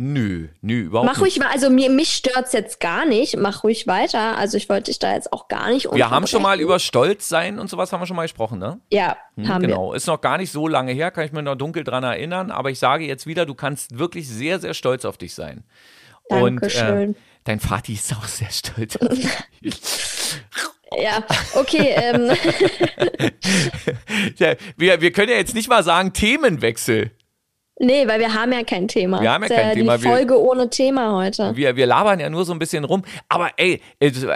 Nö, 0.00 0.46
nö, 0.60 0.82
überhaupt 0.82 1.10
Mach 1.10 1.20
ruhig 1.20 1.40
mal, 1.40 1.48
also 1.48 1.70
mir, 1.70 1.90
mich 1.90 2.10
stört's 2.10 2.52
jetzt 2.52 2.78
gar 2.78 3.04
nicht. 3.04 3.36
Mach 3.36 3.64
ruhig 3.64 3.88
weiter. 3.88 4.38
Also 4.38 4.56
ich 4.56 4.68
wollte 4.68 4.92
dich 4.92 5.00
da 5.00 5.12
jetzt 5.12 5.32
auch 5.32 5.48
gar 5.48 5.70
nicht 5.70 5.92
Wir 5.92 6.10
haben 6.10 6.28
schon 6.28 6.42
mal 6.42 6.60
über 6.60 6.78
Stolz 6.78 7.28
sein 7.28 7.58
und 7.58 7.68
sowas 7.68 7.92
haben 7.92 8.00
wir 8.00 8.06
schon 8.06 8.14
mal 8.14 8.22
gesprochen, 8.22 8.60
ne? 8.60 8.78
Ja, 8.92 9.16
hm, 9.34 9.48
haben 9.48 9.62
genau. 9.62 9.90
wir. 9.90 9.96
Ist 9.96 10.06
noch 10.06 10.20
gar 10.20 10.38
nicht 10.38 10.52
so 10.52 10.68
lange 10.68 10.92
her, 10.92 11.10
kann 11.10 11.24
ich 11.24 11.32
mir 11.32 11.42
noch 11.42 11.56
dunkel 11.56 11.82
dran 11.82 12.04
erinnern. 12.04 12.52
Aber 12.52 12.70
ich 12.70 12.78
sage 12.78 13.06
jetzt 13.06 13.26
wieder, 13.26 13.44
du 13.44 13.56
kannst 13.56 13.98
wirklich 13.98 14.28
sehr, 14.28 14.60
sehr 14.60 14.74
stolz 14.74 15.04
auf 15.04 15.16
dich 15.18 15.34
sein. 15.34 15.64
Dankeschön. 16.28 17.08
Und 17.08 17.14
äh, 17.16 17.18
dein 17.42 17.58
Vati 17.58 17.94
ist 17.94 18.14
auch 18.14 18.26
sehr 18.26 18.50
stolz 18.50 18.96
auf 18.98 19.08
dich. 19.08 19.26
Ja, 20.96 21.22
okay. 21.54 21.94
Ähm. 21.96 22.30
ja, 24.38 24.54
wir, 24.76 25.00
wir 25.00 25.12
können 25.12 25.30
ja 25.30 25.36
jetzt 25.36 25.54
nicht 25.54 25.68
mal 25.68 25.82
sagen 25.82 26.12
Themenwechsel. 26.12 27.10
Nee, 27.80 28.08
weil 28.08 28.18
wir 28.18 28.34
haben 28.34 28.52
ja 28.52 28.64
kein 28.64 28.88
Thema. 28.88 29.20
Wir 29.20 29.32
haben 29.32 29.44
ja 29.44 29.48
kein 29.48 29.74
die 29.74 29.80
Thema. 29.80 29.98
Die 29.98 30.04
Folge 30.04 30.34
wir, 30.34 30.40
ohne 30.40 30.68
Thema 30.68 31.14
heute. 31.14 31.54
Wir, 31.56 31.76
wir 31.76 31.86
labern 31.86 32.18
ja 32.18 32.28
nur 32.28 32.44
so 32.44 32.52
ein 32.52 32.58
bisschen 32.58 32.84
rum. 32.84 33.04
Aber 33.28 33.50
ey, 33.56 33.80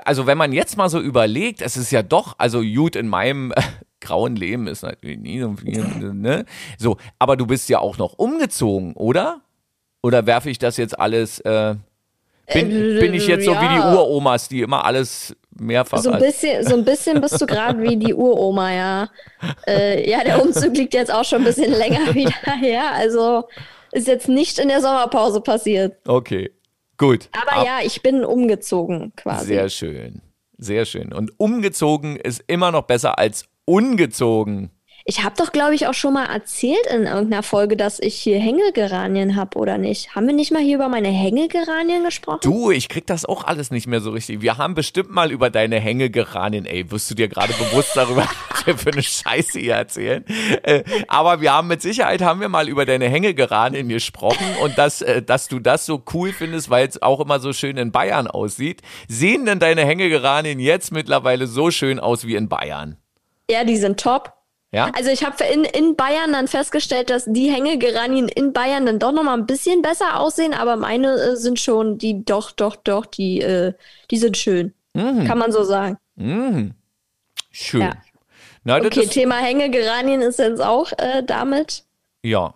also 0.05 0.27
wenn 0.27 0.39
man 0.39 0.53
jetzt 0.53 0.77
mal 0.77 0.89
so 0.89 1.01
überlegt, 1.01 1.61
es 1.61 1.77
ist 1.77 1.91
ja 1.91 2.03
doch, 2.03 2.35
also 2.39 2.63
gut, 2.63 2.95
in 2.95 3.09
meinem 3.09 3.53
äh, 3.53 3.63
grauen 4.01 4.37
Leben 4.37 4.69
ist 4.69 4.83
natürlich 4.83 5.19
nie 5.19 5.41
so 5.41 5.55
viel, 5.55 5.83
ne? 6.15 6.45
So, 6.79 6.99
aber 7.19 7.37
du 7.37 7.47
bist 7.47 7.69
ja 7.69 7.81
auch 7.81 7.99
noch 7.99 8.15
umgezogen, 8.15 8.95
oder? 8.95 9.41
Oder 10.03 10.27
werfe 10.27 10.51
ich 10.51 10.59
das 10.59 10.77
jetzt 10.77 10.99
alles, 10.99 11.41
äh, 11.41 11.75
bin, 12.53 12.71
äh, 12.71 13.01
bin 13.01 13.15
ich 13.15 13.27
jetzt 13.27 13.47
ja. 13.47 13.55
so 13.55 13.61
wie 13.61 13.75
die 13.75 13.81
Uromas, 13.81 14.49
die 14.49 14.61
immer 14.61 14.85
alles 14.85 15.37
mehrfach. 15.63 15.99
So 15.99 16.11
ein 16.11 16.21
bisschen, 16.21 16.67
so 16.67 16.75
ein 16.75 16.85
bisschen 16.85 17.21
bist 17.21 17.41
du 17.41 17.47
gerade 17.47 17.81
wie 17.83 17.97
die 17.97 18.15
Uroma, 18.15 18.73
ja. 18.73 19.11
Äh, 19.67 20.09
ja, 20.09 20.23
der 20.25 20.43
Umzug 20.43 20.77
liegt 20.77 20.95
jetzt 20.95 21.13
auch 21.13 21.25
schon 21.25 21.43
ein 21.43 21.45
bisschen 21.45 21.73
länger 21.73 22.15
wieder 22.15 22.57
her. 22.61 22.93
Also 22.93 23.45
ist 23.93 24.07
jetzt 24.07 24.29
nicht 24.29 24.59
in 24.59 24.69
der 24.69 24.81
Sommerpause 24.81 25.41
passiert. 25.41 25.97
Okay, 26.07 26.51
gut. 26.99 27.29
Aber 27.33 27.59
Ab 27.61 27.67
ja, 27.67 27.79
ich 27.85 28.03
bin 28.03 28.25
umgezogen 28.25 29.13
quasi. 29.17 29.47
Sehr 29.47 29.69
schön, 29.69 30.23
sehr 30.59 30.85
schön. 30.85 31.13
Und 31.13 31.33
umgezogen 31.39 32.17
ist 32.17 32.43
immer 32.47 32.71
noch 32.71 32.83
besser 32.83 33.19
als 33.19 33.47
ungezogen. 33.65 34.71
Ich 35.05 35.25
habe 35.25 35.35
doch, 35.37 35.51
glaube 35.51 35.75
ich, 35.75 35.87
auch 35.89 35.95
schon 35.95 36.15
mal 36.15 36.27
erzählt 36.27 36.87
in 36.89 37.05
irgendeiner 37.05 37.43
Folge, 37.43 37.77
dass 37.77 37.99
ich 37.99 38.15
hier 38.15 38.39
Hängegeranien 38.39 39.35
habe, 39.35 39.59
oder 39.59 39.77
nicht? 39.77 40.15
Haben 40.15 40.27
wir 40.27 40.35
nicht 40.35 40.53
mal 40.53 40.63
hier 40.63 40.77
über 40.77 40.89
meine 40.89 41.09
Hängegeranien 41.09 42.05
gesprochen? 42.05 42.41
Du, 42.43 42.71
ich 42.71 42.89
krieg 42.89 43.07
das 43.07 43.25
auch 43.25 43.45
alles 43.45 43.71
nicht 43.73 43.89
mehr 43.89 44.01
so 44.01 44.11
richtig. 44.11 44.43
Wir 44.43 44.59
haben 44.59 44.75
bestimmt 44.75 45.11
mal 45.11 45.33
über 45.33 45.51
deine 45.51 45.81
Hängegeranien, 45.81 46.67
ey, 46.67 46.91
wirst 46.91 47.11
du 47.11 47.15
dir 47.15 47.29
gerade 47.29 47.53
bewusst 47.55 47.97
darüber, 47.97 48.29
was 48.51 48.67
wir 48.67 48.79
für 48.79 48.93
eine 48.93 49.03
Scheiße 49.03 49.59
hier 49.59 49.75
erzählen. 49.75 50.25
Äh, 50.63 50.85
aber 51.09 51.41
wir 51.41 51.53
haben 51.53 51.67
mit 51.69 51.83
Sicherheit 51.83 52.23
haben 52.23 52.41
wir 52.41 52.49
mal 52.49 52.69
über 52.69 52.87
deine 52.87 53.09
Hängegeranien 53.09 53.89
gesprochen 53.89 54.47
und 54.63 54.79
dass, 54.79 55.03
äh, 55.03 55.21
dass 55.21 55.49
du 55.49 55.59
das 55.59 55.85
so 55.85 56.03
cool 56.15 56.33
findest, 56.33 56.71
weil 56.71 56.87
es 56.87 57.03
auch 57.03 57.19
immer 57.19 57.41
so 57.41 57.53
schön 57.53 57.77
in 57.77 57.91
Bayern 57.91 58.29
aussieht. 58.29 58.83
Sehen 59.09 59.47
denn 59.47 59.59
deine 59.59 59.85
Hängegeranien 59.85 60.61
jetzt 60.61 60.93
mittlerweile 60.93 61.49
so 61.49 61.73
schön 61.73 61.99
aus 61.99 62.25
wie 62.25 62.37
in 62.37 62.49
Bayern? 62.49 62.97
Ja, 63.51 63.65
die 63.65 63.77
sind 63.77 63.99
top. 63.99 64.33
Ja? 64.73 64.91
Also 64.97 65.11
ich 65.11 65.25
habe 65.25 65.45
in, 65.45 65.65
in 65.65 65.97
Bayern 65.97 66.33
dann 66.33 66.49
festgestellt, 66.49 67.11
dass 67.11 67.27
die 67.27 67.51
Hängegeranien 67.51 68.29
in 68.29 68.55
Bayern 68.55 68.87
dann 68.87 68.99
doch 68.99 69.13
nochmal 69.13 69.39
ein 69.39 69.47
bisschen 69.47 69.83
besser 69.83 70.19
aussehen, 70.19 70.55
aber 70.55 70.77
meine 70.77 71.13
äh, 71.13 71.37
sind 71.37 71.61
schon, 71.61 71.99
die 71.99 72.25
doch, 72.25 72.51
doch, 72.51 72.77
doch, 72.77 73.05
die, 73.05 73.41
äh, 73.43 73.75
die 74.11 74.17
sind 74.17 74.37
schön. 74.37 74.73
Mhm. 74.95 75.27
Kann 75.27 75.39
man 75.39 75.53
so 75.53 75.63
sagen. 75.63 75.99
Mhm. 76.17 76.73
Schön. 77.51 77.83
Ja. 77.83 77.93
Na, 78.65 78.77
okay, 78.79 79.07
Thema 79.07 79.37
Hängegeranien 79.37 80.23
ist 80.23 80.39
jetzt 80.39 80.63
auch 80.63 80.93
äh, 80.97 81.23
damit. 81.23 81.85
Ja, 82.23 82.55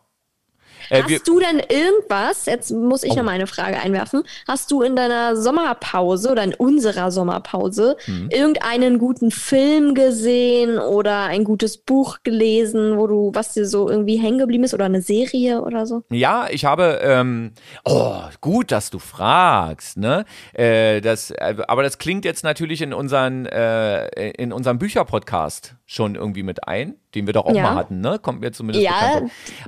äh, 0.91 1.03
Hast 1.03 1.29
du 1.29 1.41
denn 1.41 1.59
irgendwas, 1.59 2.47
jetzt 2.47 2.71
muss 2.71 3.03
ich 3.03 3.13
oh. 3.13 3.17
noch 3.17 3.25
mal 3.25 3.33
eine 3.33 3.47
Frage 3.47 3.79
einwerfen, 3.79 4.23
hast 4.47 4.71
du 4.71 4.83
in 4.83 4.97
deiner 4.97 5.37
Sommerpause 5.37 6.31
oder 6.31 6.43
in 6.43 6.55
unserer 6.55 7.11
Sommerpause 7.11 7.97
hm. 8.05 8.29
irgendeinen 8.31 8.99
guten 8.99 9.31
Film 9.31 9.95
gesehen 9.95 10.79
oder 10.79 11.25
ein 11.25 11.45
gutes 11.45 11.79
Buch 11.79 12.19
gelesen, 12.23 12.97
wo 12.97 13.07
du, 13.07 13.31
was 13.35 13.53
dir 13.53 13.67
so 13.67 13.89
irgendwie 13.89 14.17
hängen 14.17 14.39
geblieben 14.39 14.65
ist 14.65 14.75
oder 14.75 14.87
eine 14.87 15.03
Serie 15.03 15.63
oder 15.63 15.87
so? 15.87 16.03
Ja, 16.11 16.49
ich 16.51 16.65
habe, 16.65 17.01
ähm, 17.03 17.53
oh, 17.85 18.23
gut, 18.41 18.73
dass 18.73 18.91
du 18.91 18.99
fragst, 18.99 19.97
ne? 19.97 20.25
Äh, 20.53 21.01
das, 21.01 21.31
äh, 21.31 21.57
aber 21.69 21.83
das 21.83 21.99
klingt 21.99 22.25
jetzt 22.25 22.45
natürlich 22.45 22.83
in 22.83 22.93
unseren, 22.93 23.47
äh, 23.47 24.31
in 24.31 24.53
unserem 24.53 24.79
Bücherpodcast 24.79 25.76
schon 25.87 26.17
irgendwie 26.17 26.43
mit 26.43 26.67
ein, 26.67 26.97
den 27.15 27.27
wir 27.27 27.33
doch 27.33 27.47
auch 27.47 27.55
ja. 27.55 27.63
mal 27.63 27.75
hatten, 27.77 28.01
ne? 28.01 28.19
Kommt 28.19 28.41
mir 28.41 28.53
zumindest 28.53 28.85
ja, 28.85 29.23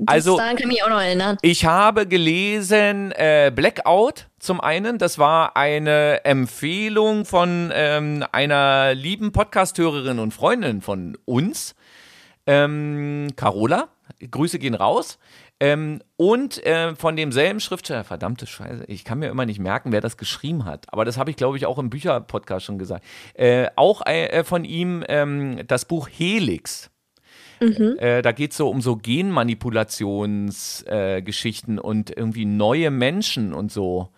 Also, 0.04 0.36
daran 0.36 0.56
kann 0.56 0.68
ich 0.68 0.74
mich 0.74 0.82
auch 0.82 0.90
noch 0.90 1.00
erinnern. 1.00 1.38
Ich 1.42 1.64
habe 1.64 2.06
gelesen 2.08 3.12
äh, 3.12 3.52
Blackout 3.54 4.26
zum 4.40 4.60
einen. 4.60 4.98
Das 4.98 5.18
war 5.18 5.56
eine 5.56 6.24
Empfehlung 6.24 7.24
von 7.24 7.70
ähm, 7.72 8.24
einer 8.32 8.94
lieben 8.94 9.30
Podcasthörerin 9.30 10.18
und 10.18 10.34
Freundin 10.34 10.82
von 10.82 11.16
uns, 11.24 11.76
ähm, 12.46 13.28
Carola. 13.36 13.88
Grüße 14.30 14.58
gehen 14.58 14.74
raus. 14.74 15.18
Ähm, 15.60 16.00
und 16.16 16.64
äh, 16.64 16.94
von 16.94 17.16
demselben 17.16 17.58
Schriftsteller, 17.58 18.04
verdammte 18.04 18.46
Scheiße, 18.46 18.84
ich 18.86 19.04
kann 19.04 19.18
mir 19.18 19.28
immer 19.28 19.44
nicht 19.44 19.58
merken, 19.58 19.90
wer 19.90 20.00
das 20.00 20.16
geschrieben 20.16 20.64
hat, 20.64 20.86
aber 20.92 21.04
das 21.04 21.18
habe 21.18 21.30
ich, 21.30 21.36
glaube 21.36 21.56
ich, 21.56 21.66
auch 21.66 21.78
im 21.78 21.90
Bücherpodcast 21.90 22.64
schon 22.64 22.78
gesagt. 22.78 23.04
Äh, 23.34 23.66
auch 23.74 24.06
äh, 24.06 24.44
von 24.44 24.64
ihm 24.64 25.04
ähm, 25.08 25.66
das 25.66 25.84
Buch 25.84 26.08
Helix. 26.08 26.90
Mhm. 27.60 27.96
Äh, 27.98 28.22
da 28.22 28.30
geht 28.30 28.52
es 28.52 28.56
so 28.56 28.68
um 28.68 28.80
so 28.80 28.94
Genmanipulationsgeschichten 28.96 31.80
und 31.80 32.16
irgendwie 32.16 32.44
neue 32.44 32.92
Menschen 32.92 33.52
und 33.52 33.72
so. 33.72 34.10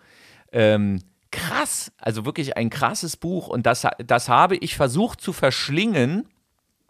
Ähm, 0.51 0.99
krass, 1.31 1.91
also 1.97 2.23
wirklich 2.25 2.55
ein 2.55 2.69
krasses 2.69 3.17
Buch 3.17 3.47
und 3.47 3.65
das, 3.65 3.87
das 4.05 4.29
habe 4.29 4.57
ich 4.57 4.75
versucht 4.75 5.21
zu 5.21 5.33
verschlingen 5.33 6.27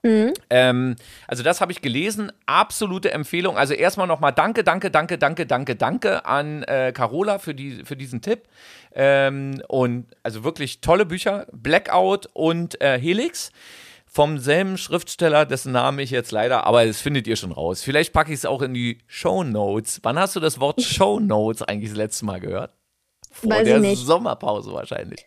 Mhm. 0.04 0.34
Ähm, 0.50 0.96
also 1.28 1.44
das 1.44 1.62
habe 1.62 1.72
ich 1.72 1.82
gelesen, 1.82 2.32
absolute 2.46 3.12
Empfehlung. 3.12 3.58
Also 3.58 3.74
erstmal 3.74 4.08
nochmal 4.08 4.34
danke, 4.34 4.64
danke, 4.64 4.90
danke, 4.90 5.18
danke, 5.18 5.46
danke, 5.46 5.76
danke 5.76 6.26
an 6.26 6.64
äh, 6.64 6.92
Carola 6.92 7.38
für, 7.38 7.54
die, 7.54 7.84
für 7.86 7.96
diesen 7.96 8.22
Tipp. 8.22 8.44
Ähm, 8.94 9.62
und 9.68 10.08
also 10.24 10.44
wirklich 10.44 10.82
tolle 10.82 11.06
Bücher, 11.06 11.46
Blackout 11.52 12.28
und 12.34 12.82
äh, 12.82 13.00
Helix 13.00 13.52
vom 14.08 14.40
selben 14.40 14.78
Schriftsteller, 14.78 15.46
dessen 15.46 15.72
Namen 15.72 16.00
ich 16.00 16.12
jetzt 16.12 16.32
leider, 16.32 16.66
aber 16.66 16.86
das 16.86 17.00
findet 17.00 17.28
ihr 17.28 17.38
schon 17.38 17.54
raus. 17.54 17.82
Vielleicht 17.82 18.12
packe 18.12 18.34
ich 18.34 18.40
es 18.40 18.46
auch 18.46 18.62
in 18.62 18.74
die 18.74 18.98
Show 19.08 19.44
Notes. 19.44 20.02
Wann 20.04 20.20
hast 20.20 20.36
du 20.36 20.42
das 20.42 20.60
Wort 20.60 20.82
Show 20.82 21.20
Notes 21.22 21.62
eigentlich 21.62 21.92
das 21.92 21.98
letzte 21.98 22.26
Mal 22.26 22.42
gehört? 22.42 22.74
Vor 23.32 23.52
Weiß 23.52 23.64
der. 23.64 23.96
Sommerpause 23.96 24.74
wahrscheinlich. 24.74 25.26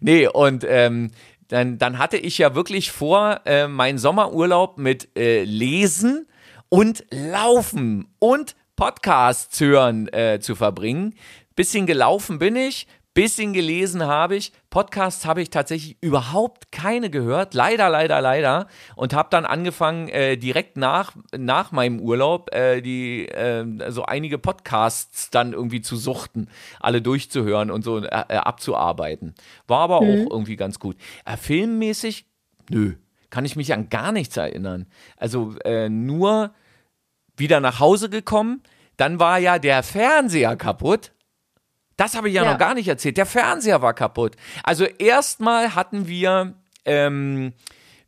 Nee, 0.00 0.26
und 0.26 0.64
ähm, 0.66 1.10
dann, 1.48 1.78
dann 1.78 1.98
hatte 1.98 2.16
ich 2.16 2.38
ja 2.38 2.54
wirklich 2.54 2.92
vor, 2.92 3.40
äh, 3.44 3.68
meinen 3.68 3.98
Sommerurlaub 3.98 4.78
mit 4.78 5.16
äh, 5.16 5.44
Lesen 5.44 6.26
und 6.68 7.04
Laufen 7.10 8.08
und 8.18 8.56
Podcasts 8.76 9.60
hören 9.60 10.08
äh, 10.08 10.40
zu 10.40 10.54
verbringen. 10.54 11.14
Bisschen 11.54 11.86
gelaufen 11.86 12.38
bin 12.38 12.56
ich, 12.56 12.86
bisschen 13.14 13.52
gelesen 13.52 14.04
habe 14.04 14.36
ich. 14.36 14.52
Podcasts 14.70 15.26
habe 15.26 15.42
ich 15.42 15.50
tatsächlich 15.50 15.96
überhaupt 16.00 16.72
keine 16.72 17.10
gehört. 17.10 17.54
Leider, 17.54 17.90
leider, 17.90 18.20
leider. 18.20 18.68
Und 18.96 19.12
habe 19.12 19.28
dann 19.30 19.44
angefangen, 19.44 20.08
äh, 20.08 20.36
direkt 20.36 20.76
nach, 20.76 21.12
nach 21.36 21.72
meinem 21.72 22.00
Urlaub 22.00 22.54
äh, 22.54 22.80
die 22.80 23.28
äh, 23.28 23.90
so 23.90 24.04
einige 24.04 24.38
Podcasts 24.38 25.30
dann 25.30 25.52
irgendwie 25.52 25.82
zu 25.82 25.96
suchten, 25.96 26.48
alle 26.80 27.02
durchzuhören 27.02 27.70
und 27.70 27.84
so 27.84 27.98
äh, 27.98 28.06
äh, 28.06 28.36
abzuarbeiten. 28.36 29.34
War 29.66 29.80
aber 29.80 29.98
auch 29.98 30.30
irgendwie 30.30 30.56
ganz 30.56 30.78
gut. 30.78 30.96
Äh, 31.24 31.36
filmmäßig, 31.36 32.26
nö, 32.70 32.94
kann 33.28 33.44
ich 33.44 33.56
mich 33.56 33.72
an 33.72 33.88
gar 33.88 34.12
nichts 34.12 34.36
erinnern. 34.36 34.86
Also 35.16 35.54
äh, 35.64 35.88
nur 35.88 36.54
wieder 37.36 37.60
nach 37.60 37.80
Hause 37.80 38.08
gekommen. 38.08 38.62
Dann 38.96 39.18
war 39.18 39.38
ja 39.38 39.58
der 39.58 39.82
Fernseher 39.82 40.56
kaputt. 40.56 41.12
Das 42.02 42.16
habe 42.16 42.28
ich 42.28 42.34
ja, 42.34 42.42
Ja. 42.42 42.50
noch 42.50 42.58
gar 42.58 42.74
nicht 42.74 42.88
erzählt. 42.88 43.16
Der 43.16 43.26
Fernseher 43.26 43.80
war 43.80 43.94
kaputt. 43.94 44.34
Also 44.64 44.84
erstmal 44.84 45.76
hatten 45.76 46.08
wir, 46.08 46.54
ähm, 46.84 47.52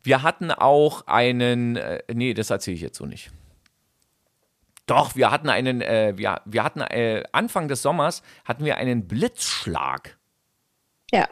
wir 0.03 0.21
hatten 0.21 0.51
auch 0.51 1.07
einen, 1.07 1.77
äh, 1.77 2.03
nee, 2.13 2.33
das 2.33 2.49
erzähle 2.49 2.75
ich 2.75 2.81
jetzt 2.81 2.97
so 2.97 3.05
nicht. 3.05 3.31
Doch, 4.85 5.15
wir 5.15 5.31
hatten 5.31 5.47
einen, 5.47 5.81
äh, 5.81 6.11
wir, 6.17 6.41
wir 6.43 6.63
hatten 6.65 6.81
äh, 6.81 7.23
Anfang 7.31 7.69
des 7.69 7.81
Sommers 7.81 8.21
hatten 8.43 8.65
wir 8.65 8.75
einen 8.75 9.07
Blitzschlag. 9.07 10.17
Ja. 11.13 11.29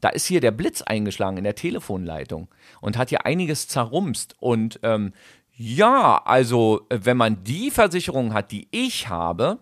Da 0.00 0.08
ist 0.08 0.24
hier 0.24 0.40
der 0.40 0.52
Blitz 0.52 0.80
eingeschlagen 0.80 1.36
in 1.36 1.44
der 1.44 1.54
Telefonleitung 1.54 2.48
und 2.80 2.96
hat 2.96 3.10
hier 3.10 3.26
einiges 3.26 3.68
zerrumst. 3.68 4.36
Und 4.40 4.80
ähm, 4.84 5.12
ja, 5.52 6.22
also 6.24 6.86
äh, 6.88 7.00
wenn 7.02 7.18
man 7.18 7.44
die 7.44 7.70
Versicherung 7.70 8.32
hat, 8.32 8.52
die 8.52 8.68
ich 8.70 9.10
habe, 9.10 9.58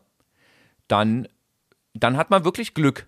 dann, 0.86 1.26
dann 2.03 2.16
hat 2.16 2.30
man 2.30 2.44
wirklich 2.44 2.74
Glück. 2.74 3.07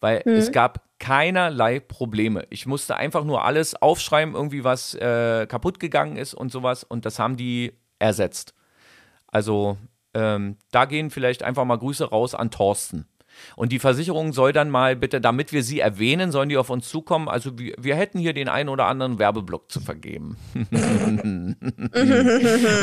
Weil 0.00 0.22
es 0.24 0.50
gab 0.50 0.82
keinerlei 0.98 1.78
Probleme. 1.78 2.46
Ich 2.48 2.64
musste 2.64 2.96
einfach 2.96 3.22
nur 3.24 3.44
alles 3.44 3.74
aufschreiben, 3.74 4.34
irgendwie 4.34 4.64
was 4.64 4.94
äh, 4.94 5.46
kaputt 5.46 5.78
gegangen 5.78 6.16
ist 6.16 6.32
und 6.32 6.50
sowas. 6.50 6.84
Und 6.84 7.04
das 7.04 7.18
haben 7.18 7.36
die 7.36 7.74
ersetzt. 7.98 8.54
Also 9.26 9.76
ähm, 10.14 10.56
da 10.70 10.86
gehen 10.86 11.10
vielleicht 11.10 11.42
einfach 11.42 11.64
mal 11.64 11.78
Grüße 11.78 12.08
raus 12.08 12.34
an 12.34 12.50
Thorsten. 12.50 13.06
Und 13.56 13.72
die 13.72 13.78
Versicherung 13.78 14.32
soll 14.32 14.52
dann 14.52 14.70
mal 14.70 14.96
bitte, 14.96 15.20
damit 15.20 15.52
wir 15.52 15.62
sie 15.62 15.80
erwähnen, 15.80 16.32
sollen 16.32 16.48
die 16.48 16.56
auf 16.56 16.70
uns 16.70 16.88
zukommen. 16.88 17.28
Also 17.28 17.58
wir, 17.58 17.74
wir 17.78 17.96
hätten 17.96 18.18
hier 18.18 18.32
den 18.32 18.48
einen 18.48 18.68
oder 18.68 18.86
anderen 18.86 19.18
Werbeblock 19.18 19.70
zu 19.70 19.80
vergeben. 19.80 20.36
Und 20.54 21.56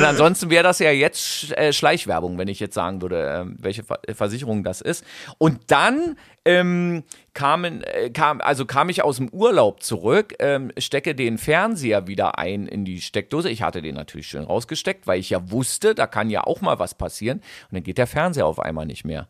ansonsten 0.03 0.49
wäre 0.49 0.63
das 0.63 0.79
ja 0.79 0.91
jetzt 0.91 1.51
äh, 1.57 1.73
Schleichwerbung, 1.73 2.37
wenn 2.37 2.47
ich 2.47 2.59
jetzt 2.59 2.75
sagen 2.75 3.01
würde, 3.01 3.41
ähm, 3.41 3.57
welche 3.59 3.83
Ver 3.83 3.99
Versicherung 4.13 4.63
das 4.63 4.81
ist. 4.81 5.03
Und 5.37 5.59
dann 5.67 6.15
ähm, 6.47 7.03
kamen, 7.33 7.83
äh, 7.83 8.09
kam, 8.09 8.39
also 8.39 8.65
kam 8.65 8.89
ich 8.89 9.03
aus 9.03 9.17
dem 9.17 9.29
Urlaub 9.29 9.83
zurück, 9.83 10.33
ähm, 10.39 10.71
stecke 10.77 11.13
den 11.13 11.37
Fernseher 11.37 12.07
wieder 12.07 12.39
ein 12.39 12.67
in 12.67 12.85
die 12.85 13.01
Steckdose. 13.01 13.49
Ich 13.49 13.61
hatte 13.61 13.81
den 13.81 13.95
natürlich 13.95 14.27
schön 14.27 14.43
rausgesteckt, 14.43 15.07
weil 15.07 15.19
ich 15.19 15.29
ja 15.29 15.51
wusste, 15.51 15.93
da 15.93 16.07
kann 16.07 16.29
ja 16.29 16.45
auch 16.45 16.61
mal 16.61 16.79
was 16.79 16.95
passieren. 16.95 17.39
Und 17.39 17.75
dann 17.75 17.83
geht 17.83 17.97
der 17.97 18.07
Fernseher 18.07 18.45
auf 18.45 18.59
einmal 18.59 18.85
nicht 18.85 19.03
mehr. 19.03 19.27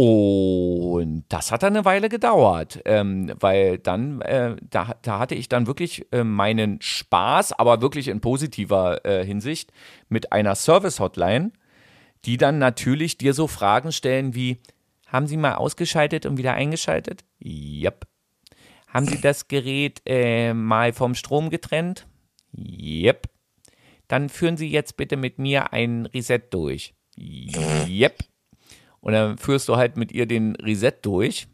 Und 0.00 1.24
das 1.28 1.50
hat 1.50 1.64
dann 1.64 1.74
eine 1.74 1.84
Weile 1.84 2.08
gedauert, 2.08 2.80
ähm, 2.84 3.34
weil 3.40 3.78
dann, 3.78 4.20
äh, 4.20 4.54
da, 4.62 4.94
da 5.02 5.18
hatte 5.18 5.34
ich 5.34 5.48
dann 5.48 5.66
wirklich 5.66 6.06
äh, 6.12 6.22
meinen 6.22 6.80
Spaß, 6.80 7.58
aber 7.58 7.80
wirklich 7.80 8.06
in 8.06 8.20
positiver 8.20 9.04
äh, 9.04 9.24
Hinsicht, 9.24 9.72
mit 10.08 10.30
einer 10.30 10.54
Service-Hotline, 10.54 11.50
die 12.24 12.36
dann 12.36 12.58
natürlich 12.58 13.18
dir 13.18 13.34
so 13.34 13.48
Fragen 13.48 13.90
stellen 13.90 14.36
wie, 14.36 14.58
haben 15.08 15.26
Sie 15.26 15.36
mal 15.36 15.56
ausgeschaltet 15.56 16.26
und 16.26 16.38
wieder 16.38 16.54
eingeschaltet? 16.54 17.24
Yep. 17.44 18.06
Haben 18.86 19.06
Sie 19.06 19.20
das 19.20 19.48
Gerät 19.48 20.00
äh, 20.06 20.54
mal 20.54 20.92
vom 20.92 21.16
Strom 21.16 21.50
getrennt? 21.50 22.06
Yep. 22.56 23.28
Dann 24.06 24.28
führen 24.28 24.56
Sie 24.56 24.70
jetzt 24.70 24.96
bitte 24.96 25.16
mit 25.16 25.40
mir 25.40 25.72
ein 25.72 26.06
Reset 26.06 26.42
durch. 26.50 26.94
Yep. 27.18 28.22
Und 29.08 29.14
dann 29.14 29.38
führst 29.38 29.70
du 29.70 29.76
halt 29.78 29.96
mit 29.96 30.12
ihr 30.12 30.26
den 30.26 30.54
Reset 30.56 30.92
durch 31.00 31.48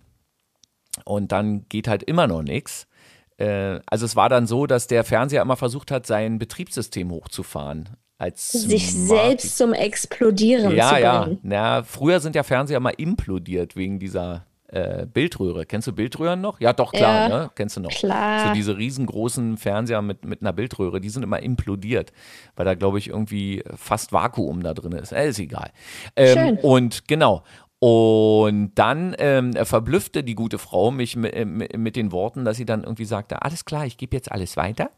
und 1.04 1.30
dann 1.30 1.68
geht 1.68 1.86
halt 1.86 2.02
immer 2.02 2.26
noch 2.26 2.42
nichts. 2.42 2.88
Äh, 3.36 3.78
also 3.86 4.06
es 4.06 4.16
war 4.16 4.28
dann 4.28 4.48
so, 4.48 4.66
dass 4.66 4.88
der 4.88 5.04
Fernseher 5.04 5.40
immer 5.40 5.54
versucht 5.54 5.92
hat, 5.92 6.04
sein 6.04 6.40
Betriebssystem 6.40 7.12
hochzufahren. 7.12 7.90
Als 8.18 8.50
Sich 8.50 8.90
Smart- 8.90 9.06
selbst 9.06 9.56
zum 9.56 9.72
Explodieren 9.72 10.74
ja, 10.74 10.88
zu 10.96 11.00
ja. 11.00 11.22
bringen. 11.22 11.38
Na, 11.44 11.84
früher 11.84 12.18
sind 12.18 12.34
ja 12.34 12.42
Fernseher 12.42 12.80
mal 12.80 12.94
implodiert 12.96 13.76
wegen 13.76 14.00
dieser 14.00 14.46
äh, 14.74 15.06
Bildröhre. 15.06 15.66
Kennst 15.66 15.86
du 15.86 15.92
Bildröhren 15.92 16.40
noch? 16.40 16.60
Ja, 16.60 16.72
doch, 16.72 16.92
klar, 16.92 17.28
Ja, 17.30 17.38
ne? 17.44 17.50
Kennst 17.54 17.76
du 17.76 17.80
noch. 17.80 17.90
klar. 17.90 18.48
So 18.48 18.54
diese 18.54 18.76
riesengroßen 18.76 19.56
Fernseher 19.56 20.02
mit, 20.02 20.24
mit 20.24 20.40
einer 20.40 20.52
Bildröhre, 20.52 21.00
die 21.00 21.10
sind 21.10 21.22
immer 21.22 21.40
implodiert, 21.40 22.12
weil 22.56 22.64
da, 22.64 22.74
glaube 22.74 22.98
ich, 22.98 23.08
irgendwie 23.08 23.62
fast 23.76 24.12
Vakuum 24.12 24.62
da 24.62 24.74
drin 24.74 24.92
ist. 24.92 25.12
Äh, 25.12 25.28
ist 25.28 25.38
egal. 25.38 25.70
Ähm, 26.16 26.36
Schön. 26.36 26.58
Und 26.58 27.06
genau. 27.08 27.44
Und 27.78 28.72
dann 28.76 29.14
ähm, 29.18 29.52
verblüffte 29.52 30.24
die 30.24 30.34
gute 30.34 30.58
Frau 30.58 30.90
mich 30.90 31.16
mit, 31.16 31.34
äh, 31.34 31.44
mit 31.44 31.96
den 31.96 32.12
Worten, 32.12 32.44
dass 32.44 32.56
sie 32.56 32.64
dann 32.64 32.82
irgendwie 32.82 33.04
sagte, 33.04 33.42
alles 33.42 33.64
klar, 33.64 33.84
ich 33.84 33.98
gebe 33.98 34.16
jetzt 34.16 34.32
alles 34.32 34.56
weiter. 34.56 34.90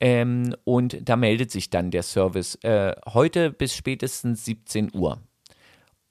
Ähm, 0.00 0.54
und 0.64 1.08
da 1.08 1.16
meldet 1.16 1.50
sich 1.50 1.70
dann 1.70 1.90
der 1.92 2.02
Service 2.02 2.56
äh, 2.64 2.92
heute 3.06 3.50
bis 3.52 3.74
spätestens 3.76 4.44
17 4.44 4.90
Uhr. 4.94 5.18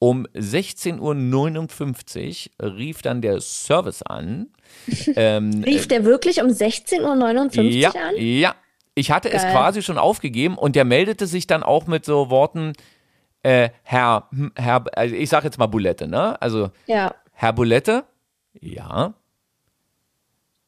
Um 0.04 0.28
16.59 0.36 2.50
Uhr 2.60 2.76
rief 2.76 3.02
dann 3.02 3.22
der 3.22 3.40
Service 3.40 4.04
an. 4.04 4.50
Ähm, 5.16 5.64
Rief 5.64 5.88
der 5.88 6.04
wirklich 6.04 6.42
um 6.42 6.50
16.59 6.50 7.58
Uhr 7.58 7.64
ja, 7.64 7.92
an? 7.92 8.16
ja. 8.18 8.54
Ich 8.96 9.12
hatte 9.12 9.32
es 9.32 9.44
Geil. 9.44 9.54
quasi 9.54 9.82
schon 9.82 9.98
aufgegeben 9.98 10.58
und 10.58 10.76
der 10.76 10.84
meldete 10.84 11.26
sich 11.26 11.48
dann 11.48 11.64
auch 11.64 11.88
mit 11.88 12.04
so 12.04 12.30
Worten, 12.30 12.74
äh, 13.44 13.70
Herr, 13.84 14.28
hm, 14.32 14.52
Herr, 14.56 14.84
also 14.98 15.16
ich 15.16 15.30
sage 15.30 15.46
jetzt 15.46 15.58
mal 15.58 15.68
Bulette, 15.68 16.06
ne? 16.08 16.42
Also, 16.42 16.72
Ja. 16.86 17.16
Herr 17.32 17.54
Bulette? 17.54 18.04
Ja. 18.60 19.14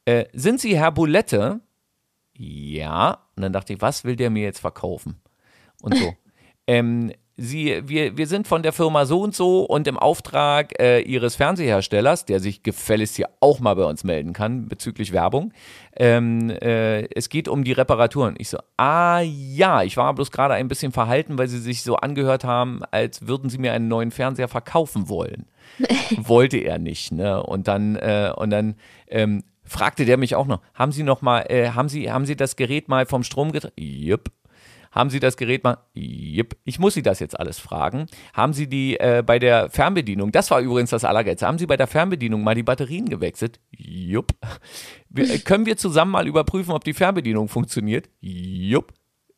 Äh, 0.06 0.24
sind 0.32 0.60
Sie 0.60 0.78
Herr 0.78 0.92
Bulette? 0.92 1.60
Ja. 2.32 3.18
Und 3.36 3.42
dann 3.42 3.52
dachte 3.52 3.74
ich, 3.74 3.82
was 3.82 4.04
will 4.04 4.16
der 4.16 4.30
mir 4.30 4.44
jetzt 4.44 4.60
verkaufen? 4.60 5.20
Und 5.82 5.94
so. 5.94 6.14
ähm, 6.66 7.12
Sie, 7.38 7.82
wir, 7.86 8.16
wir 8.16 8.26
sind 8.26 8.48
von 8.48 8.62
der 8.62 8.72
Firma 8.72 9.04
so 9.04 9.20
und 9.20 9.34
so 9.34 9.64
und 9.64 9.86
im 9.86 9.98
Auftrag 9.98 10.80
äh, 10.80 11.00
Ihres 11.00 11.36
Fernseherstellers, 11.36 12.24
der 12.24 12.40
sich 12.40 12.62
gefälligst 12.62 13.16
hier 13.16 13.28
auch 13.40 13.60
mal 13.60 13.74
bei 13.74 13.84
uns 13.84 14.04
melden 14.04 14.32
kann 14.32 14.68
bezüglich 14.68 15.12
Werbung. 15.12 15.52
Ähm, 15.96 16.48
äh, 16.48 17.02
es 17.14 17.28
geht 17.28 17.48
um 17.48 17.62
die 17.62 17.72
Reparaturen. 17.72 18.36
Ich 18.38 18.48
so, 18.48 18.58
ah 18.78 19.20
ja, 19.20 19.82
ich 19.82 19.98
war 19.98 20.14
bloß 20.14 20.30
gerade 20.30 20.54
ein 20.54 20.68
bisschen 20.68 20.92
verhalten, 20.92 21.36
weil 21.36 21.48
Sie 21.48 21.58
sich 21.58 21.82
so 21.82 21.96
angehört 21.96 22.44
haben, 22.44 22.80
als 22.90 23.26
würden 23.26 23.50
Sie 23.50 23.58
mir 23.58 23.74
einen 23.74 23.88
neuen 23.88 24.12
Fernseher 24.12 24.48
verkaufen 24.48 25.08
wollen 25.10 25.46
wollte 26.16 26.58
er 26.58 26.78
nicht, 26.78 27.12
ne? 27.12 27.42
Und 27.42 27.68
dann 27.68 27.96
äh, 27.96 28.32
und 28.34 28.50
dann 28.50 28.76
ähm, 29.08 29.42
fragte 29.64 30.04
der 30.04 30.16
mich 30.16 30.36
auch 30.36 30.46
noch, 30.46 30.60
haben 30.74 30.92
Sie 30.92 31.02
noch 31.02 31.22
mal, 31.22 31.40
äh, 31.48 31.70
haben 31.70 31.88
Sie, 31.88 32.10
haben 32.10 32.24
Sie 32.24 32.36
das 32.36 32.56
Gerät 32.56 32.88
mal 32.88 33.06
vom 33.06 33.22
Strom 33.24 33.52
getrennt? 33.52 33.74
Jupp. 33.76 34.30
Haben 34.96 35.10
Sie 35.10 35.20
das 35.20 35.36
Gerät 35.36 35.62
mal? 35.62 35.76
Jupp. 35.92 36.56
Ich 36.64 36.78
muss 36.78 36.94
Sie 36.94 37.02
das 37.02 37.20
jetzt 37.20 37.38
alles 37.38 37.58
fragen. 37.58 38.06
Haben 38.32 38.54
Sie 38.54 38.66
die 38.66 38.98
äh, 38.98 39.22
bei 39.24 39.38
der 39.38 39.68
Fernbedienung, 39.68 40.32
das 40.32 40.50
war 40.50 40.60
übrigens 40.60 40.88
das 40.90 41.04
Allergeilste, 41.04 41.46
haben 41.46 41.58
Sie 41.58 41.66
bei 41.66 41.76
der 41.76 41.86
Fernbedienung 41.86 42.42
mal 42.42 42.54
die 42.54 42.62
Batterien 42.62 43.08
gewechselt? 43.08 43.60
Jupp. 43.70 44.32
Äh, 45.14 45.38
können 45.40 45.66
wir 45.66 45.76
zusammen 45.76 46.12
mal 46.12 46.26
überprüfen, 46.26 46.72
ob 46.72 46.82
die 46.84 46.94
Fernbedienung 46.94 47.48
funktioniert? 47.48 48.08
Jupp. 48.20 48.94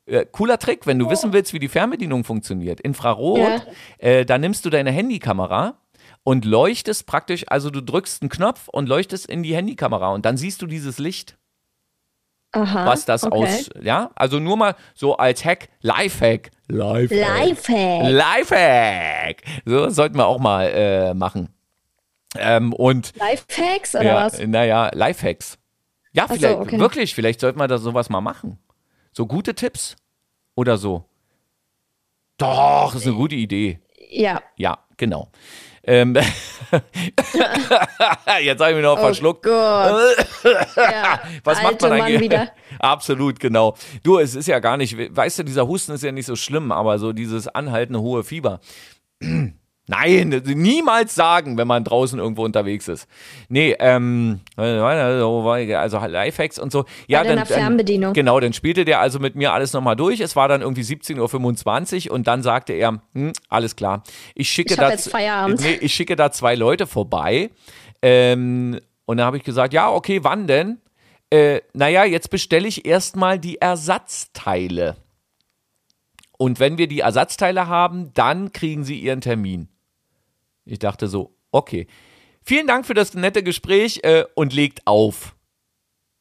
Äh, 0.07 0.27
cooler 0.31 0.59
Trick, 0.59 0.87
wenn 0.87 0.99
du 0.99 1.11
wissen 1.11 1.33
willst, 1.33 1.53
wie 1.53 1.59
die 1.59 1.69
Fernbedienung 1.69 2.25
funktioniert. 2.25 2.81
Infrarot, 2.81 3.39
Ja. 3.39 3.63
äh, 3.99 4.25
da 4.25 4.39
nimmst 4.39 4.65
du 4.65 4.71
deine 4.71 4.91
Handykamera 4.93 5.79
und 6.25 6.45
leuchtest 6.45 7.07
praktisch, 7.07 7.45
also 7.49 7.71
du 7.71 7.83
drückst 7.83 8.23
einen 8.23 8.29
Knopf 8.29 8.69
und 8.69 8.89
leuchtest 8.89 9.27
in 9.27 9.43
die 9.43 9.55
Handykamera 9.57 10.11
und 10.13 10.25
dann 10.27 10.37
siehst 10.37 10.63
du 10.63 10.67
dieses 10.67 10.99
Licht, 10.99 11.38
Aha. 12.53 12.87
was 12.87 13.05
das 13.05 13.25
okay. 13.25 13.37
aus, 13.37 13.71
ja, 13.83 14.11
also 14.15 14.39
nur 14.39 14.57
mal 14.57 14.75
so 14.95 15.17
als 15.17 15.45
Hack, 15.45 15.69
Lifehack, 15.81 16.51
Lifehack, 16.69 17.21
Lifehack. 17.21 18.11
Lifehack, 18.11 19.43
so 19.67 19.89
sollten 19.91 20.17
wir 20.17 20.27
auch 20.27 20.39
mal 20.39 20.65
äh, 20.65 21.15
machen. 21.15 21.49
Ähm, 22.37 22.73
und 22.73 23.13
Lifehacks 23.17 23.95
oder 23.95 24.05
ja, 24.05 24.25
was? 24.25 24.39
naja, 24.41 24.91
Lifehacks. 24.95 25.59
Ja, 26.13 26.27
so, 26.27 26.35
vielleicht, 26.35 26.59
okay. 26.59 26.79
wirklich, 26.79 27.15
vielleicht 27.15 27.41
sollten 27.41 27.59
wir 27.59 27.69
da 27.69 27.79
sowas 27.79 28.09
mal 28.11 28.21
machen. 28.21 28.59
So 29.13 29.27
gute 29.27 29.55
Tipps 29.55 29.97
oder 30.55 30.77
so? 30.77 31.05
Doch, 32.39 32.95
ist 32.95 33.07
eine 33.07 33.17
gute 33.17 33.35
Idee. 33.35 33.81
Ja. 34.11 34.43
Ja, 34.57 34.79
genau. 34.97 35.31
Ähm, 35.89 36.15
Jetzt 38.43 38.61
habe 38.61 38.71
ich 38.71 38.77
mich 38.77 38.85
noch 38.85 38.99
Oh 38.99 39.01
verschluckt. 39.01 39.43
Gott. 39.43 40.17
Ja, 40.77 41.21
Was 41.45 41.63
macht 41.63 41.81
man 41.81 41.91
Mann 41.93 42.03
eigentlich? 42.03 42.21
wieder. 42.21 42.51
Absolut, 42.79 43.41
genau. 43.41 43.75
Du, 44.03 44.19
es 44.19 44.35
ist 44.35 44.49
ja 44.49 44.59
gar 44.59 44.77
nicht, 44.77 44.97
weißt 45.17 45.39
du, 45.39 45.45
dieser 45.45 45.67
Husten 45.67 45.93
ist 45.93 46.03
ja 46.03 46.13
nicht 46.13 46.27
so 46.27 46.37
schlimm, 46.37 46.73
aber 46.73 46.99
so 46.99 47.13
dieses 47.15 47.49
anhaltende 47.49 48.01
hohe 48.01 48.23
Fieber. 48.23 48.61
Nein, 49.91 50.43
niemals 50.45 51.15
sagen, 51.15 51.57
wenn 51.57 51.67
man 51.67 51.83
draußen 51.83 52.19
irgendwo 52.19 52.45
unterwegs 52.45 52.89
ist. 52.89 53.09
Nee, 53.49 53.75
ähm, 53.79 54.41
also 54.55 55.99
Lifehacks 56.07 56.59
und 56.59 56.71
so. 56.71 56.85
Ja, 57.07 57.23
Bei 57.23 57.29
deiner 57.29 57.47
Fernbedienung. 57.47 58.13
Genau, 58.13 58.39
dann 58.39 58.53
spielte 58.53 58.85
der 58.85 59.01
also 59.01 59.19
mit 59.19 59.35
mir 59.35 59.55
alles 59.55 59.73
nochmal 59.73 59.97
durch. 59.97 60.21
Es 60.21 60.37
war 60.37 60.47
dann 60.47 60.61
irgendwie 60.61 60.83
17.25 60.83 62.09
Uhr 62.09 62.15
und 62.15 62.27
dann 62.27 62.43
sagte 62.43 62.75
er, 62.75 63.01
hm, 63.15 63.33
alles 63.49 63.77
klar, 63.77 64.03
ich 64.35 64.51
schicke 64.51 64.75
Ich 64.75 64.79
da. 64.79 65.49
Nee, 65.49 65.79
ich 65.81 65.95
schicke 65.95 66.17
da 66.17 66.31
zwei 66.31 66.55
Leute 66.55 66.87
vorbei. 66.87 67.51
Ähm, 68.03 68.79
und 69.07 69.17
dann 69.17 69.25
habe 69.25 69.39
ich 69.39 69.43
gesagt, 69.43 69.73
ja, 69.73 69.91
okay, 69.91 70.21
wann 70.23 70.47
denn? 70.47 70.83
Äh, 71.31 71.61
naja, 71.73 72.05
jetzt 72.05 72.29
bestelle 72.29 72.69
ich 72.69 72.85
erstmal 72.85 73.39
die 73.39 73.57
Ersatzteile. 73.57 74.97
Und 76.37 76.61
wenn 76.61 76.77
wir 76.77 76.89
die 76.89 77.01
Ersatzteile 77.01 77.69
haben, 77.69 78.13
dann 78.13 78.53
kriegen 78.53 78.85
Sie 78.85 78.99
Ihren 79.01 79.23
Termin. 79.23 79.69
Ich 80.69 80.79
dachte 80.79 81.09
so, 81.09 81.35
okay. 81.51 81.87
Vielen 82.43 82.67
Dank 82.67 82.87
für 82.87 82.95
das 82.95 83.15
nette 83.15 83.43
Gespräch 83.43 84.01
äh, 84.05 84.25
und 84.35 84.53
legt 84.55 84.87
auf. 84.87 85.35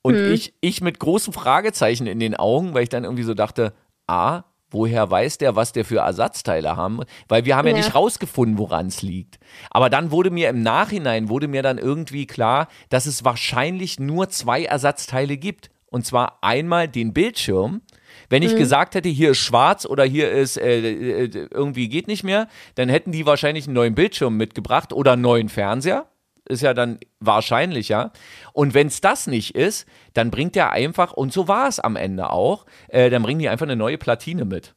Und 0.01 0.15
ich, 0.15 0.53
ich 0.61 0.81
mit 0.81 0.99
großen 0.99 1.33
Fragezeichen 1.33 2.07
in 2.07 2.19
den 2.19 2.35
Augen, 2.35 2.73
weil 2.73 2.83
ich 2.83 2.89
dann 2.89 3.03
irgendwie 3.03 3.23
so 3.23 3.33
dachte, 3.33 3.73
A, 4.07 4.43
woher 4.69 5.09
weiß 5.09 5.37
der, 5.37 5.55
was 5.55 5.73
der 5.73 5.85
für 5.85 5.99
Ersatzteile 5.99 6.75
haben? 6.75 7.01
Weil 7.27 7.45
wir 7.45 7.55
haben 7.55 7.67
ja, 7.67 7.71
Ja. 7.73 7.77
nicht 7.77 7.95
rausgefunden, 7.95 8.57
woran 8.57 8.87
es 8.87 9.01
liegt. 9.01 9.37
Aber 9.69 9.89
dann 9.89 10.11
wurde 10.11 10.29
mir 10.29 10.49
im 10.49 10.61
Nachhinein, 10.63 11.29
wurde 11.29 11.47
mir 11.47 11.61
dann 11.61 11.77
irgendwie 11.77 12.25
klar, 12.25 12.67
dass 12.89 13.05
es 13.05 13.23
wahrscheinlich 13.25 13.99
nur 13.99 14.29
zwei 14.29 14.63
Ersatzteile 14.65 15.37
gibt. 15.37 15.69
Und 15.89 16.05
zwar 16.05 16.39
einmal 16.41 16.87
den 16.87 17.13
Bildschirm. 17.13 17.81
Wenn 18.29 18.43
ich 18.43 18.55
gesagt 18.55 18.95
hätte, 18.95 19.09
hier 19.09 19.31
ist 19.31 19.37
schwarz 19.37 19.85
oder 19.85 20.03
hier 20.03 20.31
ist 20.31 20.57
äh, 20.57 20.79
äh, 20.79 21.47
irgendwie 21.51 21.87
geht 21.87 22.07
nicht 22.07 22.23
mehr, 22.23 22.47
dann 22.75 22.89
hätten 22.89 23.11
die 23.11 23.25
wahrscheinlich 23.25 23.65
einen 23.65 23.75
neuen 23.75 23.95
Bildschirm 23.95 24.35
mitgebracht 24.35 24.91
oder 24.93 25.13
einen 25.13 25.21
neuen 25.21 25.49
Fernseher. 25.49 26.05
Ist 26.45 26.61
ja 26.61 26.73
dann 26.73 26.99
wahrscheinlicher. 27.19 28.11
Und 28.53 28.73
wenn 28.73 28.87
es 28.87 29.01
das 29.01 29.27
nicht 29.27 29.55
ist, 29.55 29.85
dann 30.13 30.31
bringt 30.31 30.55
er 30.55 30.71
einfach, 30.71 31.13
und 31.13 31.33
so 31.33 31.47
war 31.47 31.67
es 31.67 31.79
am 31.79 31.95
Ende 31.95 32.29
auch, 32.29 32.65
äh, 32.87 33.09
dann 33.09 33.23
bringen 33.23 33.39
die 33.39 33.49
einfach 33.49 33.65
eine 33.65 33.75
neue 33.75 33.97
Platine 33.97 34.45
mit. 34.45 34.73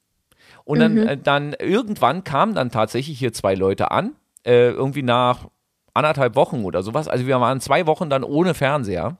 Und 0.65 0.81
dann, 0.81 0.97
äh, 0.99 1.17
dann 1.17 1.55
irgendwann 1.55 2.25
kamen 2.25 2.55
dann 2.55 2.71
tatsächlich 2.71 3.19
hier 3.19 3.33
zwei 3.33 3.55
Leute 3.55 3.91
an, 3.91 4.17
äh, 4.45 4.71
irgendwie 4.71 5.03
nach 5.03 5.49
anderthalb 5.95 6.37
Wochen 6.37 6.65
oder 6.65 6.83
sowas. 6.83 7.09
Also 7.09 7.27
wir 7.27 7.41
waren 7.41 7.61
zwei 7.61 7.87
Wochen 7.87 8.11
dann 8.11 8.25
ohne 8.25 8.55
Fernseher. 8.55 9.17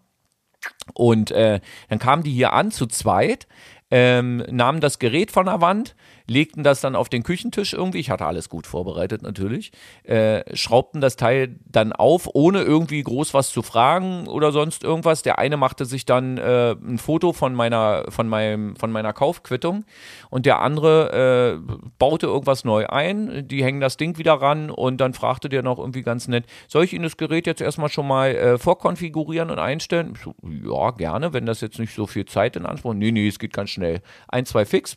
Und 0.95 1.31
äh, 1.31 1.61
dann 1.89 1.99
kamen 1.99 2.23
die 2.23 2.33
hier 2.33 2.53
an 2.53 2.71
zu 2.71 2.87
zweit, 2.87 3.47
ähm, 3.91 4.45
nahmen 4.51 4.81
das 4.81 4.99
Gerät 4.99 5.31
von 5.31 5.47
der 5.47 5.61
Wand, 5.61 5.95
legten 6.31 6.63
das 6.63 6.81
dann 6.81 6.95
auf 6.95 7.09
den 7.09 7.25
Küchentisch 7.25 7.73
irgendwie. 7.73 7.99
Ich 7.99 8.09
hatte 8.09 8.25
alles 8.25 8.49
gut 8.49 8.69
vorbereitet 8.69 9.21
natürlich. 9.23 9.73
Äh, 10.05 10.57
schraubten 10.57 11.01
das 11.01 11.17
Teil 11.17 11.57
dann 11.67 11.93
auf, 11.93 12.29
ohne 12.33 12.63
irgendwie 12.63 13.03
groß 13.03 13.35
was 13.35 13.51
zu 13.51 13.63
fragen 13.63 14.29
oder 14.29 14.53
sonst 14.53 14.85
irgendwas. 14.85 15.23
Der 15.23 15.41
eine 15.41 15.57
machte 15.57 15.85
sich 15.87 16.07
dann 16.07 16.39
äh, 16.39 16.71
ein 16.73 16.99
Foto 16.99 17.33
von 17.33 17.53
meiner, 17.53 18.05
von 18.11 18.29
meinem, 18.29 18.77
von 18.77 18.93
meiner 18.93 19.13
Kaufquittung 19.13 19.85
und 20.31 20.47
der 20.47 20.61
andere 20.61 21.59
äh, 21.59 21.75
baute 21.99 22.27
irgendwas 22.27 22.65
neu 22.65 22.87
ein. 22.87 23.49
Die 23.49 23.65
hängen 23.65 23.81
das 23.81 23.97
Ding 23.97 24.17
wieder 24.17 24.35
ran 24.35 24.71
und 24.71 25.01
dann 25.01 25.15
fragte 25.15 25.49
der 25.49 25.65
noch 25.65 25.81
irgendwie 25.81 26.03
ganz 26.03 26.29
nett, 26.29 26.45
soll 26.69 26.85
ich 26.85 26.93
Ihnen 26.93 27.03
das 27.03 27.17
Gerät 27.17 27.49
jetzt 27.49 27.61
erstmal 27.61 27.89
schon 27.89 28.07
mal 28.07 28.37
äh, 28.37 28.57
vorkonfigurieren 28.57 29.51
und 29.51 29.59
einstellen? 29.59 30.15
So, 30.23 30.37
ja, 30.45 30.93
gerne, 30.93 31.33
wenn 31.33 31.45
das 31.47 31.61
jetzt 31.61 31.81
nicht 31.81 31.93
so 31.93 32.07
viel 32.07 32.27
Zeit 32.27 32.55
in 32.55 32.67
Anspruch. 32.67 32.95
Nee, 32.95 33.11
nee, 33.11 33.27
es 33.27 33.41
geht 33.41 33.53
ganz 33.53 33.71
schnell. 33.71 34.01
Ein, 34.29 34.47
zwei 34.47 34.65
Fix, 34.65 34.97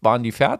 waren 0.00 0.22
die 0.22 0.32
fertig, 0.32 0.55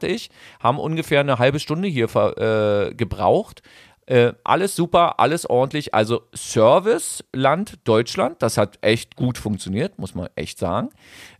haben 0.60 0.78
ungefähr 0.78 1.20
eine 1.20 1.38
halbe 1.38 1.60
Stunde 1.60 1.88
hier 1.88 2.14
äh, 2.14 2.94
gebraucht. 2.94 3.62
Äh, 4.06 4.34
alles 4.44 4.76
super, 4.76 5.18
alles 5.18 5.50
ordentlich. 5.50 5.92
Also 5.92 6.22
Service 6.34 7.24
Land 7.32 7.80
Deutschland, 7.84 8.40
das 8.40 8.56
hat 8.56 8.78
echt 8.80 9.16
gut 9.16 9.36
funktioniert, 9.36 9.98
muss 9.98 10.14
man 10.14 10.28
echt 10.36 10.58
sagen. 10.58 10.90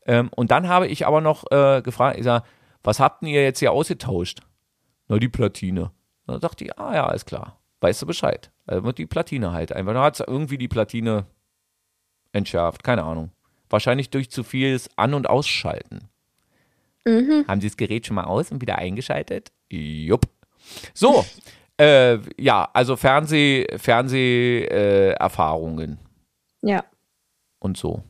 Ähm, 0.05 0.31
und 0.35 0.51
dann 0.51 0.69
habe 0.69 0.89
ich 0.89 1.07
aber 1.07 1.21
noch 1.21 1.45
äh, 1.53 1.81
gefragt, 1.83 2.19
ich 2.19 2.25
sag, 2.25 2.45
was 2.83 2.99
habt 3.01 3.23
ihr 3.23 3.43
jetzt 3.43 3.61
hier 3.61 3.73
ausgetauscht? 3.73 4.41
Na, 5.09 5.19
die 5.19 5.29
Platine. 5.29 5.93
Dann 6.27 6.41
dachte 6.41 6.65
ich, 6.65 6.79
ah 6.79 6.95
ja, 6.95 7.07
alles 7.07 7.25
klar. 7.25 7.61
Weißt 7.81 8.03
du 8.03 8.07
Bescheid. 8.07 8.51
Also 8.67 8.91
die 8.93 9.07
Platine 9.07 9.53
halt 9.53 9.73
einfach. 9.73 9.93
Da 9.93 10.03
hat 10.03 10.21
irgendwie 10.27 10.59
die 10.59 10.69
Platine 10.69 11.27
entschärft. 12.33 12.83
Keine 12.83 13.05
Ahnung. 13.05 13.31
Wahrscheinlich 13.69 14.11
durch 14.11 14.31
zu 14.31 14.43
vieles 14.43 14.89
An- 14.97 15.15
und 15.15 15.29
Ausschalten. 15.29 16.09
Haben 17.07 17.61
Sie 17.61 17.69
das 17.69 17.77
Gerät 17.77 18.05
schon 18.07 18.17
mal 18.17 18.25
aus 18.25 18.51
und 18.51 18.61
wieder 18.61 18.79
eingeschaltet? 18.79 19.53
Jupp. 19.71 20.27
So, 20.93 21.25
äh, 21.81 22.19
ja, 22.37 22.69
also 22.73 22.97
Fernseh, 22.97 23.65
Fernseh-Erfahrungen 23.77 25.99
äh, 26.63 26.71
Ja. 26.71 26.85
und 27.61 27.77
so. 27.77 28.03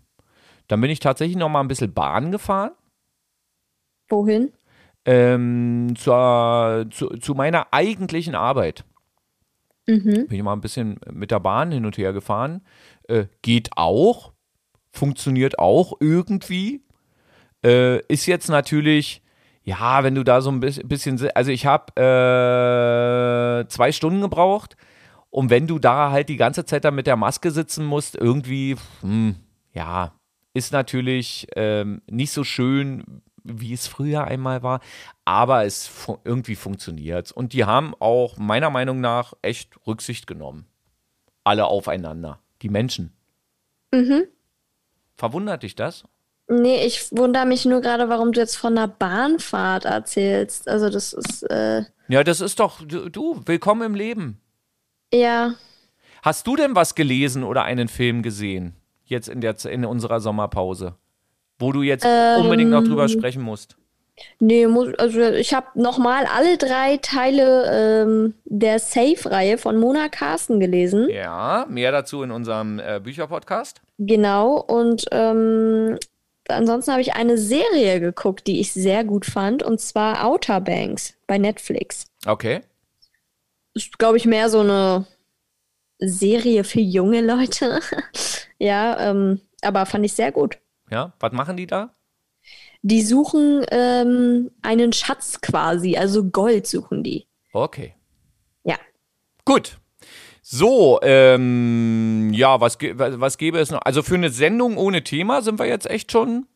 Dann 0.69 0.81
bin 0.81 0.89
ich 0.91 1.01
tatsächlich 1.01 1.37
noch 1.37 1.51
mal 1.51 1.61
ein 1.61 1.69
bisschen 1.69 1.93
Bahn 1.93 2.33
gefahren. 2.33 2.71
Wohin? 4.09 4.53
Ähm, 5.05 5.93
zur, 5.97 6.87
zu, 6.91 7.09
zu 7.19 7.35
meiner 7.35 7.67
eigentlichen 7.73 8.35
Arbeit. 8.35 8.85
Mhm. 9.87 10.27
Bin 10.27 10.33
ich 10.33 10.43
mal 10.43 10.55
ein 10.55 10.61
bisschen 10.61 10.99
mit 11.13 11.31
der 11.31 11.39
Bahn 11.41 11.71
hin 11.71 11.87
und 11.87 11.97
her 11.99 12.13
gefahren. 12.13 12.63
Äh, 13.09 13.27
geht 13.43 13.71
auch. 13.77 14.33
Funktioniert 14.91 15.59
auch 15.61 15.93
irgendwie. 16.01 16.83
Äh, 17.67 17.99
ist 18.07 18.27
jetzt 18.27 18.49
natürlich, 18.49 19.23
ja, 19.65 20.05
wenn 20.05 20.15
du 20.15 20.23
da 20.23 20.41
so 20.41 20.51
ein 20.51 20.61
bis- 20.61 20.81
bisschen, 20.85 21.21
also 21.35 21.51
ich 21.51 21.67
habe 21.67 21.93
äh, 22.01 23.69
zwei 23.69 23.91
Stunden 23.93 24.21
gebraucht. 24.21 24.77
Und 25.31 25.51
wenn 25.51 25.67
du 25.67 25.79
da 25.79 26.13
halt 26.13 26.29
die 26.29 26.37
ganze 26.37 26.65
Zeit 26.65 26.85
dann 26.85 26.95
mit 26.95 27.07
der 27.07 27.17
Maske 27.17 27.51
sitzen 27.51 27.85
musst, 27.85 28.15
irgendwie, 28.15 28.77
hm, 29.01 29.35
ja, 29.73 30.13
ist 30.55 30.73
natürlich 30.73 31.49
ähm, 31.57 32.01
nicht 32.09 32.31
so 32.31 32.45
schön, 32.45 33.23
wie 33.45 33.73
es 33.73 33.87
früher 33.87 34.25
einmal 34.25 34.63
war, 34.63 34.81
aber 35.25 35.65
es 35.65 35.87
fu 35.87 36.19
irgendwie 36.25 36.55
funktioniert. 36.55 37.33
Und 37.33 37.53
die 37.53 37.65
haben 37.65 37.95
auch 37.99 38.39
meiner 38.39 38.71
Meinung 38.71 39.01
nach 39.01 39.35
echt 39.43 39.77
Rücksicht 39.87 40.27
genommen. 40.27 40.67
Alle 41.45 41.67
aufeinander. 41.67 42.41
Die 42.63 42.71
Menschen. 42.71 43.13
Mhm. 43.93 44.25
Verwundert 45.17 45.63
dich 45.63 45.75
das? 45.75 46.05
Nee, 46.49 46.87
ich 46.87 47.09
wundere 47.11 47.45
mich 47.47 47.65
nur 47.65 47.81
gerade, 47.81 48.09
warum 48.09 48.33
du 48.33 48.41
jetzt 48.41 48.57
von 48.57 48.77
einer 48.79 48.89
Bahnfahrt 48.89 49.85
erzählst. 49.85 50.69
Also 50.69 50.89
das 50.91 51.13
ist, 51.13 51.43
äh, 51.51 51.83
Ja, 52.09 52.23
das 52.23 52.41
ist 52.41 52.61
doch, 52.61 52.85
du, 52.87 53.09
du, 53.09 53.41
willkommen 53.47 53.83
im 53.83 53.95
Leben. 53.95 54.41
ja. 55.13 55.55
Hast 56.23 56.49
du 56.49 56.57
denn 56.57 56.75
was 56.75 56.97
gelesen 56.97 57.45
oder 57.45 57.63
einen 57.63 57.87
Film 57.87 58.23
gesehen? 58.23 58.75
Jetzt 59.05 59.29
in, 59.29 59.41
der, 59.41 59.55
in 59.67 59.85
unserer 59.85 60.19
Sommerpause? 60.19 60.97
Wo 61.61 61.71
du 61.71 61.83
jetzt 61.83 62.05
unbedingt 62.05 62.71
noch 62.73 62.83
drüber 62.83 63.09
sprechen 63.09 63.43
musst. 63.43 63.77
Nee, 64.41 64.67
muss, 64.67 64.93
also 64.99 65.21
ich 65.21 65.55
habe 65.55 65.67
nochmal 65.75 66.25
alle 66.27 66.57
drei 66.57 66.97
Teile 66.97 68.03
ähm, 68.03 68.35
der 68.45 68.81
Safe-Reihe 68.81 69.57
von 69.57 69.77
Mona 69.79 70.09
Carsten 70.09 70.59
gelesen. 70.59 71.09
Ja, 71.11 71.65
mehr 71.69 71.93
dazu 71.93 72.23
in 72.25 72.33
unserem 72.33 72.81
äh, 72.81 72.99
Bücherpodcast. 73.01 73.81
Genau, 73.99 74.57
und 74.59 75.05
ähm, 75.13 75.97
ansonsten 76.49 76.93
habe 76.93 77.03
ich 77.03 77.15
eine 77.15 77.39
Serie 77.39 78.01
geguckt, 78.01 78.47
die 78.47 78.61
ich 78.61 78.73
sehr 78.73 79.05
gut 79.05 79.27
fand, 79.27 79.63
und 79.63 79.81
zwar 79.81 80.25
Outer 80.25 80.61
Banks 80.61 81.15
bei 81.27 81.39
Netflix. 81.39 82.07
Okay. 82.27 82.61
Ist, 83.75 83.99
glaube 83.99 84.17
ich, 84.17 84.25
mehr 84.25 84.49
so 84.49 84.61
eine 84.61 85.07
Serie 85.99 86.65
für 86.65 86.81
junge 86.81 87.21
Leute. 87.21 87.81
ja, 88.59 89.11
ähm, 89.11 89.41
aber 89.63 89.87
fand 89.87 90.05
ich 90.05 90.13
sehr 90.13 90.33
gut. 90.33 90.59
Ja, 90.91 91.13
was 91.21 91.33
machen 91.33 91.57
die 91.57 91.67
da? 91.67 91.95
Die 92.83 93.03
suchen 93.03 93.65
ähm, 93.71 94.51
einen 94.63 94.93
Schatz 94.93 95.41
quasi, 95.41 95.97
also 95.97 96.25
Gold 96.25 96.67
suchen 96.67 97.03
die. 97.03 97.27
Okay. 97.53 97.95
Ja. 98.65 98.77
Gut. 99.45 99.79
So, 100.49 101.01
ähm, 101.03 102.31
ja, 102.33 102.61
was, 102.61 102.79
was 102.81 103.37
gäbe 103.37 103.59
es 103.59 103.73
noch? 103.73 103.81
Also 103.83 104.05
für 104.05 104.15
eine 104.15 104.31
Sendung 104.31 104.77
ohne 104.77 105.03
Thema 105.03 105.43
sind 105.43 105.59
wir 105.59 105.67
jetzt 105.67 105.91
echt 105.91 106.13
schon 106.13 106.47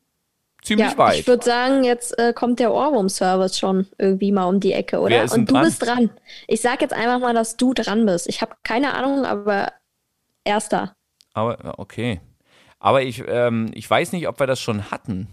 ziemlich 0.63 0.93
Ja, 0.93 0.97
weit. 0.99 1.19
ich 1.19 1.27
würde 1.27 1.45
sagen, 1.45 1.83
jetzt 1.83 2.17
äh, 2.17 2.33
kommt 2.33 2.61
der 2.61 2.73
Ohrwurm-Service 2.73 3.59
schon 3.59 3.89
irgendwie 3.99 4.31
mal 4.31 4.45
um 4.45 4.61
die 4.61 4.75
Ecke, 4.75 5.01
oder? 5.01 5.23
Und 5.33 5.51
du 5.51 5.55
dran? 5.55 5.65
bist 5.65 5.85
dran. 5.85 6.11
Ich 6.47 6.61
sag 6.61 6.81
jetzt 6.83 6.95
einfach 6.95 7.19
mal, 7.19 7.35
dass 7.35 7.57
du 7.57 7.75
dran 7.75 8.07
bist. 8.07 8.29
Ich 8.29 8.43
habe 8.43 8.55
keine 8.63 8.95
Ahnung, 8.95 9.25
aber 9.25 9.73
erster. 10.45 10.95
Aber, 11.35 11.77
okay. 11.81 12.21
Aber 12.79 13.03
ich, 13.03 13.25
ähm, 13.27 13.73
ich 13.75 13.91
weiß 13.91 14.13
nicht, 14.13 14.29
ob 14.29 14.39
wir 14.39 14.47
das 14.47 14.61
schon 14.61 14.93
hatten. 14.93 15.27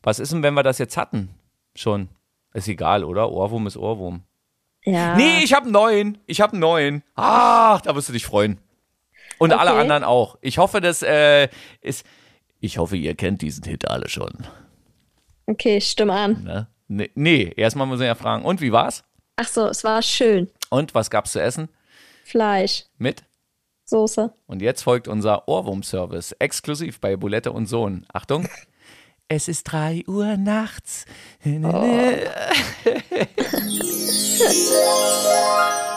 Was 0.00 0.20
ist 0.20 0.30
denn, 0.30 0.44
wenn 0.44 0.54
wir 0.54 0.62
das 0.62 0.78
jetzt 0.78 0.96
hatten? 0.96 1.30
Schon. 1.74 2.08
Ist 2.54 2.68
egal, 2.68 3.02
oder? 3.02 3.32
Ohrwurm 3.32 3.66
ist 3.66 3.76
Ohrwurm. 3.76 4.22
Ja. 4.86 5.16
Nee, 5.16 5.42
ich 5.42 5.52
habe 5.52 5.64
einen 5.64 5.72
neuen. 5.72 6.18
Ich 6.26 6.40
habe 6.40 6.52
einen 6.52 6.60
neuen. 6.60 7.02
Ach, 7.16 7.80
da 7.82 7.94
wirst 7.94 8.08
du 8.08 8.12
dich 8.12 8.24
freuen. 8.24 8.58
Und 9.38 9.52
Okay. 9.52 9.60
alle 9.60 9.72
anderen 9.72 10.04
auch. 10.04 10.38
Ich 10.40 10.58
hoffe, 10.58 10.80
das 10.80 11.02
äh, 11.02 11.48
ist. 11.80 12.06
Ich 12.60 12.78
hoffe, 12.78 12.96
ihr 12.96 13.14
kennt 13.14 13.42
diesen 13.42 13.64
Hit 13.64 13.88
alle 13.90 14.08
schon. 14.08 14.32
Okay, 15.46 15.80
stimm 15.80 16.10
an. 16.10 16.42
Ne? 16.44 16.68
Nee, 16.88 17.10
nee, 17.14 17.52
erstmal 17.56 17.86
müssen 17.86 18.00
wir 18.00 18.06
ja 18.06 18.14
fragen. 18.14 18.44
Und 18.44 18.60
wie 18.60 18.72
war's? 18.72 19.04
Ach 19.36 19.48
so, 19.48 19.66
es 19.68 19.84
war 19.84 20.00
schön. 20.02 20.48
Und 20.70 20.94
was 20.94 21.10
gab's 21.10 21.32
zu 21.32 21.40
essen? 21.42 21.68
Fleisch, 22.24 22.84
Mit? 22.98 23.24
Soße. 23.84 24.32
Und 24.46 24.62
jetzt 24.62 24.82
folgt 24.82 25.06
unser 25.06 25.46
Ohrwurm-Service, 25.46 26.32
exklusiv 26.40 27.00
bei 27.00 27.16
Bulette 27.16 27.52
und 27.52 27.66
Sohn. 27.66 28.04
Achtung. 28.12 28.48
Es 29.28 29.48
ist 29.48 29.64
3 29.64 30.04
Uhr 30.06 30.36
nachts. 30.36 31.04